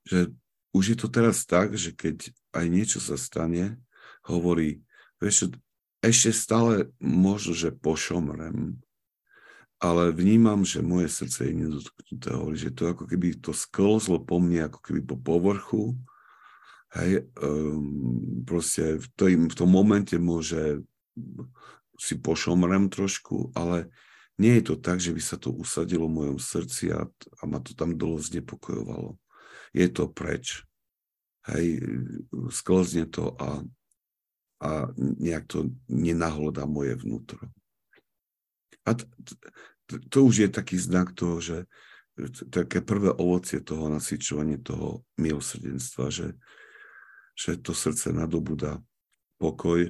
že 0.05 0.29
už 0.73 0.93
je 0.93 0.97
to 0.97 1.07
teraz 1.09 1.45
tak, 1.49 1.73
že 1.73 1.93
keď 1.93 2.29
aj 2.53 2.65
niečo 2.69 2.99
sa 3.01 3.17
stane, 3.17 3.81
hovorí, 4.25 4.85
vieš, 5.17 5.53
ešte 5.99 6.31
stále 6.31 6.93
možno, 7.01 7.51
že 7.57 7.73
pošomrem, 7.73 8.77
ale 9.79 10.11
vnímam, 10.11 10.67
že 10.67 10.83
moje 10.83 11.07
srdce 11.07 11.47
je 11.47 11.53
nedotknuté. 11.55 12.35
Hovorí, 12.35 12.57
že 12.59 12.75
to 12.75 12.91
ako 12.91 13.07
keby 13.07 13.39
to 13.39 13.55
sklzlo 13.55 14.19
po 14.19 14.35
mne, 14.43 14.67
ako 14.67 14.79
keby 14.83 15.01
po 15.07 15.15
povrchu. 15.15 15.95
Hej, 16.89 17.29
um, 17.37 18.41
proste 18.49 18.97
v, 18.97 19.07
tým, 19.13 19.39
v 19.45 19.55
tom 19.55 19.69
momente 19.69 20.17
môže 20.17 20.81
si 21.99 22.17
pošomrem 22.17 22.89
trošku, 22.89 23.53
ale 23.53 23.93
nie 24.41 24.57
je 24.57 24.73
to 24.73 24.75
tak, 24.79 24.97
že 24.97 25.13
by 25.13 25.21
sa 25.21 25.37
to 25.37 25.53
usadilo 25.53 26.09
v 26.09 26.17
mojom 26.17 26.39
srdci 26.39 26.95
a, 26.95 27.05
a 27.05 27.41
ma 27.45 27.59
to 27.61 27.77
tam 27.77 27.93
dolo 27.93 28.17
znepokojovalo. 28.17 29.19
Je 29.75 29.85
to 29.91 30.09
preč. 30.09 30.65
Hej, 31.45 31.83
sklzne 32.49 33.05
to 33.05 33.37
a, 33.37 33.61
a 34.63 34.69
nejak 34.97 35.45
to 35.45 35.69
nenahlodá 35.91 36.65
moje 36.65 36.97
vnútro. 36.97 37.41
A 38.87 38.97
t- 38.97 39.05
t- 39.85 40.01
to 40.09 40.25
už 40.25 40.35
je 40.45 40.49
taký 40.49 40.79
znak 40.79 41.13
toho, 41.13 41.37
že 41.37 41.57
také 42.49 42.81
prvé 42.81 43.13
ovocie 43.13 43.61
toho 43.61 43.87
nasyčovania 43.87 44.59
toho 44.59 45.05
milosrdenstva, 45.19 46.11
že, 46.11 46.35
že 47.39 47.55
to 47.63 47.71
srdce 47.71 48.11
nadobúda 48.11 48.83
pokoj 49.39 49.87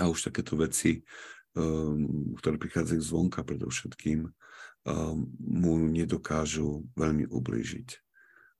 a 0.00 0.08
už 0.08 0.32
takéto 0.32 0.56
veci, 0.56 1.04
um, 1.52 2.32
ktoré 2.40 2.56
prichádzajú 2.56 3.00
zvonka 3.04 3.44
predovšetkým, 3.44 4.24
um, 4.24 5.28
mu 5.36 5.76
nedokážu 5.76 6.88
veľmi 6.96 7.28
ublížiť. 7.28 7.88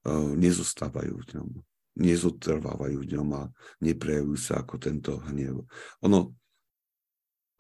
Um, 0.05 0.37
nezostávajú 0.37 1.17
v 1.17 1.27
ňom, 1.33 1.49
nezotrvávajú 1.97 3.01
v 3.01 3.11
ňom 3.17 3.29
a 3.41 3.43
neprejavujú 3.81 4.37
sa 4.37 4.61
ako 4.61 4.77
tento 4.77 5.17
hnev. 5.33 5.65
Ono, 6.05 6.37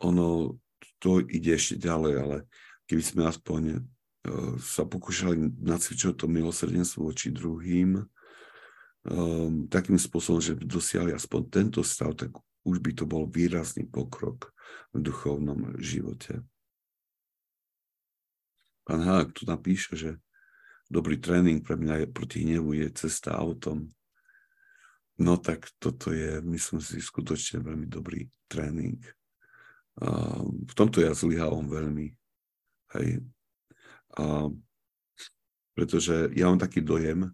ono 0.04 0.60
to 1.00 1.24
ide 1.24 1.56
ešte 1.56 1.80
ďalej, 1.80 2.14
ale 2.20 2.36
keby 2.84 3.00
sme 3.00 3.22
aspoň 3.24 3.62
uh, 3.80 4.60
sa 4.60 4.84
pokúšali 4.84 5.40
nacvičovať 5.64 6.20
to 6.20 6.26
milosrdenstvo 6.28 7.08
voči 7.08 7.32
druhým, 7.32 8.04
um, 9.08 9.66
takým 9.66 9.98
spôsobom, 9.98 10.38
že 10.38 10.58
dosiahli 10.58 11.14
aspoň 11.14 11.40
tento 11.50 11.80
stav, 11.82 12.14
tak 12.14 12.30
už 12.62 12.78
by 12.78 12.92
to 12.94 13.04
bol 13.06 13.26
výrazný 13.26 13.86
pokrok 13.90 14.54
v 14.94 15.02
duchovnom 15.02 15.78
živote. 15.82 16.42
Pán 18.82 19.02
Hák 19.02 19.34
tu 19.34 19.46
napíše, 19.46 19.94
že 19.94 20.10
dobrý 20.90 21.18
tréning 21.18 21.62
pre 21.62 21.78
mňa 21.78 22.02
je, 22.02 22.06
proti 22.10 22.42
hnevu 22.42 22.74
je 22.74 22.90
cesta 22.94 23.38
autom. 23.38 23.90
No 25.22 25.38
tak 25.38 25.70
toto 25.78 26.10
je, 26.10 26.42
myslím 26.42 26.82
si, 26.82 26.98
skutočne 26.98 27.62
veľmi 27.62 27.86
dobrý 27.86 28.26
tréning. 28.50 28.98
A 30.02 30.40
v 30.42 30.72
tomto 30.74 31.04
ja 31.04 31.14
zlyhávam 31.14 31.68
veľmi. 31.68 32.10
Hej. 32.98 33.22
A 34.18 34.50
pretože 35.72 36.28
ja 36.36 36.48
mám 36.48 36.60
taký 36.60 36.84
dojem, 36.84 37.32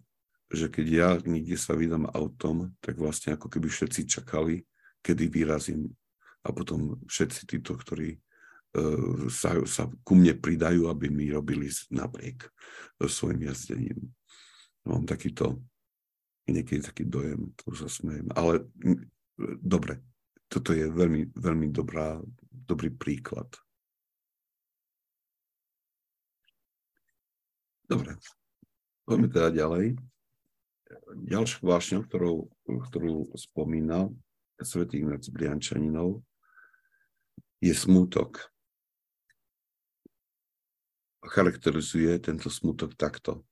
že 0.49 0.65
keď 0.67 0.85
ja 0.89 1.09
niekde 1.21 1.53
sa 1.55 1.77
vydám 1.77 2.09
autom, 2.09 2.73
tak 2.81 2.97
vlastne 2.97 3.37
ako 3.37 3.47
keby 3.53 3.69
všetci 3.69 4.09
čakali, 4.09 4.65
kedy 5.05 5.29
vyrazím. 5.29 5.93
A 6.41 6.49
potom 6.49 6.97
všetci 7.05 7.45
títo, 7.45 7.77
ktorí 7.77 8.17
uh, 8.17 9.29
sa, 9.29 9.61
sa 9.69 9.85
ku 10.01 10.17
mne 10.17 10.33
pridajú, 10.41 10.89
aby 10.89 11.13
mi 11.13 11.29
robili 11.29 11.69
napriek 11.93 12.49
uh, 12.49 13.05
svojim 13.05 13.45
jazdením. 13.45 14.09
Mám 14.89 15.05
takýto, 15.05 15.61
niekedy 16.49 16.81
taký 16.81 17.05
dojem, 17.05 17.53
to 17.61 17.77
sa 17.77 17.85
smejem. 17.85 18.25
Ale 18.33 18.65
dobre, 19.61 20.01
toto 20.49 20.73
je 20.73 20.89
veľmi, 20.89 21.29
veľmi 21.37 21.69
dobrá, 21.69 22.17
dobrý 22.49 22.89
príklad. 22.89 23.45
Dobre, 27.85 28.17
poďme 29.05 29.27
teda 29.29 29.49
ďalej. 29.53 29.97
Ďalšia 31.13 31.61
vášňa, 31.61 31.99
ktorú, 32.05 32.49
ktorú 32.65 33.33
spomínal 33.37 34.13
svätý 34.59 34.99
Ignác 34.99 35.23
Briančaninov, 35.29 36.21
je 37.63 37.73
smútok. 37.75 38.49
Charakterizuje 41.19 42.15
tento 42.23 42.47
smutok 42.47 42.95
takto. 42.95 43.43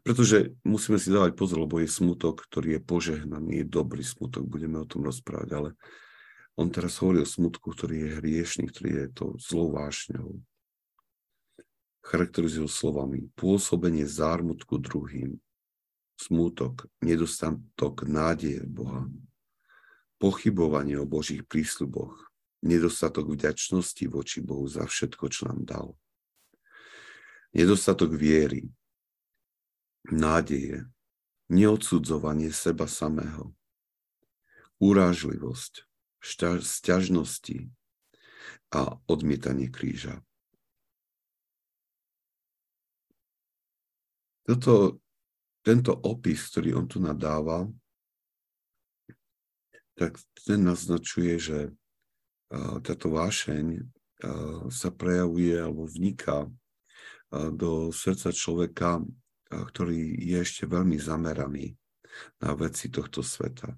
Pretože 0.00 0.56
musíme 0.64 0.96
si 0.96 1.12
dávať 1.12 1.36
pozor, 1.36 1.68
lebo 1.68 1.76
je 1.76 1.92
smutok, 1.92 2.48
ktorý 2.48 2.80
je 2.80 2.80
požehnaný, 2.80 3.60
je 3.60 3.66
dobrý 3.68 4.00
smutok, 4.00 4.48
budeme 4.48 4.80
o 4.80 4.88
tom 4.88 5.04
rozprávať, 5.04 5.48
ale 5.52 5.70
on 6.56 6.72
teraz 6.72 6.96
hovorí 7.04 7.20
o 7.20 7.28
smutku, 7.28 7.76
ktorý 7.76 8.08
je 8.08 8.16
hriešný, 8.16 8.64
ktorý 8.72 8.90
je 8.96 9.06
to 9.12 9.26
zlou 9.36 9.76
vášňou. 9.76 10.40
Charakterizujú 12.00 12.64
slovami 12.64 13.28
pôsobenie 13.36 14.08
zármutku 14.08 14.80
druhým, 14.80 15.36
smútok, 16.16 16.86
nedostatok 17.02 18.06
nádeje 18.06 18.62
v 18.64 18.70
Boha, 18.70 19.02
pochybovanie 20.18 20.96
o 20.98 21.06
Božích 21.08 21.44
prísľuboch, 21.44 22.30
nedostatok 22.64 23.34
vďačnosti 23.34 24.04
voči 24.08 24.40
Bohu 24.40 24.64
za 24.64 24.88
všetko, 24.88 25.24
čo 25.28 25.50
nám 25.52 25.60
dal. 25.68 25.86
Nedostatok 27.54 28.16
viery, 28.16 28.66
nádeje, 30.10 30.88
neodsudzovanie 31.52 32.50
seba 32.50 32.88
samého, 32.88 33.52
urážlivosť, 34.80 35.86
sťažnosti 36.64 37.68
a 38.72 38.96
odmietanie 39.06 39.68
kríža. 39.68 40.24
Toto 44.44 45.03
tento 45.64 45.96
opis, 45.96 46.52
ktorý 46.52 46.76
on 46.76 46.86
tu 46.86 47.00
nadáva, 47.00 47.64
tak 49.96 50.20
ten 50.44 50.60
naznačuje, 50.60 51.40
že 51.40 51.58
táto 52.84 53.08
vášeň 53.08 53.88
sa 54.68 54.92
prejavuje 54.92 55.56
alebo 55.56 55.88
vniká 55.88 56.46
do 57.32 57.88
srdca 57.90 58.30
človeka, 58.30 59.00
ktorý 59.48 60.20
je 60.20 60.38
ešte 60.38 60.68
veľmi 60.68 61.00
zameraný 61.00 61.74
na 62.38 62.52
veci 62.54 62.92
tohto 62.92 63.24
sveta. 63.24 63.74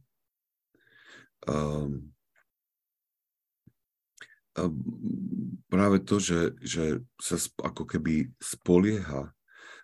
Práve 5.68 5.96
to, 6.04 6.16
že, 6.16 6.56
že 6.64 7.04
sa 7.20 7.36
ako 7.60 7.84
keby 7.84 8.32
spolieha 8.40 9.32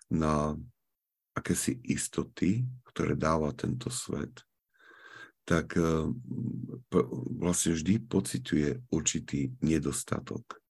na 0.09 0.57
akési 1.43 1.83
istoty, 1.83 2.63
ktoré 2.87 3.19
dáva 3.19 3.51
tento 3.51 3.91
svet, 3.91 4.47
tak 5.43 5.75
eh, 5.75 6.07
vlastne 7.35 7.75
vždy 7.75 8.07
pociťuje 8.07 8.87
určitý 8.95 9.51
nedostatok. 9.59 10.63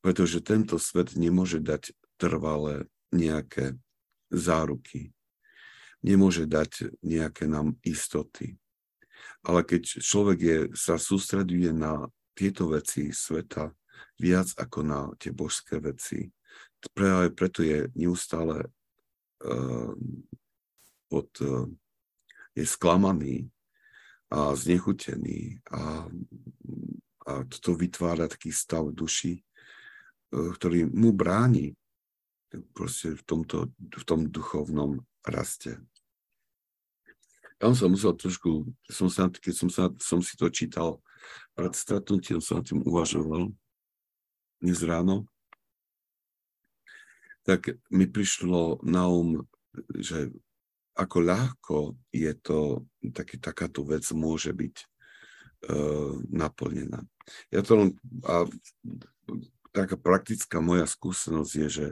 Pretože 0.00 0.40
tento 0.40 0.80
svet 0.80 1.12
nemôže 1.20 1.60
dať 1.60 1.92
trvalé 2.16 2.88
nejaké 3.12 3.76
záruky, 4.32 5.12
nemôže 6.00 6.48
dať 6.48 6.96
nejaké 7.04 7.44
nám 7.44 7.76
istoty. 7.84 8.56
Ale 9.44 9.62
keď 9.68 10.00
človek 10.00 10.38
je, 10.40 10.58
sa 10.72 10.96
sústreduje 10.96 11.76
na 11.76 12.08
tieto 12.32 12.72
veci 12.72 13.12
sveta 13.12 13.70
viac 14.16 14.48
ako 14.56 14.78
na 14.80 15.00
tie 15.20 15.30
božské 15.30 15.76
veci, 15.78 16.32
práve 16.96 17.30
preto 17.30 17.62
je 17.62 17.86
neustále 17.94 18.66
pod, 21.08 21.28
ehm, 21.40 21.76
je 22.54 22.64
sklamaný 22.66 23.48
a 24.32 24.56
znechutený 24.56 25.60
a, 25.72 26.08
a 27.28 27.32
toto 27.48 27.76
vytvára 27.76 28.28
taký 28.28 28.48
stav 28.48 28.88
duši, 28.92 29.36
e, 29.36 29.42
ktorý 30.56 30.88
mu 30.88 31.12
bráni 31.12 31.76
proste 32.72 33.16
v, 33.16 33.22
tomto, 33.24 33.72
v 33.76 34.04
tom 34.04 34.28
duchovnom 34.28 35.00
raste. 35.24 35.80
Ja 37.60 37.70
som 37.72 37.94
musel 37.94 38.16
trošku, 38.18 38.68
som 38.90 39.08
sa, 39.08 39.30
keď 39.30 39.54
som, 39.54 39.68
sa, 39.70 39.88
som 40.00 40.18
si 40.18 40.34
to 40.34 40.50
čítal 40.50 40.98
pred 41.54 41.72
stretnutím, 41.72 42.42
som 42.42 42.60
na 42.60 42.66
tým 42.66 42.82
uvažoval 42.82 43.54
dnes 44.58 44.80
ráno 44.82 45.31
tak 47.42 47.74
mi 47.90 48.06
prišlo 48.06 48.82
na 48.86 49.10
um, 49.10 49.42
že 49.98 50.30
ako 50.92 51.18
ľahko 51.24 51.76
je 52.12 52.32
to, 52.36 52.84
taký, 53.16 53.40
takáto 53.40 53.80
vec 53.88 54.04
môže 54.12 54.52
byť 54.52 54.76
uh, 55.72 56.20
naplnená. 56.28 57.00
Ja 57.48 57.64
to 57.64 57.80
len, 57.80 57.88
a 58.28 58.44
taká 59.72 59.96
praktická 59.96 60.60
moja 60.60 60.84
skúsenosť 60.84 61.52
je, 61.56 61.68
že 61.68 61.86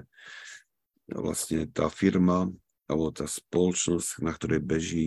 vlastne 1.09 1.65
tá 1.67 1.89
firma 1.89 2.53
alebo 2.85 3.15
tá 3.15 3.25
spoločnosť, 3.25 4.21
na 4.21 4.37
ktorej 4.37 4.61
beží 4.61 5.07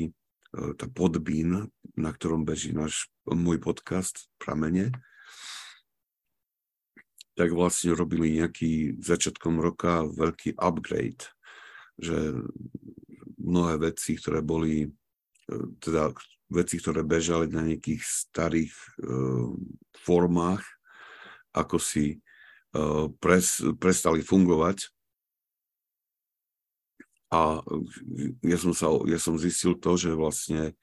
uh, 0.57 0.73
tá 0.73 0.89
podbín, 0.89 1.69
na 1.93 2.09
ktorom 2.09 2.43
beží 2.43 2.73
náš, 2.73 3.13
môj 3.29 3.61
podcast 3.61 4.25
Pramene, 4.41 4.89
tak 7.33 7.49
vlastne 7.53 7.97
robili 7.97 8.37
nejaký 8.41 9.01
začiatkom 9.01 9.57
roka 9.57 10.05
veľký 10.05 10.57
upgrade, 10.57 11.25
že 11.97 12.37
mnohé 13.41 13.81
veci, 13.81 14.15
ktoré 14.17 14.45
boli, 14.45 14.85
e, 14.85 14.89
teda 15.81 16.13
veci, 16.53 16.77
ktoré 16.77 17.01
bežali 17.01 17.49
na 17.49 17.65
nejakých 17.65 18.03
starých 18.05 18.73
uh, 19.01 19.49
formách, 20.05 20.61
ako 21.49 21.81
si 21.81 22.21
uh, 22.77 23.09
pres, 23.17 23.57
prestali 23.81 24.21
fungovať. 24.21 24.93
A 27.33 27.65
ja 28.45 28.57
som, 28.61 28.77
sa, 28.77 28.93
ja 29.09 29.17
som 29.17 29.41
zistil 29.41 29.73
to, 29.81 29.97
že 29.97 30.13
vlastne 30.13 30.77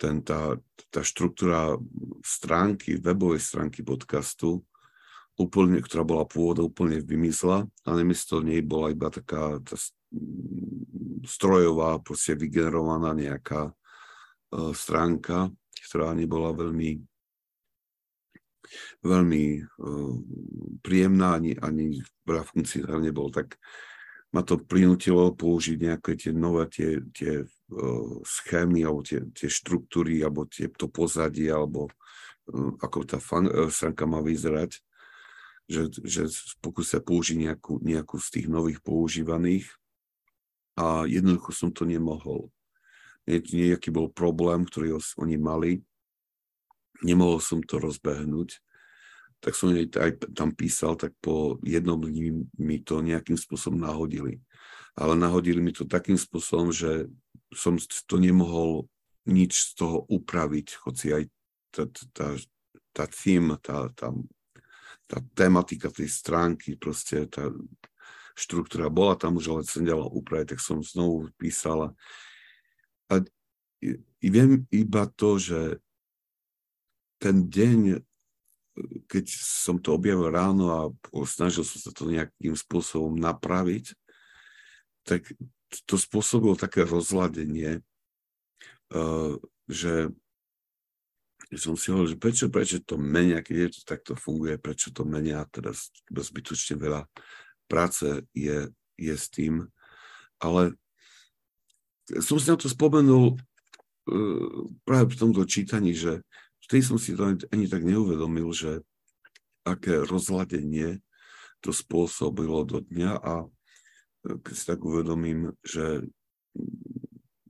ten, 0.00 0.24
tá, 0.24 0.56
tá 0.88 1.04
štruktúra 1.04 1.76
stránky, 2.24 2.96
webovej 2.96 3.44
stránky 3.44 3.84
podcastu 3.84 4.64
úplne, 5.40 5.80
ktorá 5.80 6.04
bola 6.04 6.28
pôvodom 6.28 6.68
úplne 6.68 7.00
vymysla 7.00 7.64
a 7.64 7.88
nemiesto 7.96 8.44
nej 8.44 8.60
bola 8.60 8.92
iba 8.92 9.08
taká 9.08 9.56
tá 9.64 9.76
strojová, 11.24 11.96
proste 12.04 12.36
vygenerovaná 12.36 13.16
nejaká 13.16 13.72
uh, 13.72 14.72
stránka, 14.76 15.48
ktorá 15.88 16.12
nebola 16.12 16.52
veľmi 16.52 17.00
veľmi 19.04 19.44
uh, 19.60 20.14
príjemná, 20.80 21.36
ani, 21.36 21.52
ani 21.60 22.00
veľa 22.24 22.44
funkcií 22.46 22.88
nebol, 23.00 23.28
tak 23.28 23.60
ma 24.32 24.40
to 24.40 24.56
prinútilo 24.64 25.36
použiť 25.36 25.76
nejaké 25.76 26.16
tie 26.16 26.32
nové 26.32 26.64
tie, 26.72 27.00
tie 27.12 27.44
uh, 27.44 28.12
schémy, 28.24 28.84
alebo 28.84 29.04
tie, 29.04 29.28
tie 29.36 29.48
štruktúry, 29.48 30.24
alebo 30.24 30.48
tie, 30.48 30.72
to 30.72 30.88
pozadie, 30.88 31.52
alebo 31.52 31.88
uh, 32.48 32.72
ako 32.80 32.98
tá 33.04 33.20
fan, 33.20 33.48
stránka 33.68 34.08
má 34.08 34.24
vyzerať 34.24 34.80
že, 35.70 35.88
že 36.02 36.28
pokúsia 36.58 36.98
použiť 36.98 37.48
nejakú, 37.48 37.78
nejakú 37.82 38.18
z 38.18 38.28
tých 38.40 38.46
nových 38.50 38.82
používaných 38.82 39.66
a 40.76 41.04
jednoducho 41.04 41.52
som 41.52 41.70
to 41.70 41.84
nemohol. 41.84 42.48
Nejaký 43.28 43.94
bol 43.94 44.10
problém, 44.10 44.66
ktorý 44.66 44.98
oni 44.98 45.36
mali, 45.38 45.70
nemohol 47.06 47.38
som 47.38 47.62
to 47.62 47.78
rozbehnúť, 47.78 48.58
tak 49.42 49.58
som 49.58 49.74
aj 49.74 50.30
tam 50.38 50.54
písal, 50.54 50.94
tak 50.94 51.18
po 51.18 51.58
jednom 51.66 51.98
dní 51.98 52.46
mi 52.62 52.78
to 52.78 53.02
nejakým 53.02 53.34
spôsobom 53.34 53.82
nahodili. 53.82 54.38
Ale 54.94 55.18
nahodili 55.18 55.58
mi 55.58 55.74
to 55.74 55.82
takým 55.82 56.14
spôsobom, 56.14 56.70
že 56.70 57.10
som 57.50 57.74
to 58.06 58.16
nemohol 58.22 58.86
nič 59.26 59.74
z 59.74 59.82
toho 59.82 60.06
upraviť, 60.06 60.66
hoci 60.86 61.06
aj 61.10 61.24
tá, 61.74 61.84
tá, 62.14 62.28
tá 62.94 63.04
theme, 63.10 63.58
tá, 63.58 63.90
tá 63.94 64.14
tá 65.12 65.20
tematika 65.36 65.92
tej 65.92 66.08
stránky, 66.08 66.72
proste 66.80 67.28
tá 67.28 67.52
štruktúra 68.32 68.88
bola 68.88 69.12
tam 69.12 69.36
už, 69.36 69.52
ale 69.52 69.68
som 69.68 69.84
ďalej 69.84 70.08
upraviť, 70.08 70.56
tak 70.56 70.60
som 70.64 70.80
znovu 70.80 71.28
písala. 71.36 71.92
A 73.12 73.20
viem 74.24 74.64
iba 74.72 75.04
to, 75.12 75.36
že 75.36 75.76
ten 77.20 77.44
deň, 77.44 78.00
keď 79.04 79.24
som 79.36 79.76
to 79.76 80.00
objavil 80.00 80.32
ráno 80.32 80.64
a 80.72 80.80
snažil 81.28 81.60
som 81.60 81.76
sa 81.76 81.92
to 81.92 82.08
nejakým 82.08 82.56
spôsobom 82.56 83.12
napraviť, 83.20 83.92
tak 85.04 85.28
to 85.84 86.00
spôsobilo 86.00 86.56
také 86.56 86.88
rozladenie, 86.88 87.84
uh, 88.96 89.36
že 89.68 90.08
som 91.60 91.76
si 91.76 91.92
hovoril, 91.92 92.16
že 92.16 92.18
prečo, 92.20 92.44
prečo 92.48 92.80
to 92.80 92.96
menia, 92.96 93.44
keď 93.44 93.56
je 93.56 93.68
to 93.76 93.80
takto 93.84 94.12
funguje, 94.16 94.56
prečo 94.56 94.88
to 94.88 95.04
menia, 95.04 95.44
teda 95.52 95.76
zbytočne 96.08 96.80
veľa 96.80 97.04
práce 97.68 98.24
je, 98.32 98.72
je 98.96 99.14
s 99.16 99.26
tým, 99.28 99.68
ale 100.40 100.76
som 102.20 102.36
si 102.40 102.48
na 102.48 102.56
to 102.56 102.68
spomenul 102.72 103.36
uh, 103.36 104.58
práve 104.84 105.12
v 105.12 105.20
tomto 105.20 105.44
čítaní, 105.44 105.92
že 105.92 106.24
vtedy 106.64 106.82
som 106.82 106.96
si 106.96 107.12
to 107.12 107.28
ani, 107.28 107.38
ani 107.52 107.66
tak 107.68 107.84
neuvedomil, 107.84 108.48
že 108.52 108.80
aké 109.62 110.02
rozladenie 110.02 110.98
to 111.62 111.70
spôsobilo 111.70 112.66
do 112.66 112.82
dňa 112.82 113.12
a 113.22 113.46
keď 114.22 114.54
si 114.54 114.64
tak 114.66 114.82
uvedomím, 114.82 115.54
že, 115.62 116.06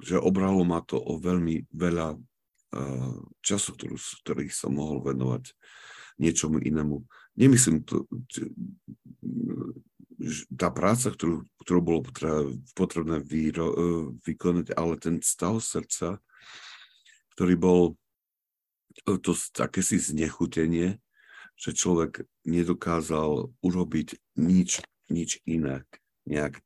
že 0.00 0.16
obralo 0.20 0.64
ma 0.64 0.84
to 0.84 1.00
o 1.00 1.16
veľmi 1.20 1.68
veľa 1.72 2.16
času, 3.45 3.68
ktorú, 3.77 3.97
ktorý 4.25 4.47
som 4.49 4.77
mohol 4.77 5.05
venovať 5.05 5.53
niečomu 6.16 6.61
inému. 6.61 7.05
Nemyslím 7.37 7.85
to, 7.85 8.05
tá 10.55 10.68
práca, 10.70 11.11
ktorú, 11.11 11.43
ktorú 11.64 11.81
bolo 11.83 12.01
potrebné 12.77 13.18
výro, 13.23 13.66
e, 13.73 13.77
vykonať, 14.23 14.77
ale 14.77 14.95
ten 15.01 15.18
stav 15.18 15.59
srdca, 15.59 16.23
ktorý 17.35 17.55
bol 17.59 17.83
e, 19.09 19.18
to 19.18 19.35
si 19.35 19.99
znechutenie, 19.99 21.01
že 21.59 21.70
človek 21.75 22.27
nedokázal 22.47 23.51
urobiť 23.61 24.09
nič, 24.39 24.83
nič 25.11 25.43
iné, 25.45 25.85
nejak, 26.27 26.59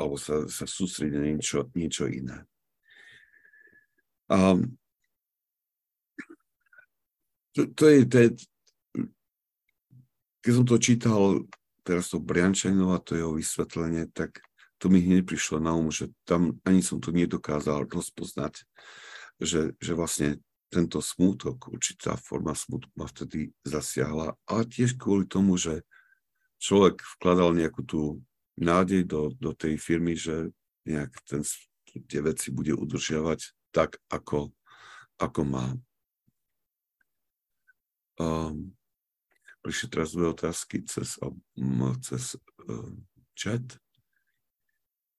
alebo 0.00 0.16
sa, 0.16 0.48
sa 0.48 0.64
sústrediť 0.64 1.14
na 1.14 1.24
niečo, 1.36 1.68
niečo 1.76 2.04
iné. 2.08 2.44
A 4.26 4.58
to, 7.56 7.72
to, 7.72 7.84
je, 7.88 7.98
to 8.04 8.16
je, 8.20 8.28
keď 10.44 10.52
som 10.52 10.64
to 10.68 10.76
čítal 10.76 11.20
teraz 11.80 12.12
to 12.12 12.20
Briančanov 12.20 13.00
to 13.08 13.16
jeho 13.16 13.32
vysvetlenie, 13.32 14.12
tak 14.12 14.44
to 14.76 14.92
mi 14.92 15.00
hneď 15.00 15.24
prišlo 15.24 15.56
na 15.56 15.72
um, 15.72 15.88
že 15.88 16.12
tam 16.28 16.60
ani 16.68 16.84
som 16.84 17.00
to 17.00 17.14
nedokázal 17.16 17.88
rozpoznať, 17.88 18.68
že, 19.40 19.72
že 19.80 19.92
vlastne 19.96 20.36
tento 20.68 21.00
smútok, 21.00 21.72
určitá 21.72 22.18
forma 22.18 22.52
smútku 22.52 22.90
ma 22.98 23.08
vtedy 23.08 23.54
zasiahla, 23.64 24.36
ale 24.44 24.62
tiež 24.68 25.00
kvôli 25.00 25.24
tomu, 25.24 25.56
že 25.56 25.86
človek 26.60 27.00
vkladal 27.16 27.56
nejakú 27.56 27.86
tú 27.86 28.20
nádej 28.58 29.08
do, 29.08 29.32
do 29.32 29.56
tej 29.56 29.80
firmy, 29.80 30.18
že 30.18 30.52
nejak 30.84 31.14
ten, 31.24 31.40
tie 32.10 32.20
veci 32.20 32.50
bude 32.50 32.74
udržiavať 32.76 33.72
tak, 33.72 33.96
ako, 34.12 34.52
ako 35.22 35.40
má. 35.46 35.72
Um, 38.16 38.72
prišli 39.60 39.92
teraz 39.92 40.16
dve 40.16 40.32
otázky 40.32 40.84
cez, 40.88 41.20
cez 42.00 42.24
uh, 42.68 42.92
chat. 43.36 43.64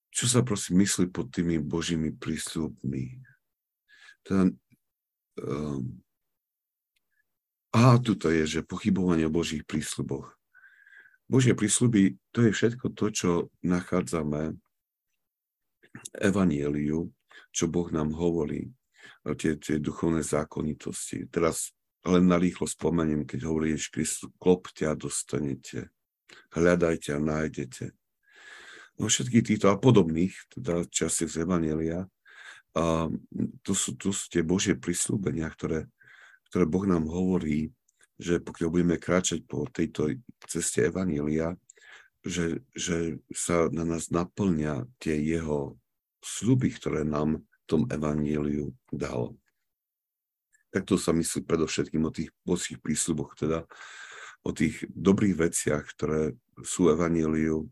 Čo 0.10 0.26
sa 0.26 0.42
prosím 0.42 0.82
myslí 0.82 1.14
pod 1.14 1.30
tými 1.30 1.62
božími 1.62 2.18
prísľubmi? 2.18 3.22
Teda, 4.26 4.50
um, 5.46 6.02
aha, 7.70 8.02
tuto 8.02 8.34
je, 8.34 8.50
že 8.50 8.66
pochybovanie 8.66 9.30
o 9.30 9.36
božích 9.36 9.62
prísľuboch. 9.62 10.34
Božie 11.30 11.54
prísľuby, 11.54 12.18
to 12.34 12.50
je 12.50 12.52
všetko 12.56 12.98
to, 12.98 13.06
čo 13.14 13.30
nachádzame 13.62 14.58
Evanieliu, 16.18 17.14
čo 17.54 17.70
Boh 17.70 17.90
nám 17.94 18.16
hovorí, 18.16 18.74
tie, 19.38 19.60
tie 19.60 19.78
duchovné 19.78 20.24
zákonitosti. 20.24 21.30
Teraz 21.30 21.77
len 22.08 22.26
na 22.26 22.40
rýchlo 22.40 22.66
spomeniem, 22.66 23.28
keď 23.28 23.48
hovorí 23.48 23.76
Ježiš 23.76 23.90
Kristus, 23.92 24.32
klopte 24.40 24.88
a 24.88 24.96
dostanete, 24.96 25.92
hľadajte 26.56 27.16
a 27.16 27.20
nájdete. 27.20 27.92
No 28.98 29.12
všetkých 29.12 29.46
týchto 29.46 29.68
a 29.70 29.78
podobných, 29.78 30.34
teda 30.58 30.88
časti 30.90 31.30
z 31.30 31.46
Evangelia, 31.46 32.10
a 32.78 33.10
to, 33.66 33.74
sú, 33.74 33.98
to 33.98 34.14
sú 34.14 34.30
tie 34.30 34.46
Božie 34.46 34.78
prislúbenia, 34.78 35.50
ktoré, 35.50 35.90
ktoré 36.50 36.66
Boh 36.70 36.86
nám 36.86 37.10
hovorí, 37.10 37.74
že 38.18 38.42
pokiaľ 38.42 38.70
budeme 38.70 38.98
kráčať 38.98 39.46
po 39.46 39.66
tejto 39.70 40.18
ceste 40.46 40.90
Evanielia, 40.90 41.54
že, 42.26 42.66
že 42.74 43.22
sa 43.30 43.70
na 43.70 43.86
nás 43.86 44.10
naplňa 44.10 44.90
tie 44.98 45.18
jeho 45.18 45.78
sluby, 46.22 46.74
ktoré 46.74 47.06
nám 47.06 47.42
v 47.42 47.64
tom 47.70 47.82
Evanieliu 47.90 48.74
dal 48.90 49.38
tak 50.72 50.84
to 50.84 51.00
sa 51.00 51.16
myslí 51.16 51.48
predovšetkým 51.48 52.04
o 52.04 52.12
tých 52.12 52.30
božích 52.44 52.80
prísľuboch, 52.84 53.36
teda 53.40 53.64
o 54.44 54.52
tých 54.52 54.84
dobrých 54.92 55.36
veciach, 55.50 55.84
ktoré 55.96 56.36
sú 56.64 56.92
evaníliu, 56.92 57.68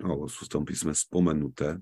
alebo 0.00 0.26
sú 0.26 0.46
v 0.46 0.52
tom 0.52 0.64
písme 0.66 0.94
spomenuté, 0.94 1.78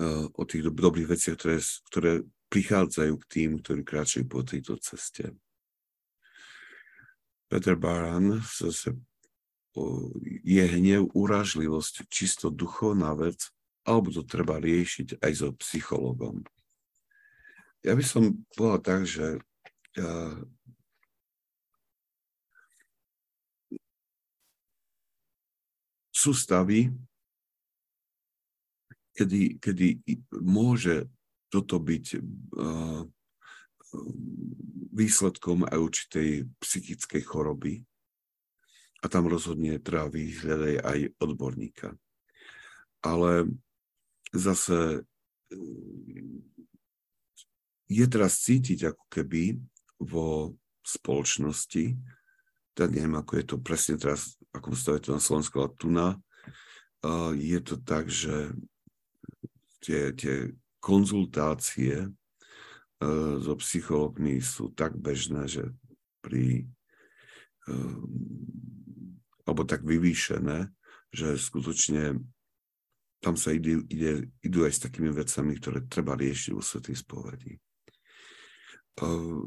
eh, 0.00 0.24
o 0.28 0.42
tých 0.44 0.68
dobrých 0.72 1.08
veciach, 1.12 1.36
ktoré, 1.36 1.58
ktoré 1.88 2.12
prichádzajú 2.46 3.14
k 3.20 3.24
tým, 3.26 3.50
ktorí 3.60 3.82
kráčajú 3.82 4.24
po 4.30 4.40
tejto 4.46 4.78
ceste. 4.78 5.34
Peter 7.46 7.78
Baran 7.78 8.42
zase 8.42 8.94
je 10.42 10.64
hnev, 10.64 11.12
úražlivosť 11.12 12.08
čisto 12.08 12.48
duchovná 12.48 13.12
vec, 13.12 13.52
alebo 13.84 14.08
to 14.08 14.24
treba 14.24 14.56
riešiť 14.56 15.20
aj 15.20 15.32
so 15.36 15.52
psychologom. 15.60 16.42
Ja 17.84 17.92
by 17.92 18.04
som 18.04 18.46
povedal 18.56 18.80
tak, 18.80 19.00
že 19.04 19.40
ja, 19.96 20.36
sú 26.16 26.32
stavy, 26.32 26.88
kedy, 29.12 29.60
kedy 29.60 29.86
môže 30.40 31.08
toto 31.52 31.76
byť 31.76 32.06
uh, 32.16 33.04
výsledkom 34.96 35.68
aj 35.68 35.78
určitej 35.78 36.28
psychickej 36.60 37.22
choroby 37.22 37.84
a 39.04 39.06
tam 39.12 39.28
rozhodne 39.28 39.76
treba 39.78 40.08
vyhľadať 40.08 40.74
aj 40.80 40.98
odborníka. 41.20 41.94
Ale 43.04 43.52
zase 44.32 45.04
je 47.86 48.06
teraz 48.06 48.42
cítiť 48.42 48.94
ako 48.94 49.04
keby 49.10 49.58
vo 50.02 50.58
spoločnosti, 50.82 51.96
tak 52.76 52.88
neviem, 52.92 53.16
ako 53.16 53.32
je 53.40 53.44
to 53.46 53.56
presne 53.62 53.96
teraz, 53.96 54.36
ako 54.52 54.76
stave 54.76 55.00
to 55.00 55.16
na 55.16 55.22
Slovensku, 55.22 55.56
ale 55.58 55.72
tu 55.78 55.88
je 57.38 57.58
to 57.62 57.76
tak, 57.80 58.10
že 58.10 58.52
tie, 59.80 60.10
tie 60.12 60.50
konzultácie 60.82 62.10
so 63.40 63.54
psychologmi 63.60 64.42
sú 64.42 64.72
tak 64.74 64.98
bežné, 64.98 65.46
že 65.46 65.70
pri 66.20 66.66
alebo 69.46 69.62
tak 69.66 69.86
vyvýšené, 69.86 70.70
že 71.14 71.38
skutočne 71.38 72.18
tam 73.22 73.34
sa 73.34 73.50
ide, 73.50 73.82
ide, 73.90 74.30
idú 74.42 74.66
aj 74.66 74.72
s 74.74 74.84
takými 74.86 75.10
vecami, 75.10 75.58
ktoré 75.58 75.82
treba 75.86 76.14
riešiť 76.14 76.50
vo 76.54 76.62
Svetej 76.62 76.96
spovedi. 76.98 77.58
Ehm, 79.02 79.44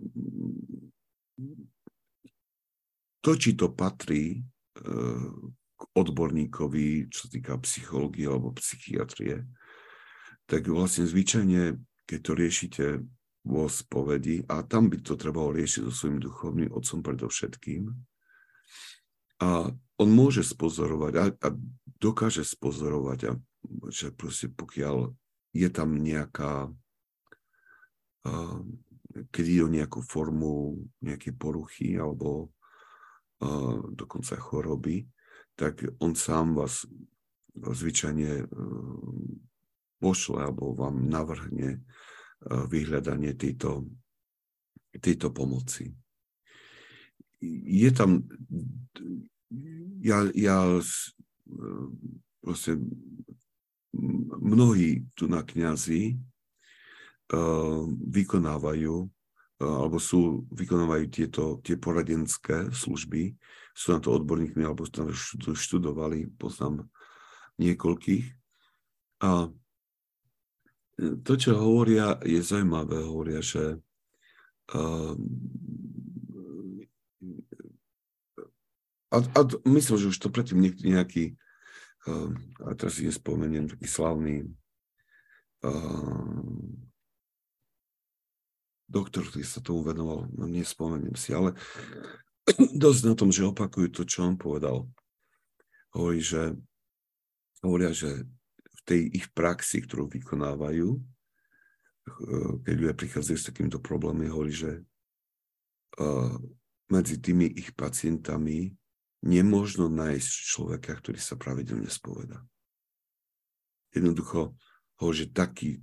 to, 3.22 3.32
či 3.36 3.58
to 3.58 3.74
patrí 3.74 4.40
ehm, 4.86 5.54
k 5.80 5.82
odborníkovi, 5.96 7.08
čo 7.10 7.26
sa 7.26 7.30
týka 7.32 7.56
psychológie 7.64 8.28
alebo 8.28 8.52
psychiatrie, 8.60 9.48
tak 10.46 10.68
vlastne 10.68 11.08
zvyčajne, 11.08 11.80
keď 12.04 12.20
to 12.20 12.32
riešite 12.36 12.86
vo 13.48 13.66
spovedi, 13.72 14.44
a 14.52 14.62
tam 14.68 14.92
by 14.92 15.00
to 15.00 15.16
trebalo 15.16 15.56
riešiť 15.56 15.88
so 15.88 15.94
svojím 15.94 16.20
duchovným 16.20 16.70
otcom 16.76 17.00
predovšetkým, 17.00 17.88
a 19.40 19.72
on 19.72 20.10
môže 20.12 20.44
spozorovať 20.44 21.14
a, 21.16 21.26
a 21.32 21.48
dokáže 22.04 22.44
spozorovať, 22.44 23.20
a, 23.32 23.32
že 23.88 24.12
proste 24.12 24.52
pokiaľ 24.52 25.16
je 25.56 25.70
tam 25.72 25.96
nejaká 25.96 26.68
uh, 28.28 28.60
o 29.64 29.68
nejakú 29.68 30.00
formu 30.06 30.80
nejaké 31.04 31.36
poruchy 31.36 32.00
alebo 32.00 32.52
uh, 33.44 33.80
dokonca 33.92 34.40
choroby, 34.40 35.08
tak 35.56 35.84
on 36.00 36.16
sám 36.16 36.56
vás 36.56 36.88
zvyčajne 37.56 38.44
uh, 38.44 38.48
pošle 40.00 40.40
alebo 40.48 40.76
vám 40.76 41.08
navrhne 41.08 41.80
uh, 41.80 42.64
vyhľadanie 42.70 43.36
tejto, 43.36 43.88
tejto 44.96 45.32
pomoci. 45.36 45.92
Je 47.40 47.90
tam, 47.96 48.28
ja, 50.04 50.28
ja 50.36 50.60
proste 52.44 52.76
mnohí 54.44 55.08
tu 55.16 55.32
na 55.32 55.40
kniazy 55.44 56.20
vykonávajú 58.10 58.96
eh, 59.06 59.10
alebo 59.62 59.98
sú, 60.02 60.50
vykonávajú 60.50 61.06
tieto, 61.12 61.44
tie 61.62 61.78
poradenské 61.78 62.74
služby, 62.74 63.36
sú 63.74 63.96
na 63.96 64.00
to 64.02 64.16
odborníkmi 64.16 64.66
alebo 64.66 64.90
tam 64.90 65.14
študovali, 65.56 66.32
poznám 66.36 66.90
niekoľkých. 67.60 68.26
A 69.24 69.52
to, 71.00 71.34
čo 71.36 71.56
hovoria, 71.56 72.20
je 72.24 72.44
zaujímavé. 72.44 73.04
Hovoria, 73.04 73.40
že 73.40 73.80
a, 79.10 79.18
a 79.18 79.40
myslím, 79.66 79.98
že 79.98 80.12
už 80.14 80.18
to 80.22 80.30
predtým 80.30 80.62
niekto 80.62 80.86
nejaký, 80.86 81.34
a 82.62 82.70
teraz 82.78 83.02
si 83.02 83.10
nespomeniem, 83.10 83.66
taký 83.66 83.88
slavný 83.90 84.36
uh, 85.66 86.38
doktor, 88.90 89.22
ktorý 89.30 89.46
sa 89.46 89.62
tomu 89.62 89.86
venoval, 89.86 90.26
no 90.34 90.50
nespomeniem 90.50 91.14
si, 91.14 91.30
ale 91.32 91.54
dosť 92.84 93.02
na 93.06 93.14
tom, 93.14 93.30
že 93.30 93.46
opakujú 93.46 93.94
to, 93.94 94.04
čo 94.04 94.26
on 94.26 94.36
povedal. 94.36 94.90
Hovorí, 95.94 96.20
že, 96.20 96.58
hovoria, 97.62 97.94
že 97.94 98.26
v 98.50 98.82
tej 98.86 99.02
ich 99.14 99.28
praxi, 99.30 99.86
ktorú 99.86 100.10
vykonávajú, 100.10 100.90
eh, 100.98 102.52
keď 102.66 102.74
ľudia 102.74 102.96
prichádzajú 102.98 103.38
s 103.38 103.48
takýmito 103.48 103.78
problémami, 103.78 104.34
hovorí, 104.34 104.54
že 104.54 104.72
uh, 106.02 106.34
medzi 106.90 107.22
tými 107.22 107.46
ich 107.46 107.78
pacientami 107.78 108.74
nemôžno 109.22 109.92
nájsť 109.92 110.32
človeka, 110.50 110.96
ktorý 110.98 111.20
sa 111.22 111.38
pravidelne 111.38 111.92
spoveda. 111.92 112.42
Jednoducho, 113.94 114.58
hovorí, 114.98 115.26
že 115.26 115.28
taký, 115.30 115.82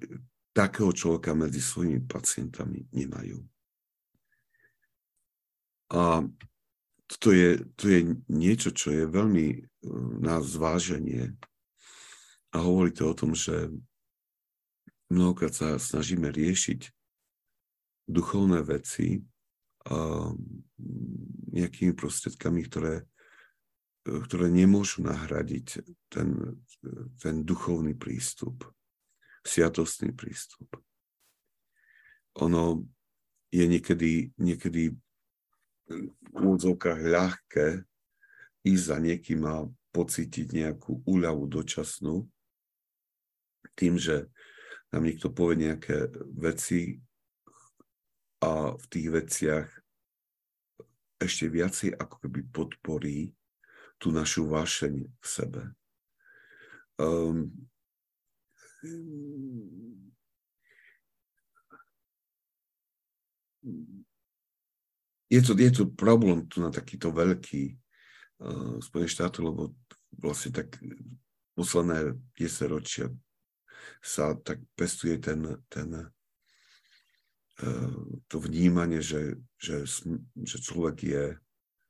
takého 0.56 0.88
človeka 0.88 1.36
medzi 1.36 1.60
svojimi 1.60 2.08
pacientami 2.08 2.88
nemajú. 2.96 3.44
A 5.92 6.24
to 7.20 7.28
je, 7.30 7.60
to 7.76 7.84
je 7.92 8.00
niečo, 8.32 8.72
čo 8.72 8.90
je 8.90 9.04
veľmi 9.04 9.46
eh, 9.52 9.60
na 10.24 10.40
zváženie. 10.40 11.36
A 12.56 12.64
hovorí 12.64 12.90
to 12.96 13.12
o 13.12 13.14
tom, 13.14 13.36
že 13.36 13.68
mnohokrát 15.12 15.52
sa 15.52 15.68
snažíme 15.76 16.32
riešiť 16.32 16.88
duchovné 18.08 18.64
veci 18.64 19.20
a 19.86 20.30
nejakými 21.52 21.94
prostriedkami, 21.94 22.64
ktoré, 22.66 23.06
ktoré 24.02 24.50
nemôžu 24.50 25.04
nahradiť 25.04 25.84
ten, 26.10 26.58
ten 27.22 27.44
duchovný 27.46 27.94
prístup, 27.94 28.66
sviatostný 29.46 30.12
prístup. 30.12 30.66
Ono 32.42 32.84
je 33.54 33.64
niekedy, 33.64 34.34
niekedy 34.36 34.92
v 35.86 36.34
úvodzovkách 36.34 37.00
ľahké 37.06 37.66
ísť 38.66 38.84
za 38.84 38.98
niekým 38.98 39.46
a 39.46 39.64
pocítiť 39.94 40.46
nejakú 40.52 41.06
úľavu 41.06 41.46
dočasnú 41.46 42.26
tým, 43.78 43.96
že 43.96 44.26
nám 44.90 45.06
niekto 45.06 45.30
povie 45.30 45.70
nejaké 45.70 46.10
veci 46.36 46.98
a 48.42 48.74
v 48.74 48.84
tých 48.92 49.08
veciach 49.08 49.68
ešte 51.16 51.48
viacej 51.48 51.96
ako 51.96 52.28
keby 52.28 52.40
podporí 52.52 53.32
tú 53.96 54.12
našu 54.12 54.48
vášeň 54.52 54.94
v 55.08 55.26
sebe. 55.26 55.62
Um, 57.00 57.52
je 65.30 65.40
to, 65.42 65.52
je 65.58 65.70
to 65.70 65.84
problém 65.90 66.46
tu 66.46 66.62
na 66.62 66.70
takýto 66.70 67.10
veľký 67.10 67.74
uh, 67.74 68.78
Spojených 68.78 69.14
štátov, 69.14 69.42
lebo 69.42 69.62
vlastne 70.14 70.54
tak 70.54 70.78
posledné 71.58 72.14
10 72.38 72.70
ročia 72.70 73.06
sa 74.02 74.38
tak 74.38 74.62
pestuje 74.78 75.18
ten, 75.18 75.42
ten 75.66 75.88
uh, 77.58 78.00
to 78.30 78.36
vnímanie, 78.38 79.02
že, 79.02 79.34
že, 79.58 79.82
že 80.46 80.56
človek 80.62 80.96
je, 81.02 81.24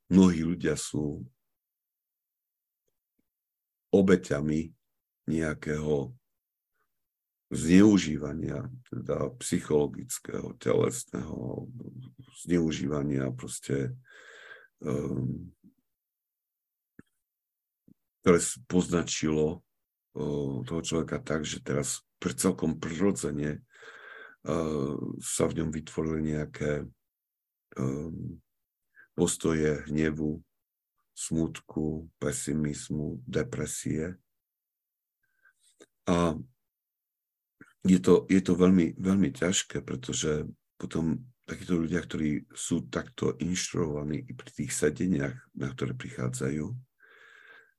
mnohí 0.09 0.47
ľudia 0.47 0.79
sú 0.79 1.27
obeťami 3.93 4.71
nejakého 5.27 6.15
zneužívania, 7.51 8.67
teda 8.91 9.31
psychologického, 9.39 10.59
telesného 10.59 11.71
zneužívania, 12.43 13.31
proste, 13.31 13.95
um, 14.83 15.55
ktoré 18.23 18.39
poznačilo 18.67 19.63
uh, 20.19 20.67
toho 20.67 20.83
človeka 20.83 21.23
tak, 21.23 21.47
že 21.47 21.63
teraz 21.63 22.03
pre 22.19 22.35
celkom 22.35 22.83
prirodzene 22.83 23.63
uh, 23.63 24.99
sa 25.23 25.47
v 25.47 25.63
ňom 25.63 25.71
vytvorili 25.71 26.35
nejaké 26.35 26.83
um, 27.79 28.43
postoje 29.15 29.87
hnevu, 29.87 30.43
smutku, 31.17 32.11
pesimizmu, 32.19 33.23
depresie. 33.25 34.19
A 36.11 36.37
je 37.87 38.01
to, 38.03 38.14
je 38.28 38.43
to 38.43 38.53
veľmi, 38.59 38.99
veľmi 38.99 39.30
ťažké, 39.32 39.82
pretože 39.82 40.47
potom 40.76 41.24
takíto 41.47 41.78
ľudia, 41.78 42.03
ktorí 42.03 42.51
sú 42.53 42.91
takto 42.91 43.39
inštruovaní 43.39 44.18
i 44.26 44.32
pri 44.34 44.51
tých 44.51 44.74
sedeniach, 44.74 45.34
na 45.55 45.70
ktoré 45.70 45.95
prichádzajú, 45.95 46.66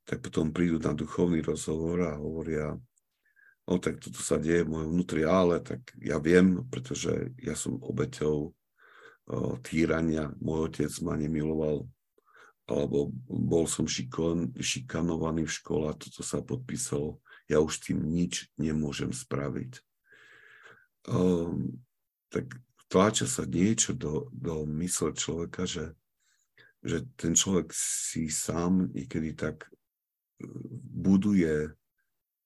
tak 0.07 0.23
potom 0.23 0.55
prídu 0.55 0.79
na 0.79 0.95
duchovný 0.95 1.43
rozhovor 1.43 2.07
a 2.07 2.15
hovoria, 2.15 2.79
no 3.67 3.75
tak 3.75 3.99
toto 3.99 4.23
sa 4.23 4.39
deje 4.39 4.63
v 4.63 4.71
mojom 4.71 4.89
vnútri, 4.95 5.27
ale 5.27 5.59
tak 5.59 5.83
ja 5.99 6.15
viem, 6.15 6.63
pretože 6.71 7.35
ja 7.43 7.59
som 7.59 7.75
obeťou 7.83 8.55
týrania, 9.67 10.31
môj 10.39 10.71
otec 10.71 10.91
ma 11.03 11.19
nemiloval, 11.19 11.83
alebo 12.71 13.11
bol 13.27 13.67
som 13.67 13.83
šikon, 13.83 14.55
šikanovaný 14.55 15.43
v 15.43 15.55
škole 15.59 15.91
toto 15.99 16.23
sa 16.23 16.39
podpísalo, 16.39 17.19
ja 17.51 17.59
už 17.59 17.83
tým 17.83 17.99
nič 18.07 18.47
nemôžem 18.55 19.11
spraviť 19.11 19.86
um, 21.07 21.71
tak 22.29 22.51
tláča 22.87 23.27
sa 23.27 23.43
niečo 23.43 23.91
do, 23.95 24.31
do 24.31 24.63
mysle 24.79 25.11
človeka, 25.11 25.67
že, 25.67 25.95
že 26.83 27.03
ten 27.19 27.35
človek 27.35 27.71
si 27.75 28.31
sám 28.31 28.91
niekedy 28.95 29.35
tak 29.35 29.67
e, 29.67 29.71
buduje 30.95 31.75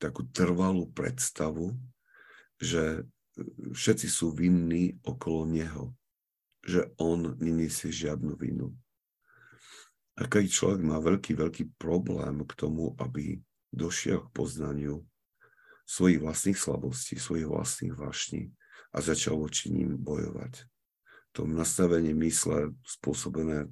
takú 0.01 0.26
trvalú 0.34 0.89
predstavu, 0.89 1.78
že 2.57 3.01
e, 3.01 3.03
všetci 3.74 4.07
sú 4.09 4.34
vinní 4.34 4.97
okolo 5.05 5.45
neho, 5.45 5.93
že 6.66 6.89
on 6.97 7.38
neniesie 7.38 7.93
žiadnu 7.93 8.34
vinu. 8.38 8.74
A 10.18 10.30
keď 10.30 10.49
človek 10.49 10.82
má 10.86 11.01
veľký, 11.01 11.34
veľký 11.38 11.64
problém 11.82 12.45
k 12.45 12.53
tomu, 12.53 12.93
aby 13.01 13.41
došiel 13.74 14.28
k 14.28 14.34
poznaniu 14.36 15.01
svojich 15.92 16.24
vlastných 16.24 16.56
slabostí, 16.56 17.20
svojich 17.20 17.48
vlastných 17.52 17.96
vášní 18.00 18.56
a 18.96 19.04
začal 19.04 19.36
voči 19.36 19.68
ním 19.76 20.00
bojovať. 20.00 20.64
To 21.36 21.44
nastavenie 21.44 22.16
mysle 22.16 22.72
spôsobené 22.88 23.68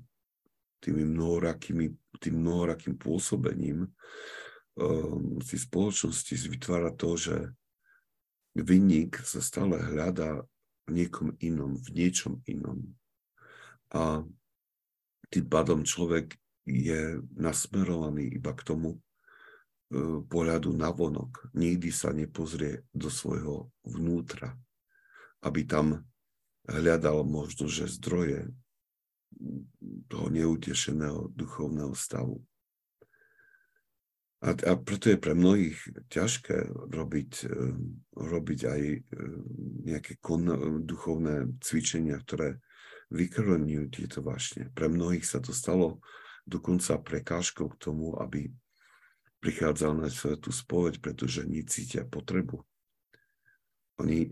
tými 0.84 1.04
mnohorakými, 1.08 1.92
tým 2.20 2.36
mnohorakým 2.40 2.96
pôsobením 3.00 3.88
um, 4.76 5.40
si 5.44 5.60
spoločnosti 5.60 6.36
vytvára 6.48 6.92
to, 6.96 7.20
že 7.20 7.36
vinník 8.56 9.20
sa 9.24 9.44
stále 9.44 9.80
hľadá 9.80 10.44
v 10.88 11.04
niekom 11.04 11.36
inom, 11.44 11.80
v 11.80 11.90
niečom 11.96 12.40
inom. 12.48 12.84
A 13.92 14.24
tým 15.30 15.46
pádom 15.52 15.84
človek 15.84 16.36
je 16.64 17.20
nasmerovaný 17.36 18.40
iba 18.40 18.56
k 18.56 18.62
tomu, 18.66 19.04
pohľadu 20.30 20.70
na 20.78 20.94
vonok. 20.94 21.50
Nikdy 21.58 21.90
sa 21.90 22.14
nepozrie 22.14 22.86
do 22.94 23.10
svojho 23.10 23.74
vnútra, 23.82 24.54
aby 25.42 25.66
tam 25.66 26.06
hľadal 26.70 27.26
možno, 27.26 27.66
že 27.66 27.90
zdroje 27.90 28.54
toho 30.10 30.28
neutešeného 30.30 31.34
duchovného 31.34 31.94
stavu. 31.98 32.42
A, 34.40 34.56
a 34.56 34.74
preto 34.80 35.12
je 35.12 35.20
pre 35.20 35.36
mnohých 35.36 35.76
ťažké 36.08 36.72
robiť, 36.96 37.32
e, 37.44 37.56
robiť 38.16 38.60
aj 38.72 38.82
e, 38.88 39.00
nejaké 39.84 40.16
kon, 40.24 40.48
duchovné 40.88 41.60
cvičenia, 41.60 42.16
ktoré 42.24 42.64
vykrvňujú 43.12 43.86
tieto 43.92 44.24
vášne. 44.24 44.72
Pre 44.72 44.88
mnohých 44.88 45.28
sa 45.28 45.44
to 45.44 45.52
stalo 45.52 46.00
dokonca 46.48 47.04
prekážkou 47.04 47.68
k 47.76 47.80
tomu, 47.84 48.16
aby 48.16 48.48
prichádzal 49.40 49.96
na 49.96 50.08
svetú 50.12 50.52
spoveď, 50.52 51.00
pretože 51.00 51.48
necítia 51.48 52.04
potrebu. 52.04 52.64
Oni 54.00 54.24
e, 54.24 54.30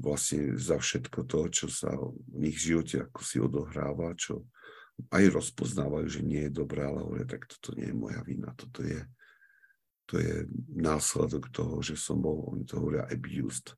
vlastne 0.00 0.56
za 0.56 0.80
všetko 0.80 1.24
to, 1.28 1.40
čo 1.48 1.66
sa 1.68 1.92
v 1.96 2.36
nich 2.36 2.60
živote 2.60 3.04
ako 3.08 3.20
si 3.24 3.36
odohráva, 3.40 4.16
čo 4.16 4.48
aj 5.12 5.24
rozpoznávajú, 5.28 6.06
že 6.08 6.22
nie 6.24 6.48
je 6.48 6.56
dobré, 6.56 6.88
ale 6.88 7.04
hovoria, 7.04 7.28
tak 7.28 7.44
toto 7.48 7.76
nie 7.76 7.92
je 7.92 7.96
moja 7.96 8.20
vina, 8.24 8.48
toto 8.56 8.80
je, 8.80 9.04
to 10.08 10.16
je 10.16 10.48
následok 10.72 11.52
toho, 11.52 11.84
že 11.84 12.00
som 12.00 12.16
bol, 12.16 12.48
oni 12.48 12.64
to 12.64 12.80
hovoria 12.80 13.04
abused, 13.12 13.76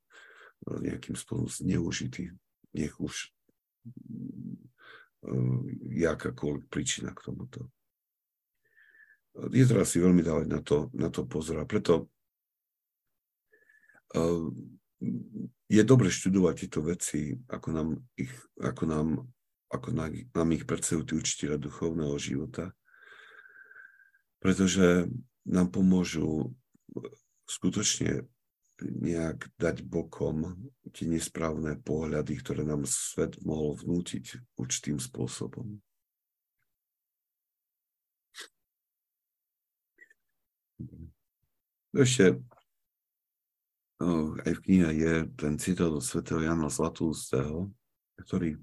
nejakým 0.67 1.15
spôsobom 1.15 1.51
zneužitý. 1.51 2.35
Nech 2.75 2.95
už 2.99 3.31
jakákoľvek 5.91 6.65
príčina 6.71 7.11
k 7.15 7.25
tomuto. 7.31 7.71
Teraz 9.39 9.95
si 9.95 10.03
veľmi 10.03 10.23
dávať 10.27 10.47
na 10.51 10.61
to, 10.61 10.91
na 10.99 11.09
to 11.15 11.23
pozor. 11.23 11.63
A 11.63 11.71
preto 11.71 12.11
je 15.69 15.83
dobre 15.87 16.11
študovať 16.11 16.55
tieto 16.67 16.81
veci, 16.83 17.39
ako 17.47 17.69
nám 17.71 17.89
ich, 18.19 18.33
ako 18.59 18.83
nám, 18.89 19.09
ako 19.71 19.89
nám, 19.95 20.11
nám 20.35 20.49
ich 20.51 20.65
predstavujú 20.67 21.05
tí 21.07 21.15
učiteľa 21.23 21.63
duchovného 21.63 22.17
života, 22.19 22.75
pretože 24.43 25.07
nám 25.47 25.71
pomôžu 25.71 26.51
skutočne 27.47 28.27
nejak 28.83 29.51
dať 29.59 29.83
bokom 29.83 30.71
tie 30.95 31.07
nesprávne 31.11 31.79
pohľady, 31.83 32.39
ktoré 32.39 32.63
nám 32.63 32.87
svet 32.87 33.39
mohol 33.43 33.75
vnútiť 33.75 34.55
určitým 34.55 35.03
spôsobom. 35.03 35.83
Ešte 41.97 42.37
aj 44.45 44.53
v 44.55 44.63
knihe 44.63 44.89
je 44.95 45.15
ten 45.35 45.59
citát 45.59 45.91
od 45.91 46.05
svätého 46.05 46.39
Jana 46.39 46.71
Zlatústeho, 46.71 47.73
ktorý 48.23 48.61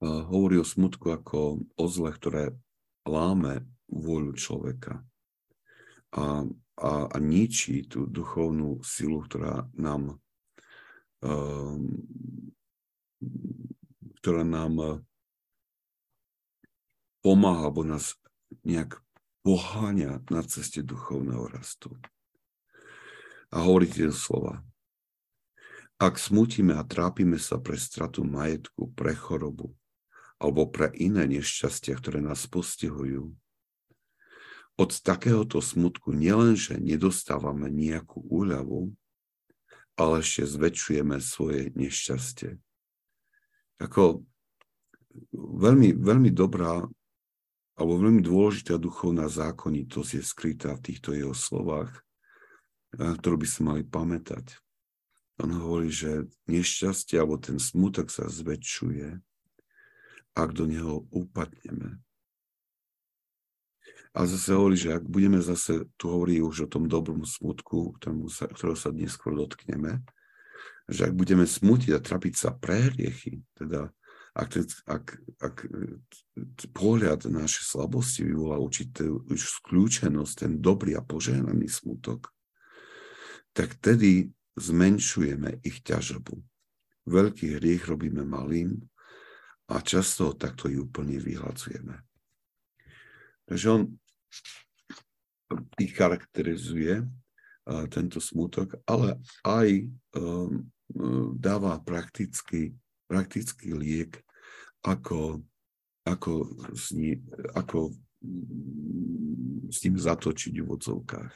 hovorí 0.00 0.62
o 0.62 0.66
smutku 0.66 1.12
ako 1.12 1.60
o 1.76 1.84
zle, 1.90 2.14
ktoré 2.14 2.54
láme 3.04 3.66
vôľu 3.90 4.32
človeka. 4.38 5.04
A, 6.16 6.48
a, 6.80 6.90
a 7.10 7.16
ničí 7.20 7.84
tú 7.84 8.08
duchovnú 8.08 8.80
silu, 8.80 9.20
ktorá 9.26 9.68
nám 9.76 10.16
um, 11.20 11.84
ktorá 14.22 14.42
nám 14.46 15.02
pomáha, 17.22 17.70
alebo 17.70 17.82
nás 17.82 18.14
nejak 18.62 19.02
poháňa 19.48 20.20
na 20.28 20.44
ceste 20.44 20.84
duchovného 20.84 21.48
rastu 21.48 21.96
a 23.48 23.64
hovorí 23.64 23.88
tie 23.88 24.12
slova. 24.12 24.60
Ak 25.96 26.20
smutíme 26.20 26.76
a 26.76 26.84
trápime 26.84 27.40
sa 27.40 27.56
pre 27.56 27.80
stratu 27.80 28.28
majetku, 28.28 28.92
pre 28.92 29.16
chorobu 29.16 29.72
alebo 30.36 30.68
pre 30.68 30.92
iné 31.00 31.24
nešťastia, 31.24 31.96
ktoré 31.96 32.20
nás 32.20 32.44
postihujú, 32.44 33.32
od 34.76 34.90
takéhoto 35.00 35.64
smutku 35.64 36.12
nielenže 36.12 36.76
nedostávame 36.76 37.72
nejakú 37.72 38.20
úľavu, 38.28 38.92
ale 39.96 40.20
ešte 40.20 40.44
zväčšujeme 40.44 41.24
svoje 41.24 41.72
nešťastie. 41.72 42.60
Ako 43.80 44.28
veľmi, 45.32 45.96
veľmi 45.96 46.28
dobrá 46.36 46.84
alebo 47.78 48.02
veľmi 48.02 48.26
dôležitá 48.26 48.74
duchovná 48.74 49.30
zákonitosť 49.30 50.10
je 50.18 50.22
skrytá 50.26 50.74
v 50.74 50.84
týchto 50.90 51.14
jeho 51.14 51.30
slovách, 51.30 51.94
ktorú 52.98 53.38
by 53.38 53.46
sme 53.46 53.64
mali 53.70 53.82
pamätať. 53.86 54.58
On 55.38 55.46
hovorí, 55.54 55.86
že 55.86 56.26
nešťastie 56.50 57.14
alebo 57.14 57.38
ten 57.38 57.62
smutok 57.62 58.10
sa 58.10 58.26
zväčšuje, 58.26 59.22
ak 60.34 60.50
do 60.50 60.66
neho 60.66 61.06
upadneme. 61.14 62.02
A 64.10 64.26
zase 64.26 64.50
hovorí, 64.58 64.74
že 64.74 64.98
ak 64.98 65.06
budeme 65.06 65.38
zase, 65.38 65.86
tu 65.94 66.10
hovorí 66.10 66.42
už 66.42 66.66
o 66.66 66.70
tom 66.70 66.90
dobrom 66.90 67.22
smutku, 67.22 67.94
sa, 68.26 68.50
ktorého 68.50 68.74
sa 68.74 68.90
dnes 68.90 69.14
dotkneme, 69.14 70.02
že 70.90 71.06
ak 71.06 71.14
budeme 71.14 71.46
smutiť 71.46 71.94
a 71.94 72.02
trapiť 72.02 72.34
sa 72.34 72.50
pre 72.50 72.90
hriechy, 72.90 73.46
teda 73.54 73.94
ak, 74.38 74.48
ten, 74.54 74.66
ak, 74.86 75.06
ak 75.42 75.56
pohľad 76.70 77.26
na 77.26 77.42
naše 77.42 77.66
slabosti 77.66 78.22
vyvolá 78.22 78.62
určitú 78.62 79.26
skľúčenosť, 79.34 80.34
ten 80.46 80.52
dobrý 80.62 80.94
a 80.94 81.02
požehnaný 81.02 81.66
smutok, 81.66 82.30
tak 83.50 83.74
tedy 83.82 84.30
zmenšujeme 84.54 85.58
ich 85.66 85.82
ťažobu. 85.82 86.38
Veľký 87.10 87.58
hriech 87.58 87.90
robíme 87.90 88.22
malým 88.22 88.78
a 89.74 89.82
často 89.82 90.38
takto 90.38 90.70
ju 90.70 90.86
úplne 90.86 91.18
vyhľadzujeme. 91.18 91.98
Takže 93.50 93.66
on 93.74 93.82
ich 95.80 95.96
charakterizuje, 95.96 97.02
tento 97.92 98.16
smutok, 98.16 98.80
ale 98.88 99.20
aj 99.44 99.68
um, 100.16 100.64
dáva 101.36 101.76
praktický, 101.84 102.72
praktický 103.04 103.76
liek, 103.76 104.24
ako, 104.84 105.42
ako, 106.06 106.32
s 106.74 106.94
ní, 106.94 107.18
ako 107.54 107.92
s 109.68 109.78
ním 109.84 109.96
zatočiť 109.98 110.54
v 110.58 110.68
odzovkách. 110.68 111.34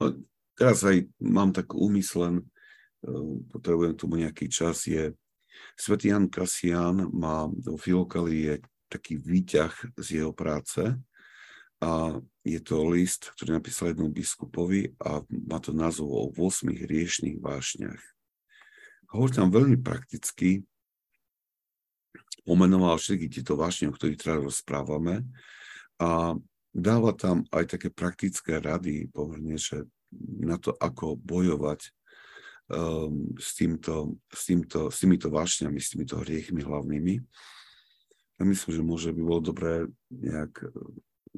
No, 0.00 0.04
teraz 0.56 0.84
aj 0.84 1.08
mám 1.20 1.50
tak 1.56 1.72
úmyslen, 1.72 2.44
eh, 3.04 3.32
potrebujem 3.50 3.94
tomu 3.96 4.20
nejaký 4.20 4.48
čas, 4.52 4.84
je 4.84 5.14
Svetý 5.76 6.12
Jan 6.12 6.28
Kasian 6.28 7.08
má 7.12 7.48
do 7.48 7.76
Filokali 7.76 8.48
je 8.48 8.54
taký 8.90 9.16
výťah 9.16 9.72
z 9.96 10.20
jeho 10.20 10.32
práce 10.34 10.82
a 11.80 12.20
je 12.44 12.60
to 12.60 12.84
list, 12.90 13.32
ktorý 13.36 13.56
napísal 13.56 13.92
jednom 13.92 14.12
biskupovi 14.12 14.92
a 15.00 15.24
má 15.48 15.58
to 15.62 15.72
názov 15.72 16.08
o 16.10 16.22
8 16.36 16.68
riešných 16.68 17.40
vášniach. 17.40 18.02
Hovorí 19.10 19.32
tam 19.34 19.50
veľmi 19.50 19.78
prakticky, 19.82 20.62
pomenoval 22.46 22.96
všetky 22.98 23.26
tieto 23.30 23.58
vášne, 23.58 23.90
o 23.90 23.94
ktorých 23.94 24.18
teraz 24.18 24.40
rozprávame 24.42 25.26
a 25.98 26.34
dáva 26.70 27.12
tam 27.14 27.42
aj 27.50 27.76
také 27.76 27.88
praktické 27.90 28.62
rady, 28.62 29.10
pomerne, 29.10 29.58
že 29.58 29.86
na 30.38 30.58
to, 30.58 30.74
ako 30.78 31.18
bojovať 31.18 31.90
um, 32.70 33.34
s, 33.38 33.54
týmto, 33.54 34.18
s, 34.30 34.42
týmto, 34.46 34.90
s 34.90 34.98
týmito 35.02 35.28
vášňami, 35.30 35.78
s 35.78 35.94
týmito 35.94 36.18
hriechmi 36.18 36.62
hlavnými. 36.62 37.14
Ja 38.40 38.42
myslím, 38.46 38.70
že 38.72 38.82
môže 38.82 39.08
by 39.14 39.20
bolo 39.22 39.40
dobré 39.42 39.86
nejak 40.10 40.66
uh, 40.66 40.70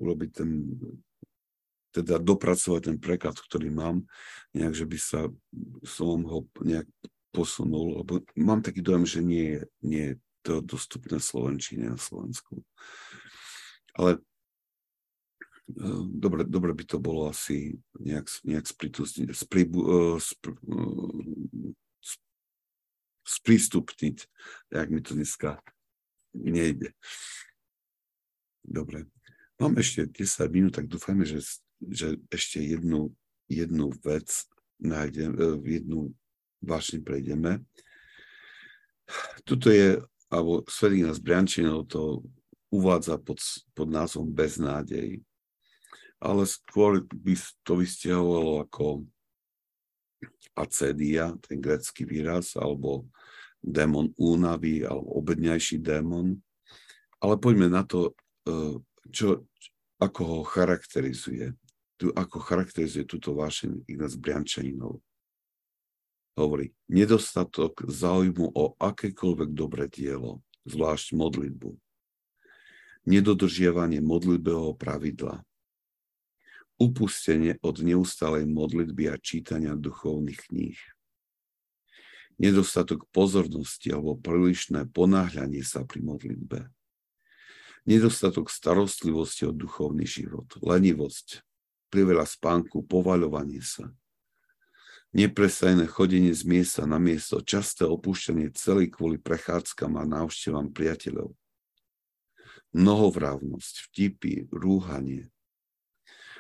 urobiť 0.00 0.30
ten, 0.32 0.50
teda 1.92 2.16
dopracovať 2.16 2.80
ten 2.88 2.96
preklad, 2.96 3.36
ktorý 3.36 3.68
mám, 3.68 4.04
nejak, 4.56 4.72
že 4.72 4.86
by 4.88 4.98
sa 5.00 5.20
som 5.84 6.24
ho 6.24 6.48
nejak 6.64 6.88
posunul, 7.32 8.04
lebo 8.04 8.20
mám 8.36 8.60
taký 8.60 8.84
dojem, 8.84 9.04
že 9.08 9.20
nie 9.24 9.64
nie 9.80 10.04
je 10.12 10.14
to 10.42 10.60
dostupné 10.60 11.22
Slovenčine 11.22 11.94
na 11.94 11.98
Slovensku. 11.98 12.66
Ale 13.94 14.18
dobre, 16.10 16.44
dobre 16.44 16.74
by 16.74 16.84
to 16.84 16.98
bolo 16.98 17.30
asi 17.30 17.78
nejak, 17.96 18.26
nejak 18.44 18.66
sprístupniť, 18.66 19.28
sprí, 19.32 19.62
uh, 19.70 20.18
spr, 20.18 20.50
uh, 20.58 21.72
sprístupniť, 23.22 24.16
jak 24.74 24.88
mi 24.90 25.00
to 25.00 25.14
dneska 25.14 25.62
nejde. 26.34 26.90
Dobre. 28.66 29.06
Mám 29.62 29.78
ešte 29.78 30.10
10 30.10 30.50
minút, 30.50 30.72
tak 30.74 30.90
dúfajme, 30.90 31.22
že, 31.22 31.38
že 31.78 32.18
ešte 32.34 32.58
jednu, 32.58 33.14
jednu 33.46 33.94
vec 34.02 34.26
nájdem, 34.82 35.38
jednu 35.62 36.10
vážne 36.62 37.02
prejdeme. 37.02 37.60
Tuto 39.44 39.68
je, 39.68 40.00
alebo 40.32 40.64
Svedina 40.70 41.12
z 41.12 41.20
Briančinov 41.20 41.90
to 41.90 42.22
uvádza 42.72 43.20
pod, 43.20 43.42
pod 43.76 43.88
názvom 43.90 44.30
Beznádej 44.32 45.20
ale 46.22 46.46
skôr 46.46 47.02
by 47.02 47.34
to 47.66 47.82
vysťahovalo 47.82 48.62
ako 48.62 49.02
acedia, 50.54 51.34
ten 51.42 51.58
grecký 51.58 52.06
výraz, 52.06 52.54
alebo 52.54 53.10
démon 53.58 54.14
únavy, 54.14 54.86
alebo 54.86 55.18
obedňajší 55.18 55.82
démon. 55.82 56.38
Ale 57.18 57.34
poďme 57.42 57.66
na 57.66 57.82
to, 57.82 58.14
e, 58.46 58.78
čo, 59.10 59.50
ako 59.98 60.20
ho 60.22 60.40
charakterizuje. 60.46 61.58
Tu, 61.98 62.06
ako 62.14 62.38
charakterizuje 62.38 63.02
túto 63.02 63.34
vášeň 63.34 63.82
Ignác 63.90 64.14
Briančaninov. 64.14 65.02
Hovorí, 66.32 66.72
nedostatok 66.88 67.84
záujmu 67.84 68.56
o 68.56 68.72
akékoľvek 68.80 69.50
dobré 69.52 69.84
dielo, 69.92 70.40
zvlášť 70.64 71.12
modlitbu. 71.12 71.76
Nedodržiavanie 73.04 74.00
modlitbého 74.00 74.72
pravidla, 74.78 75.44
upustenie 76.80 77.60
od 77.60 77.84
neustálej 77.84 78.48
modlitby 78.48 79.12
a 79.12 79.20
čítania 79.20 79.76
duchovných 79.76 80.40
kníh. 80.48 80.80
Nedostatok 82.40 83.04
pozornosti 83.12 83.92
alebo 83.92 84.16
prílišné 84.16 84.88
ponáhľanie 84.88 85.60
sa 85.60 85.84
pri 85.84 86.00
modlitbe. 86.00 86.72
Nedostatok 87.84 88.48
starostlivosti 88.48 89.44
o 89.44 89.52
duchovný 89.52 90.08
život, 90.08 90.48
lenivosť, 90.64 91.44
priveľa 91.92 92.24
spánku, 92.24 92.86
povaľovanie 92.88 93.60
sa. 93.60 93.92
Neprestajné 95.12 95.92
chodenie 95.92 96.32
z 96.32 96.48
miesta 96.48 96.88
na 96.88 96.96
miesto, 96.96 97.44
časté 97.44 97.84
opúšťanie 97.84 98.48
celý 98.56 98.88
kvôli 98.88 99.20
prechádzkam 99.20 100.00
a 100.00 100.08
návštevám 100.08 100.72
priateľov. 100.72 101.36
Mnohovrávnosť, 102.72 103.92
vtipy, 103.92 104.48
rúhanie, 104.48 105.28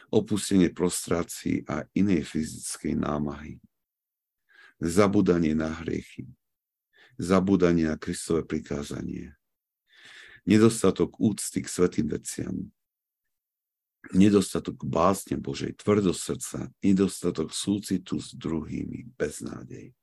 opustenie 0.08 0.72
prostrácií 0.72 1.68
a 1.68 1.84
inej 1.92 2.24
fyzickej 2.32 2.96
námahy. 2.96 3.60
Zabudanie 4.80 5.52
na 5.52 5.68
hriechy, 5.68 6.32
zabudanie 7.20 7.92
na 7.92 8.00
Kristové 8.00 8.48
prikázanie, 8.48 9.36
nedostatok 10.48 11.20
úcty 11.20 11.60
k 11.60 11.68
svetým 11.68 12.08
veciam, 12.08 12.72
nedostatok 14.10 14.82
básne 14.82 15.38
Božej, 15.38 15.78
tvrdosť 15.78 16.20
srdca, 16.20 16.58
nedostatok 16.82 17.54
súcitu 17.54 18.18
s 18.18 18.34
druhými, 18.34 19.14
beznádej. 19.14 19.94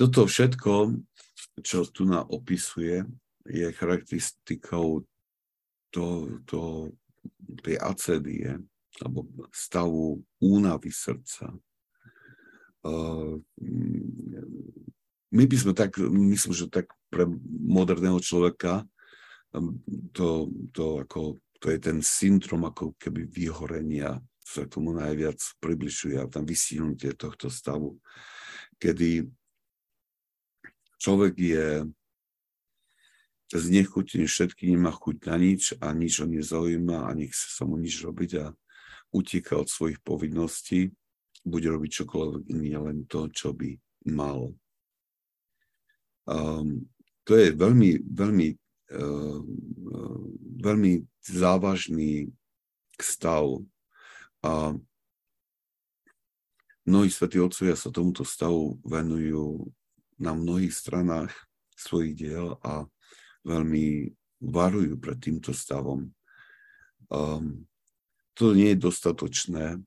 Toto 0.00 0.24
všetko, 0.24 0.96
čo 1.60 1.84
tu 1.92 2.08
na 2.08 2.24
opisuje, 2.24 3.04
je 3.44 3.68
charakteristikou 3.76 5.04
to, 5.92 6.04
to, 6.48 6.88
tej 7.60 7.76
acédie, 7.76 8.56
alebo 9.04 9.28
stavu 9.52 10.24
únavy 10.40 10.88
srdca. 10.88 11.52
My 15.30 15.44
by 15.44 15.56
sme 15.60 15.72
tak, 15.76 16.00
myslím, 16.00 16.52
že 16.56 16.72
tak 16.72 16.88
pre 17.12 17.28
moderného 17.60 18.16
človeka 18.24 18.88
to, 20.12 20.48
to, 20.70 20.84
ako, 21.02 21.42
to 21.58 21.66
je 21.70 21.78
ten 21.78 21.98
syndrom 22.00 22.66
ako 22.66 22.94
keby 22.96 23.26
vyhorenia, 23.26 24.22
sa 24.40 24.66
tomu 24.66 24.90
najviac 24.94 25.38
približuje 25.62 26.18
a 26.18 26.26
tam 26.26 26.42
vysínutie 26.42 27.14
tohto 27.14 27.46
stavu, 27.46 27.98
kedy 28.82 29.30
človek 30.98 31.34
je 31.38 31.66
znechutený 33.54 34.26
všetkým, 34.26 34.78
nemá 34.78 34.94
chuť 34.94 35.16
na 35.26 35.36
nič 35.38 35.62
a 35.78 35.90
nič 35.94 36.22
ho 36.22 36.26
nezaujíma 36.26 37.06
a 37.06 37.10
nechce 37.14 37.50
sa 37.50 37.66
mu 37.66 37.78
nič 37.78 38.02
robiť 38.02 38.30
a 38.42 38.46
utíka 39.10 39.58
od 39.58 39.66
svojich 39.66 39.98
povinností, 40.02 40.94
bude 41.42 41.66
robiť 41.66 42.04
čokoľvek 42.04 42.42
iné, 42.54 42.78
len 42.78 42.98
to, 43.10 43.26
čo 43.30 43.50
by 43.50 43.74
mal. 44.06 44.54
Um, 46.30 46.86
to 47.26 47.34
je 47.34 47.50
veľmi, 47.54 48.06
veľmi 48.06 48.48
veľmi 50.60 50.92
závažný 51.22 52.34
stav 52.98 53.46
a 54.42 54.74
mnohí 56.84 57.08
svätí 57.12 57.38
otcovia 57.38 57.78
sa 57.78 57.94
tomuto 57.94 58.26
stavu 58.26 58.82
venujú 58.82 59.70
na 60.20 60.34
mnohých 60.34 60.74
stranách 60.74 61.32
svojich 61.78 62.12
diel 62.18 62.60
a 62.60 62.84
veľmi 63.46 64.10
varujú 64.40 65.00
pred 65.00 65.16
týmto 65.16 65.52
stavom. 65.56 66.12
Um, 67.08 67.64
to 68.36 68.52
nie 68.52 68.76
je 68.76 68.84
dostatočné, 68.84 69.80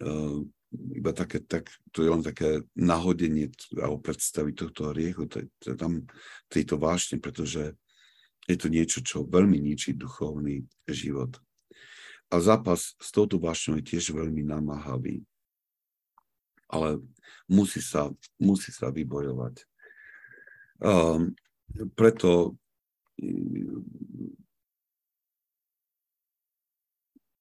um, 0.00 0.48
iba 0.72 1.12
také, 1.12 1.44
tak, 1.44 1.68
to 1.92 2.00
je 2.00 2.08
len 2.08 2.24
také 2.24 2.64
nahodenie 2.72 3.52
alebo 3.76 4.00
predstavy 4.00 4.56
tohto 4.56 4.92
hriechu, 4.92 5.28
tam 5.76 6.08
tejto 6.48 6.80
vášne, 6.80 7.20
pretože 7.20 7.76
je 8.48 8.56
to 8.58 8.66
niečo, 8.66 9.00
čo 9.04 9.28
veľmi 9.28 9.58
ničí 9.58 9.94
duchovný 9.94 10.66
život. 10.90 11.38
A 12.32 12.40
zápas 12.40 12.96
s 12.96 13.08
touto 13.12 13.36
vášňou 13.38 13.78
je 13.78 13.94
tiež 13.94 14.16
veľmi 14.16 14.42
namáhavý. 14.42 15.22
Ale 16.72 17.04
musí 17.46 17.84
sa, 17.84 18.08
musí 18.40 18.72
sa 18.72 18.88
vybojovať. 18.88 19.68
Um, 20.82 21.36
preto 21.94 22.56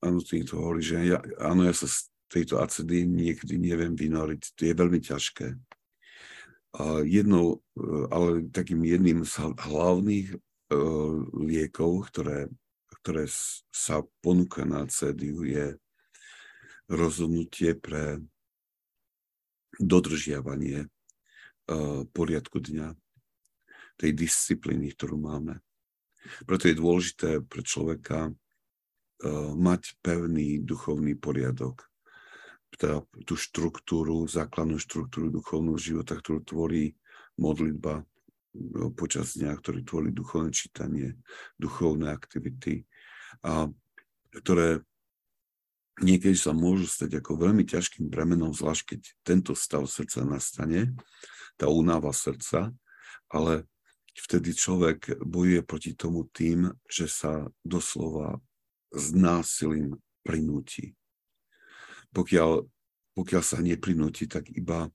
áno, 0.02 0.18
to 0.22 0.54
hovorí, 0.58 0.82
že 0.84 0.98
ja, 1.08 1.20
áno, 1.40 1.66
ja 1.66 1.74
sa 1.74 1.88
z 1.88 2.10
tejto 2.28 2.60
acedy 2.60 3.06
niekedy 3.08 3.58
neviem 3.58 3.96
vynoriť. 3.96 4.42
To 4.58 4.62
je 4.66 4.74
veľmi 4.74 5.00
ťažké. 5.00 5.48
A 6.72 7.04
jednou, 7.04 7.60
ale 8.12 8.48
takým 8.48 8.80
jedným 8.88 9.28
z 9.28 9.52
hlavných 9.60 10.40
liekov, 11.36 12.08
ktoré, 12.12 12.48
ktoré 13.04 13.28
sa 13.72 14.04
ponúka 14.24 14.64
na 14.64 14.88
CEDIu, 14.88 15.44
je 15.44 15.76
rozhodnutie 16.88 17.76
pre 17.76 18.20
dodržiavanie 19.80 20.88
uh, 20.88 22.04
poriadku 22.12 22.60
dňa, 22.60 22.96
tej 23.96 24.12
disciplíny, 24.12 24.92
ktorú 24.92 25.16
máme. 25.16 25.64
Preto 26.44 26.68
je 26.68 26.76
dôležité 26.76 27.30
pre 27.44 27.64
človeka 27.64 28.30
uh, 28.30 28.36
mať 29.56 29.96
pevný 30.04 30.60
duchovný 30.60 31.16
poriadok, 31.16 31.88
teda 32.76 33.04
tú 33.28 33.36
štruktúru, 33.36 34.28
základnú 34.28 34.80
štruktúru 34.80 35.32
duchovného 35.32 35.80
života, 35.80 36.16
ktorú 36.16 36.44
tvorí 36.44 36.96
modlitba, 37.40 38.04
počas 39.00 39.40
dňa, 39.40 39.56
ktorý 39.58 39.84
tvorí 39.88 40.10
duchovné 40.12 40.52
čítanie, 40.52 41.16
duchovné 41.56 42.12
aktivity, 42.12 42.84
a 43.42 43.72
ktoré 44.32 44.84
niekedy 46.04 46.36
sa 46.36 46.52
môžu 46.52 46.88
stať 46.88 47.20
ako 47.20 47.48
veľmi 47.48 47.64
ťažkým 47.64 48.12
bremenom, 48.12 48.52
zvlášť 48.52 48.96
keď 48.96 49.02
tento 49.24 49.54
stav 49.56 49.88
srdca 49.88 50.28
nastane, 50.28 50.92
tá 51.56 51.72
únava 51.72 52.12
srdca, 52.12 52.72
ale 53.32 53.68
vtedy 54.16 54.52
človek 54.52 55.24
bojuje 55.24 55.62
proti 55.64 55.92
tomu 55.96 56.28
tým, 56.32 56.72
že 56.92 57.08
sa 57.08 57.48
doslova 57.64 58.40
s 58.92 59.16
násilím 59.16 59.96
prinúti. 60.28 60.96
Pokiaľ, 62.12 62.68
pokiaľ 63.16 63.44
sa 63.44 63.64
neprinúti, 63.64 64.28
tak 64.28 64.52
iba 64.52 64.92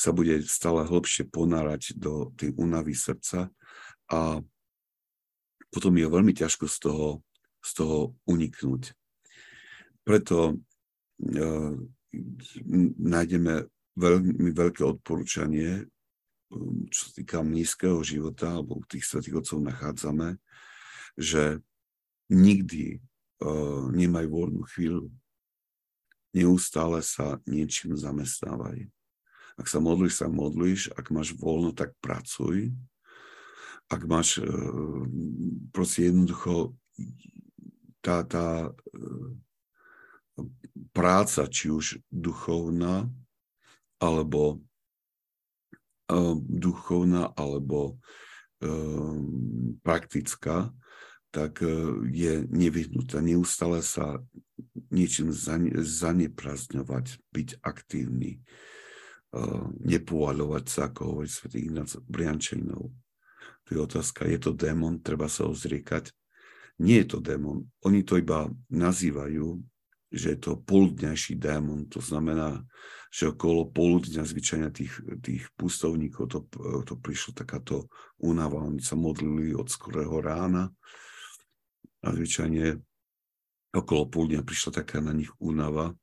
sa 0.00 0.16
bude 0.16 0.40
stále 0.48 0.88
hlbšie 0.88 1.28
ponárať 1.28 2.00
do 2.00 2.32
tej 2.40 2.56
únavy 2.56 2.96
srdca 2.96 3.52
a 4.08 4.40
potom 5.68 5.92
je 5.92 6.08
veľmi 6.08 6.32
ťažko 6.32 6.64
z 6.64 6.76
toho, 6.88 7.08
z 7.60 7.70
toho 7.76 7.98
uniknúť. 8.24 8.96
Preto 10.08 10.56
e, 11.20 11.34
nájdeme 12.96 13.68
veľmi 14.00 14.50
veľké 14.56 14.82
odporúčanie, 14.82 15.84
um, 16.50 16.88
čo 16.88 17.10
sa 17.10 17.10
týka 17.20 17.38
nízkeho 17.44 18.00
života, 18.00 18.56
alebo 18.56 18.82
tých 18.88 19.04
svetých 19.04 19.44
otcov 19.44 19.60
nachádzame, 19.62 20.40
že 21.14 21.60
nikdy 22.30 22.98
uh, 23.42 23.90
nemaj 23.92 24.26
voľnú 24.30 24.62
chvíľu. 24.72 25.10
Neustále 26.30 27.02
sa 27.02 27.42
niečím 27.44 27.98
zamestnávaj. 27.98 28.86
Ak 29.60 29.68
sa 29.68 29.76
modlíš, 29.76 30.24
sa 30.24 30.32
modlíš. 30.32 30.88
Ak 30.96 31.12
máš 31.12 31.36
voľno, 31.36 31.76
tak 31.76 31.92
pracuj. 32.00 32.72
Ak 33.92 34.08
máš 34.08 34.40
e, 34.40 34.48
proste 35.68 36.08
jednoducho 36.08 36.72
tá, 38.00 38.24
tá 38.24 38.72
e, 38.72 39.04
práca, 40.96 41.44
či 41.44 41.68
už 41.68 42.00
duchovná, 42.08 43.04
alebo 44.00 44.64
e, 46.08 46.16
duchovná, 46.40 47.36
alebo 47.36 48.00
praktická, 49.80 50.68
tak 51.32 51.64
je 52.12 52.44
nevyhnutá. 52.44 53.24
Neustále 53.24 53.80
sa 53.80 54.20
niečím 54.92 55.32
zaneprazňovať, 55.80 57.24
byť 57.32 57.48
aktívny 57.64 58.44
nepovaľovať 59.86 60.64
sa, 60.66 60.90
ako 60.90 61.00
hovorí 61.14 61.28
svätý 61.30 61.70
Ignác 61.70 61.94
Briančejnov. 62.02 62.90
Tu 63.62 63.78
je 63.78 63.80
otázka, 63.80 64.26
je 64.26 64.38
to 64.42 64.50
démon, 64.50 64.98
treba 64.98 65.30
sa 65.30 65.46
ho 65.46 65.54
zriekať? 65.54 66.10
Nie 66.82 67.04
je 67.06 67.14
to 67.14 67.18
démon. 67.22 67.68
Oni 67.86 68.02
to 68.02 68.18
iba 68.18 68.50
nazývajú, 68.72 69.60
že 70.10 70.34
je 70.34 70.38
to 70.42 70.58
poludňajší 70.66 71.38
démon. 71.38 71.86
To 71.94 72.02
znamená, 72.02 72.66
že 73.14 73.30
okolo 73.30 73.70
poludňa 73.70 74.26
zvyčajne 74.26 74.68
tých, 74.74 74.98
tých 75.22 75.46
pustovníkov 75.54 76.24
to, 76.26 76.38
to 76.82 76.94
prišlo 76.98 77.36
takáto 77.36 77.86
únava. 78.18 78.66
Oni 78.66 78.82
sa 78.82 78.98
modlili 78.98 79.54
od 79.54 79.70
skorého 79.70 80.18
rána 80.18 80.72
a 82.02 82.08
zvyčajne 82.10 82.80
okolo 83.70 84.10
poludňa 84.10 84.42
prišla 84.42 84.82
taká 84.82 84.98
na 84.98 85.14
nich 85.14 85.30
únava 85.38 85.94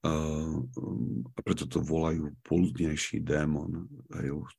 a 0.00 1.38
preto 1.44 1.68
to 1.68 1.84
volajú 1.84 2.32
poludnejší 2.40 3.20
démon. 3.20 3.84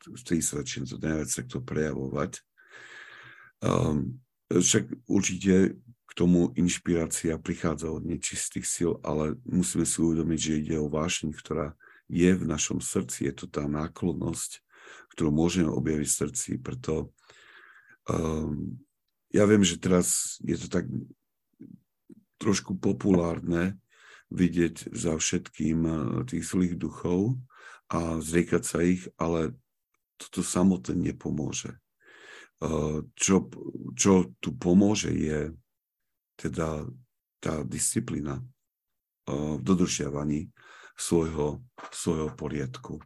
v 0.06 0.22
tej 0.22 0.40
sa 0.46 0.62
začína 0.62 0.86
to 0.86 1.02
najviac 1.02 1.30
takto 1.34 1.58
prejavovať. 1.66 2.46
Um, 3.62 4.22
však 4.54 5.10
určite 5.10 5.82
k 5.82 6.12
tomu 6.14 6.54
inšpirácia 6.60 7.40
prichádza 7.42 7.90
od 7.90 8.06
nečistých 8.06 8.68
síl, 8.68 9.00
ale 9.02 9.40
musíme 9.48 9.88
si 9.88 10.04
uvedomiť, 10.04 10.40
že 10.40 10.60
ide 10.62 10.76
o 10.78 10.92
vášeň, 10.92 11.34
ktorá 11.34 11.74
je 12.12 12.30
v 12.36 12.44
našom 12.44 12.84
srdci, 12.84 13.32
je 13.32 13.34
to 13.34 13.46
tá 13.48 13.64
náklonnosť, 13.66 14.60
ktorú 15.16 15.32
môžeme 15.32 15.72
objaviť 15.72 16.08
v 16.12 16.20
srdci, 16.28 16.50
preto 16.60 17.16
um, 18.12 18.76
ja 19.32 19.48
viem, 19.48 19.64
že 19.64 19.80
teraz 19.80 20.36
je 20.44 20.60
to 20.60 20.68
tak 20.68 20.86
trošku 22.36 22.76
populárne 22.76 23.80
vidieť 24.32 24.96
za 24.96 25.20
všetkým 25.20 25.80
uh, 25.84 25.96
tých 26.26 26.48
zlých 26.48 26.76
duchov 26.80 27.38
a 27.92 28.24
zriekať 28.24 28.64
sa 28.64 28.80
ich, 28.82 29.06
ale 29.20 29.54
toto 30.16 30.42
samotné 30.42 31.12
nepomôže. 31.12 31.76
Uh, 32.62 33.04
čo, 33.20 33.52
čo 33.98 34.32
tu 34.40 34.56
pomôže 34.56 35.12
je 35.12 35.52
teda 36.40 36.88
tá 37.42 37.66
disciplína 37.66 38.42
v 39.26 39.62
dodržiavaní 39.62 40.50
svojho, 40.98 41.62
svojho 41.90 42.30
poriadku. 42.38 43.02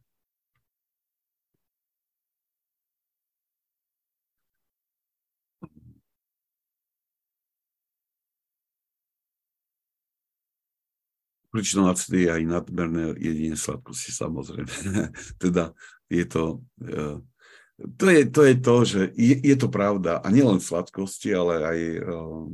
Acedy 11.62 12.28
je 12.28 12.30
aj 12.36 12.44
nadmerné 12.44 13.16
jedenie 13.16 13.56
sladkosti, 13.56 14.12
samozrejme. 14.12 14.74
teda 15.44 15.72
je 16.12 16.26
to, 16.26 16.44
e, 16.84 17.22
to 17.96 18.06
je, 18.10 18.22
to 18.32 18.42
je 18.44 18.56
to, 18.60 18.76
že 18.86 19.02
je, 19.16 19.36
je 19.40 19.56
to 19.56 19.68
pravda. 19.72 20.20
A 20.20 20.28
nielen 20.32 20.64
sladkosti, 20.64 21.36
ale 21.36 21.54
aj 21.64 21.80
uh, 22.08 22.48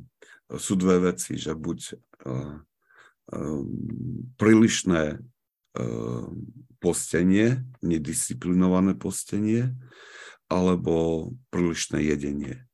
sú 0.58 0.74
dve 0.74 1.14
veci, 1.14 1.38
že 1.38 1.54
buď 1.54 1.96
um, 2.26 2.66
prílišné 4.36 5.22
postenie, 6.84 7.64
nedisciplinované 7.80 8.92
postenie, 9.00 9.72
alebo 10.52 11.32
prílišné 11.48 12.04
jedenie, 12.04 12.68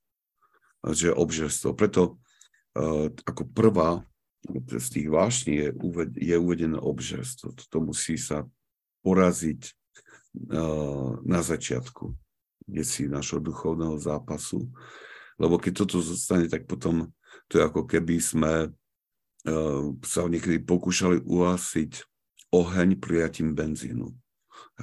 že 0.81 1.13
obžerstvo. 1.13 1.77
Preto 1.77 2.17
ako 3.21 3.43
prvá 3.53 4.01
z 4.67 4.87
tých 4.89 5.07
vášní 5.09 5.53
je, 5.57 5.69
je 6.15 6.35
uvedené 6.37 6.77
obžerstvo. 6.77 7.57
To 7.57 7.77
musí 7.81 8.15
sa 8.15 8.45
poraziť 9.01 9.61
uh, 10.51 11.17
na 11.25 11.41
začiatku, 11.41 12.13
si 12.83 13.09
našho 13.09 13.39
duchovného 13.39 13.97
zápasu. 13.97 14.69
Lebo 15.37 15.57
keď 15.57 15.85
toto 15.85 16.01
zostane, 16.01 16.49
tak 16.49 16.69
potom 16.69 17.09
to 17.47 17.59
je 17.59 17.63
ako 17.65 17.87
keby 17.87 18.21
sme 18.21 18.53
uh, 18.69 19.83
sa 20.03 20.19
niekedy 20.27 20.61
pokúšali 20.63 21.23
uhasiť 21.23 21.91
oheň 22.51 22.99
prijatím 22.99 23.51
benzínu. 23.51 24.07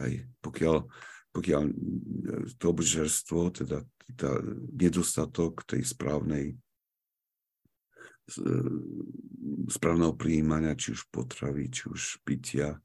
Hej. 0.01 0.27
Pokiaľ, 0.43 0.77
pokiaľ 1.33 1.63
e, 1.65 1.73
to 2.59 2.65
obžerstvo, 2.71 3.41
teda 3.55 3.83
tá 4.19 4.31
nedostatok 4.75 5.65
tej 5.65 5.87
správnej 5.87 6.45
e, 6.53 6.55
správneho 9.68 10.16
prijímania, 10.16 10.79
či 10.79 10.97
už 10.97 11.09
potravy, 11.12 11.68
či 11.68 11.89
už 11.93 12.25
pitia, 12.25 12.81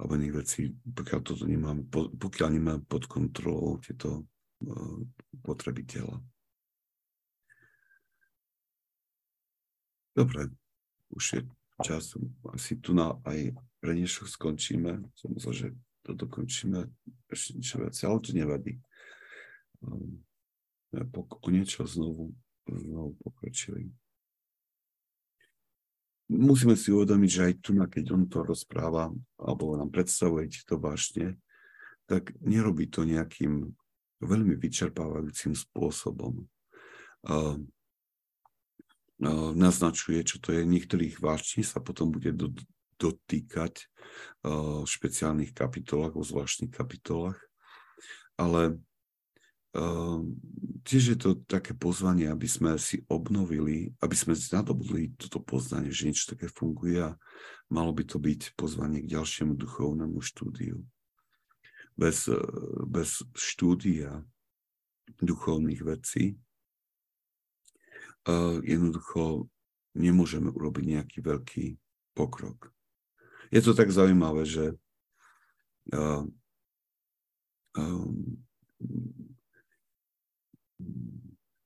alebo 0.00 0.16
iných 0.16 0.36
vecí, 0.36 0.72
pokiaľ 0.72 1.20
toto 1.20 1.44
nemáme, 1.44 1.84
pokiaľ 1.92 2.48
nemáme 2.56 2.82
pod 2.88 3.04
kontrolou 3.04 3.80
tieto 3.80 4.24
potreby 5.40 5.84
tela. 5.88 6.20
Dobre, 10.16 10.52
už 11.12 11.24
je 11.32 11.40
čas, 11.80 12.12
asi 12.52 12.76
tu 12.76 12.92
na 12.92 13.16
aj 13.24 13.56
pre 13.80 13.96
dnešok 13.96 14.28
skončíme. 14.28 15.00
Som 15.16 15.32
myslel, 15.32 15.54
že 15.56 15.68
to 16.04 16.12
dokončíme 16.12 16.84
ešte 17.32 17.56
niečo 17.56 17.76
viac, 17.80 17.96
ale 18.04 18.20
to 18.20 18.30
nevadí. 18.36 18.74
Um, 19.80 20.20
o 21.16 21.48
niečo 21.48 21.88
znovu, 21.88 22.36
znovu 22.68 23.16
pokročili. 23.24 23.88
Musíme 26.30 26.78
si 26.78 26.94
uvedomiť, 26.94 27.30
že 27.30 27.42
aj 27.42 27.54
tu, 27.58 27.74
keď 27.74 28.04
on 28.14 28.24
to 28.30 28.46
rozpráva, 28.46 29.10
alebo 29.34 29.74
nám 29.74 29.90
predstavuje 29.90 30.46
to 30.62 30.78
vážne, 30.78 31.34
tak 32.06 32.30
nerobí 32.38 32.86
to 32.86 33.02
nejakým 33.02 33.74
veľmi 34.22 34.54
vyčerpávajúcim 34.54 35.58
spôsobom. 35.58 36.46
Um, 37.26 37.66
Eh, 39.20 39.52
naznačuje, 39.52 40.24
čo 40.24 40.40
to 40.40 40.56
je. 40.56 40.64
Niektorých 40.64 41.20
vášní 41.20 41.60
sa 41.60 41.76
potom 41.76 42.08
bude 42.08 42.32
do, 42.32 42.56
dotýkať 42.96 43.88
uh, 44.44 44.84
v 44.84 44.88
špeciálnych 44.88 45.56
kapitolách, 45.56 46.16
vo 46.16 46.24
zvláštnych 46.24 46.72
kapitolách. 46.72 47.36
Ale 48.40 48.76
uh, 48.76 48.89
tiež 50.82 51.02
je 51.14 51.18
to 51.18 51.38
také 51.46 51.78
pozvanie, 51.78 52.26
aby 52.26 52.50
sme 52.50 52.74
si 52.74 53.06
obnovili, 53.06 53.94
aby 54.02 54.16
sme 54.18 54.34
nadobudli 54.34 55.14
toto 55.14 55.38
poznanie, 55.38 55.94
že 55.94 56.10
niečo 56.10 56.34
také 56.34 56.50
funguje 56.50 56.98
a 56.98 57.14
malo 57.70 57.94
by 57.94 58.02
to 58.02 58.18
byť 58.18 58.58
pozvanie 58.58 58.98
k 59.06 59.14
ďalšiemu 59.14 59.54
duchovnému 59.54 60.18
štúdiu. 60.18 60.82
Bez, 61.94 62.26
bez 62.90 63.22
štúdia 63.38 64.26
duchovných 65.22 65.82
vecí 65.86 66.34
jednoducho 68.66 69.46
nemôžeme 69.94 70.50
urobiť 70.50 70.84
nejaký 70.86 71.18
veľký 71.22 71.66
pokrok. 72.14 72.74
Je 73.50 73.62
to 73.62 73.74
tak 73.74 73.90
zaujímavé, 73.90 74.46
že 74.46 74.74
um, 75.90 76.30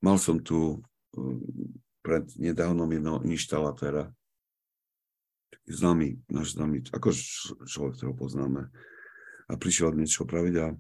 mal 0.04 0.16
som 0.20 0.36
tu 0.40 0.84
um, 1.16 1.40
pred 2.04 2.28
nedávnom 2.36 2.88
jedného 2.92 3.24
inštalatéra, 3.24 4.12
známy, 5.64 6.20
náš 6.28 6.60
známy, 6.60 6.84
ako 6.92 7.08
človek, 7.64 7.96
ktorého 7.96 8.16
poznáme, 8.16 8.68
a 9.48 9.52
prišiel 9.56 9.96
niečo 9.96 10.28
praviť 10.28 10.54
a 10.60 10.76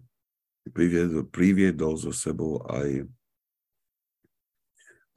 priviedol, 0.72 1.24
priviedol 1.28 1.96
so 1.96 2.12
sebou 2.12 2.60
aj 2.68 3.08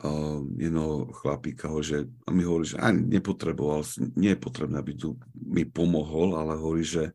uh, 0.03 0.39
jedného 0.55 1.11
chlapíka, 1.15 1.67
že, 1.83 2.07
a 2.27 2.29
mi 2.31 2.43
hovorí, 2.47 2.71
že 2.71 2.79
ani 2.79 3.03
nepotreboval, 3.19 3.83
nie 4.15 4.35
je 4.35 4.39
potrebné, 4.39 4.79
aby 4.79 4.95
tu 4.95 5.19
mi 5.35 5.63
pomohol, 5.67 6.39
ale 6.39 6.55
hovorí, 6.55 6.83
že 6.83 7.11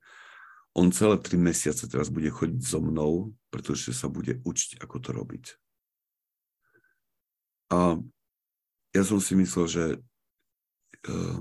on 0.73 0.89
celé 0.89 1.21
tri 1.21 1.37
mesiace 1.37 1.85
teraz 1.85 2.09
bude 2.09 2.33
chodiť 2.33 2.61
so 2.65 2.81
mnou, 2.81 3.37
pretože 3.53 3.93
sa 3.93 4.09
bude 4.09 4.41
učiť, 4.41 4.81
ako 4.81 4.97
to 5.05 5.11
robiť. 5.13 5.45
A 7.73 7.97
ja 8.93 9.03
som 9.03 9.17
si 9.17 9.33
myslel, 9.33 9.67
že 9.67 9.85
uh, 11.09 11.41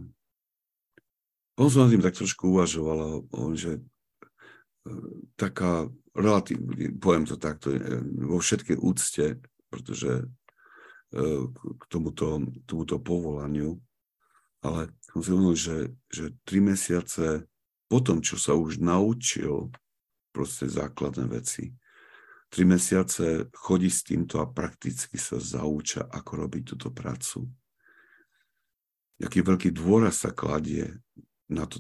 on 1.60 1.68
som 1.68 1.84
nad 1.86 1.92
tým 1.92 2.00
tak 2.00 2.16
trošku 2.16 2.56
uvažoval, 2.56 3.28
že 3.60 3.84
uh, 3.84 5.12
taká 5.36 5.92
relatívne, 6.16 6.96
poviem 6.96 7.28
to 7.28 7.36
takto, 7.36 7.76
vo 8.24 8.40
všetkej 8.40 8.78
úcte, 8.80 9.40
pretože 9.72 10.28
k 11.12 11.84
tomuto, 11.92 12.40
tomuto 12.64 12.96
povolaniu, 13.00 13.76
ale 14.64 14.96
som 15.12 15.20
si 15.20 15.30
uvedomil, 15.36 15.60
že, 15.60 15.78
že 16.08 16.32
tri 16.48 16.64
mesiace 16.64 17.44
po 17.92 18.00
tom, 18.00 18.24
čo 18.24 18.40
sa 18.40 18.56
už 18.56 18.80
naučil 18.80 19.76
proste 20.32 20.72
základné 20.72 21.28
veci, 21.28 21.76
tri 22.52 22.68
mesiace 22.68 23.48
chodí 23.56 23.88
s 23.88 24.04
týmto 24.04 24.44
a 24.44 24.52
prakticky 24.52 25.16
sa 25.16 25.40
zauča, 25.40 26.04
ako 26.12 26.32
robiť 26.46 26.76
túto 26.76 26.92
prácu. 26.92 27.48
Jaký 29.24 29.40
veľký 29.40 29.72
dôraz 29.72 30.28
sa 30.28 30.36
kladie 30.36 31.00
na 31.48 31.64
to, 31.64 31.80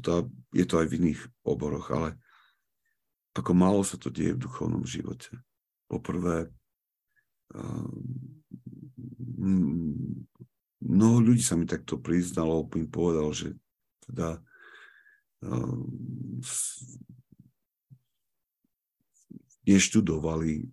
je 0.55 0.63
to 0.63 0.79
aj 0.79 0.87
v 0.87 0.95
iných 1.03 1.21
oboroch, 1.43 1.91
ale 1.91 2.15
ako 3.35 3.51
málo 3.51 3.83
sa 3.83 3.99
to 3.99 4.07
deje 4.07 4.35
v 4.35 4.43
duchovnom 4.47 4.87
živote. 4.87 5.35
Poprvé, 5.91 6.47
mnoho 10.79 11.17
ľudí 11.19 11.43
sa 11.43 11.59
mi 11.59 11.67
takto 11.67 11.99
priznalo, 11.99 12.63
im 12.79 12.87
povedal, 12.87 13.31
že 13.35 13.59
teda 14.07 14.39
uh, 15.47 15.83
neštudovali 19.67 20.69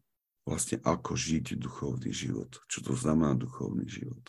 vlastne 0.49 0.81
ako 0.81 1.13
žiť 1.13 1.61
duchovný 1.61 2.09
život, 2.09 2.57
čo 2.73 2.81
to 2.81 2.97
znamená 2.97 3.37
duchovný 3.37 3.85
život. 3.85 4.23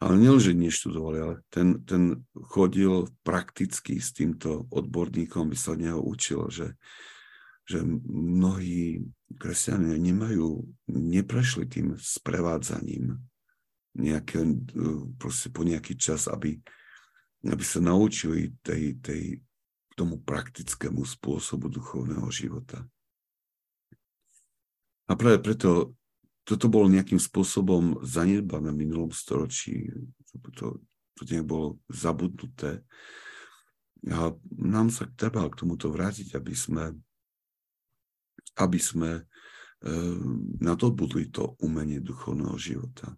Ale 0.00 0.16
nielen, 0.16 0.40
že 0.40 0.56
neštudovali, 0.56 1.18
ale 1.20 1.34
ten, 1.52 1.84
ten 1.84 2.24
chodil 2.50 3.04
prakticky 3.20 4.00
s 4.00 4.16
týmto 4.16 4.64
odborníkom, 4.72 5.52
by 5.52 5.56
sa 5.60 5.76
od 5.76 5.84
neho 5.84 6.00
učil, 6.00 6.48
že, 6.48 6.74
že 7.68 7.84
mnohí 8.08 9.04
kresťania 9.36 10.00
nemajú, 10.00 10.64
neprešli 10.88 11.68
tým 11.68 12.00
sprevádzaním 12.00 13.20
nejaké, 13.92 14.40
proste 15.20 15.52
po 15.52 15.68
nejaký 15.68 16.00
čas, 16.00 16.32
aby, 16.32 16.56
aby 17.44 17.64
sa 17.64 17.84
naučili 17.84 18.56
tej, 18.64 18.96
tej, 19.04 19.22
tomu 20.00 20.16
praktickému 20.16 21.04
spôsobu 21.04 21.68
duchovného 21.68 22.24
života. 22.32 22.88
A 25.10 25.18
práve 25.18 25.42
preto 25.42 25.98
toto 26.46 26.66
bolo 26.66 26.90
nejakým 26.90 27.18
spôsobom 27.18 28.02
zanedbané 28.02 28.74
v 28.74 28.80
minulom 28.86 29.10
storočí. 29.14 29.86
To, 30.58 30.78
to 31.14 31.20
nejak 31.26 31.46
bolo 31.46 31.78
zabudnuté. 31.86 32.82
A 34.10 34.32
nám 34.58 34.88
sa 34.90 35.06
treba 35.14 35.46
k 35.46 35.58
tomuto 35.62 35.92
vrátiť, 35.92 36.34
aby 36.34 36.54
sme, 36.56 36.96
aby 38.58 38.80
sme 38.80 39.10
e, 39.20 39.22
nadobudli 40.58 41.28
to 41.30 41.54
umenie 41.60 42.00
duchovného 42.00 42.56
života. 42.56 43.14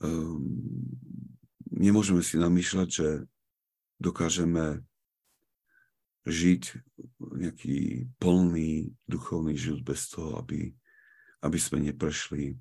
E, 0.00 0.08
nemôžeme 1.74 2.22
si 2.22 2.38
namýšľať, 2.38 2.88
že 2.88 3.08
dokážeme 3.98 4.87
žiť 6.28 6.62
nejaký 7.18 8.06
plný 8.20 8.92
duchovný 9.08 9.56
život 9.56 9.82
bez 9.82 10.12
toho, 10.12 10.36
aby, 10.38 10.76
aby 11.42 11.58
sme 11.58 11.82
neprešli 11.82 12.54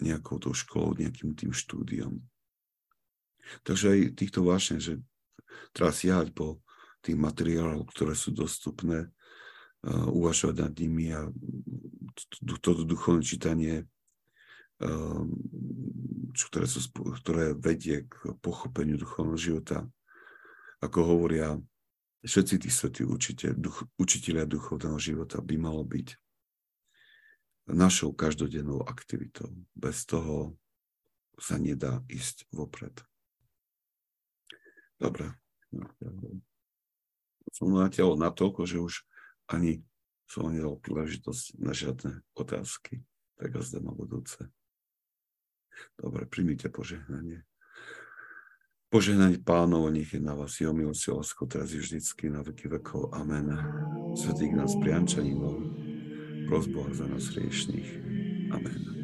nejakou 0.00 0.40
tou 0.40 0.56
školou, 0.56 0.96
nejakým 0.96 1.36
tým 1.36 1.52
štúdiom. 1.52 2.18
Takže 3.62 3.86
aj 3.92 4.00
týchto 4.16 4.40
vášne, 4.42 4.80
že 4.80 4.98
treba 5.76 5.92
siahať 5.92 6.32
po 6.32 6.64
tých 7.04 7.16
materiálov, 7.16 7.88
ktoré 7.92 8.16
sú 8.16 8.32
dostupné, 8.32 9.08
uh, 9.08 10.08
uvažovať 10.08 10.56
nad 10.56 10.72
nimi 10.76 11.12
a 11.12 11.28
toto 12.60 12.84
duchovné 12.84 13.24
čítanie, 13.24 13.84
uh, 14.84 15.24
ktoré, 16.32 16.66
sú, 16.68 16.80
ktoré 16.92 17.52
vedie 17.56 18.08
k 18.08 18.36
pochopeniu 18.40 18.96
duchovného 18.96 19.40
života, 19.40 19.84
ako 20.80 20.98
hovoria 21.04 21.60
všetci 22.24 22.54
tí 22.60 22.68
svetí 22.68 23.02
učiteľ, 23.04 23.52
duch, 23.56 23.78
učiteľia 23.96 24.44
duchovného 24.44 24.98
života 25.00 25.40
by 25.40 25.56
malo 25.56 25.82
byť 25.84 26.16
našou 27.70 28.12
každodennou 28.12 28.82
aktivitou. 28.84 29.48
Bez 29.72 30.04
toho 30.04 30.58
sa 31.40 31.56
nedá 31.56 32.02
ísť 32.10 32.44
vopred. 32.52 32.92
Dobre. 35.00 35.32
Som 37.56 37.72
natiaľ 37.72 38.20
natoľko, 38.20 38.68
že 38.68 38.78
už 38.82 39.06
ani 39.48 39.80
som 40.28 40.52
nedal 40.52 40.76
príležitosť 40.78 41.58
na 41.58 41.72
žiadne 41.72 42.22
otázky. 42.36 43.02
Tak 43.40 43.56
a 43.56 43.60
zde 43.64 43.80
na 43.80 43.96
budúce. 43.96 44.52
Dobre, 45.96 46.28
primite 46.28 46.68
požehnanie. 46.68 47.42
Požehnanie 48.90 49.38
pánov, 49.38 49.86
nech 49.94 50.10
je 50.10 50.18
na 50.18 50.34
vás 50.34 50.58
jeho 50.58 50.74
milosť, 50.74 51.14
lásko, 51.14 51.46
teraz 51.46 51.70
je 51.70 51.78
vždycky, 51.78 52.26
na 52.26 52.42
veky 52.42 52.66
vekov. 52.66 53.14
Amen. 53.14 53.54
Svetý 54.18 54.50
nás 54.50 54.74
priančaním, 54.74 55.38
prosboha 56.50 56.90
za 56.90 57.06
nás 57.06 57.30
riešných. 57.30 57.90
Amen. 58.50 58.99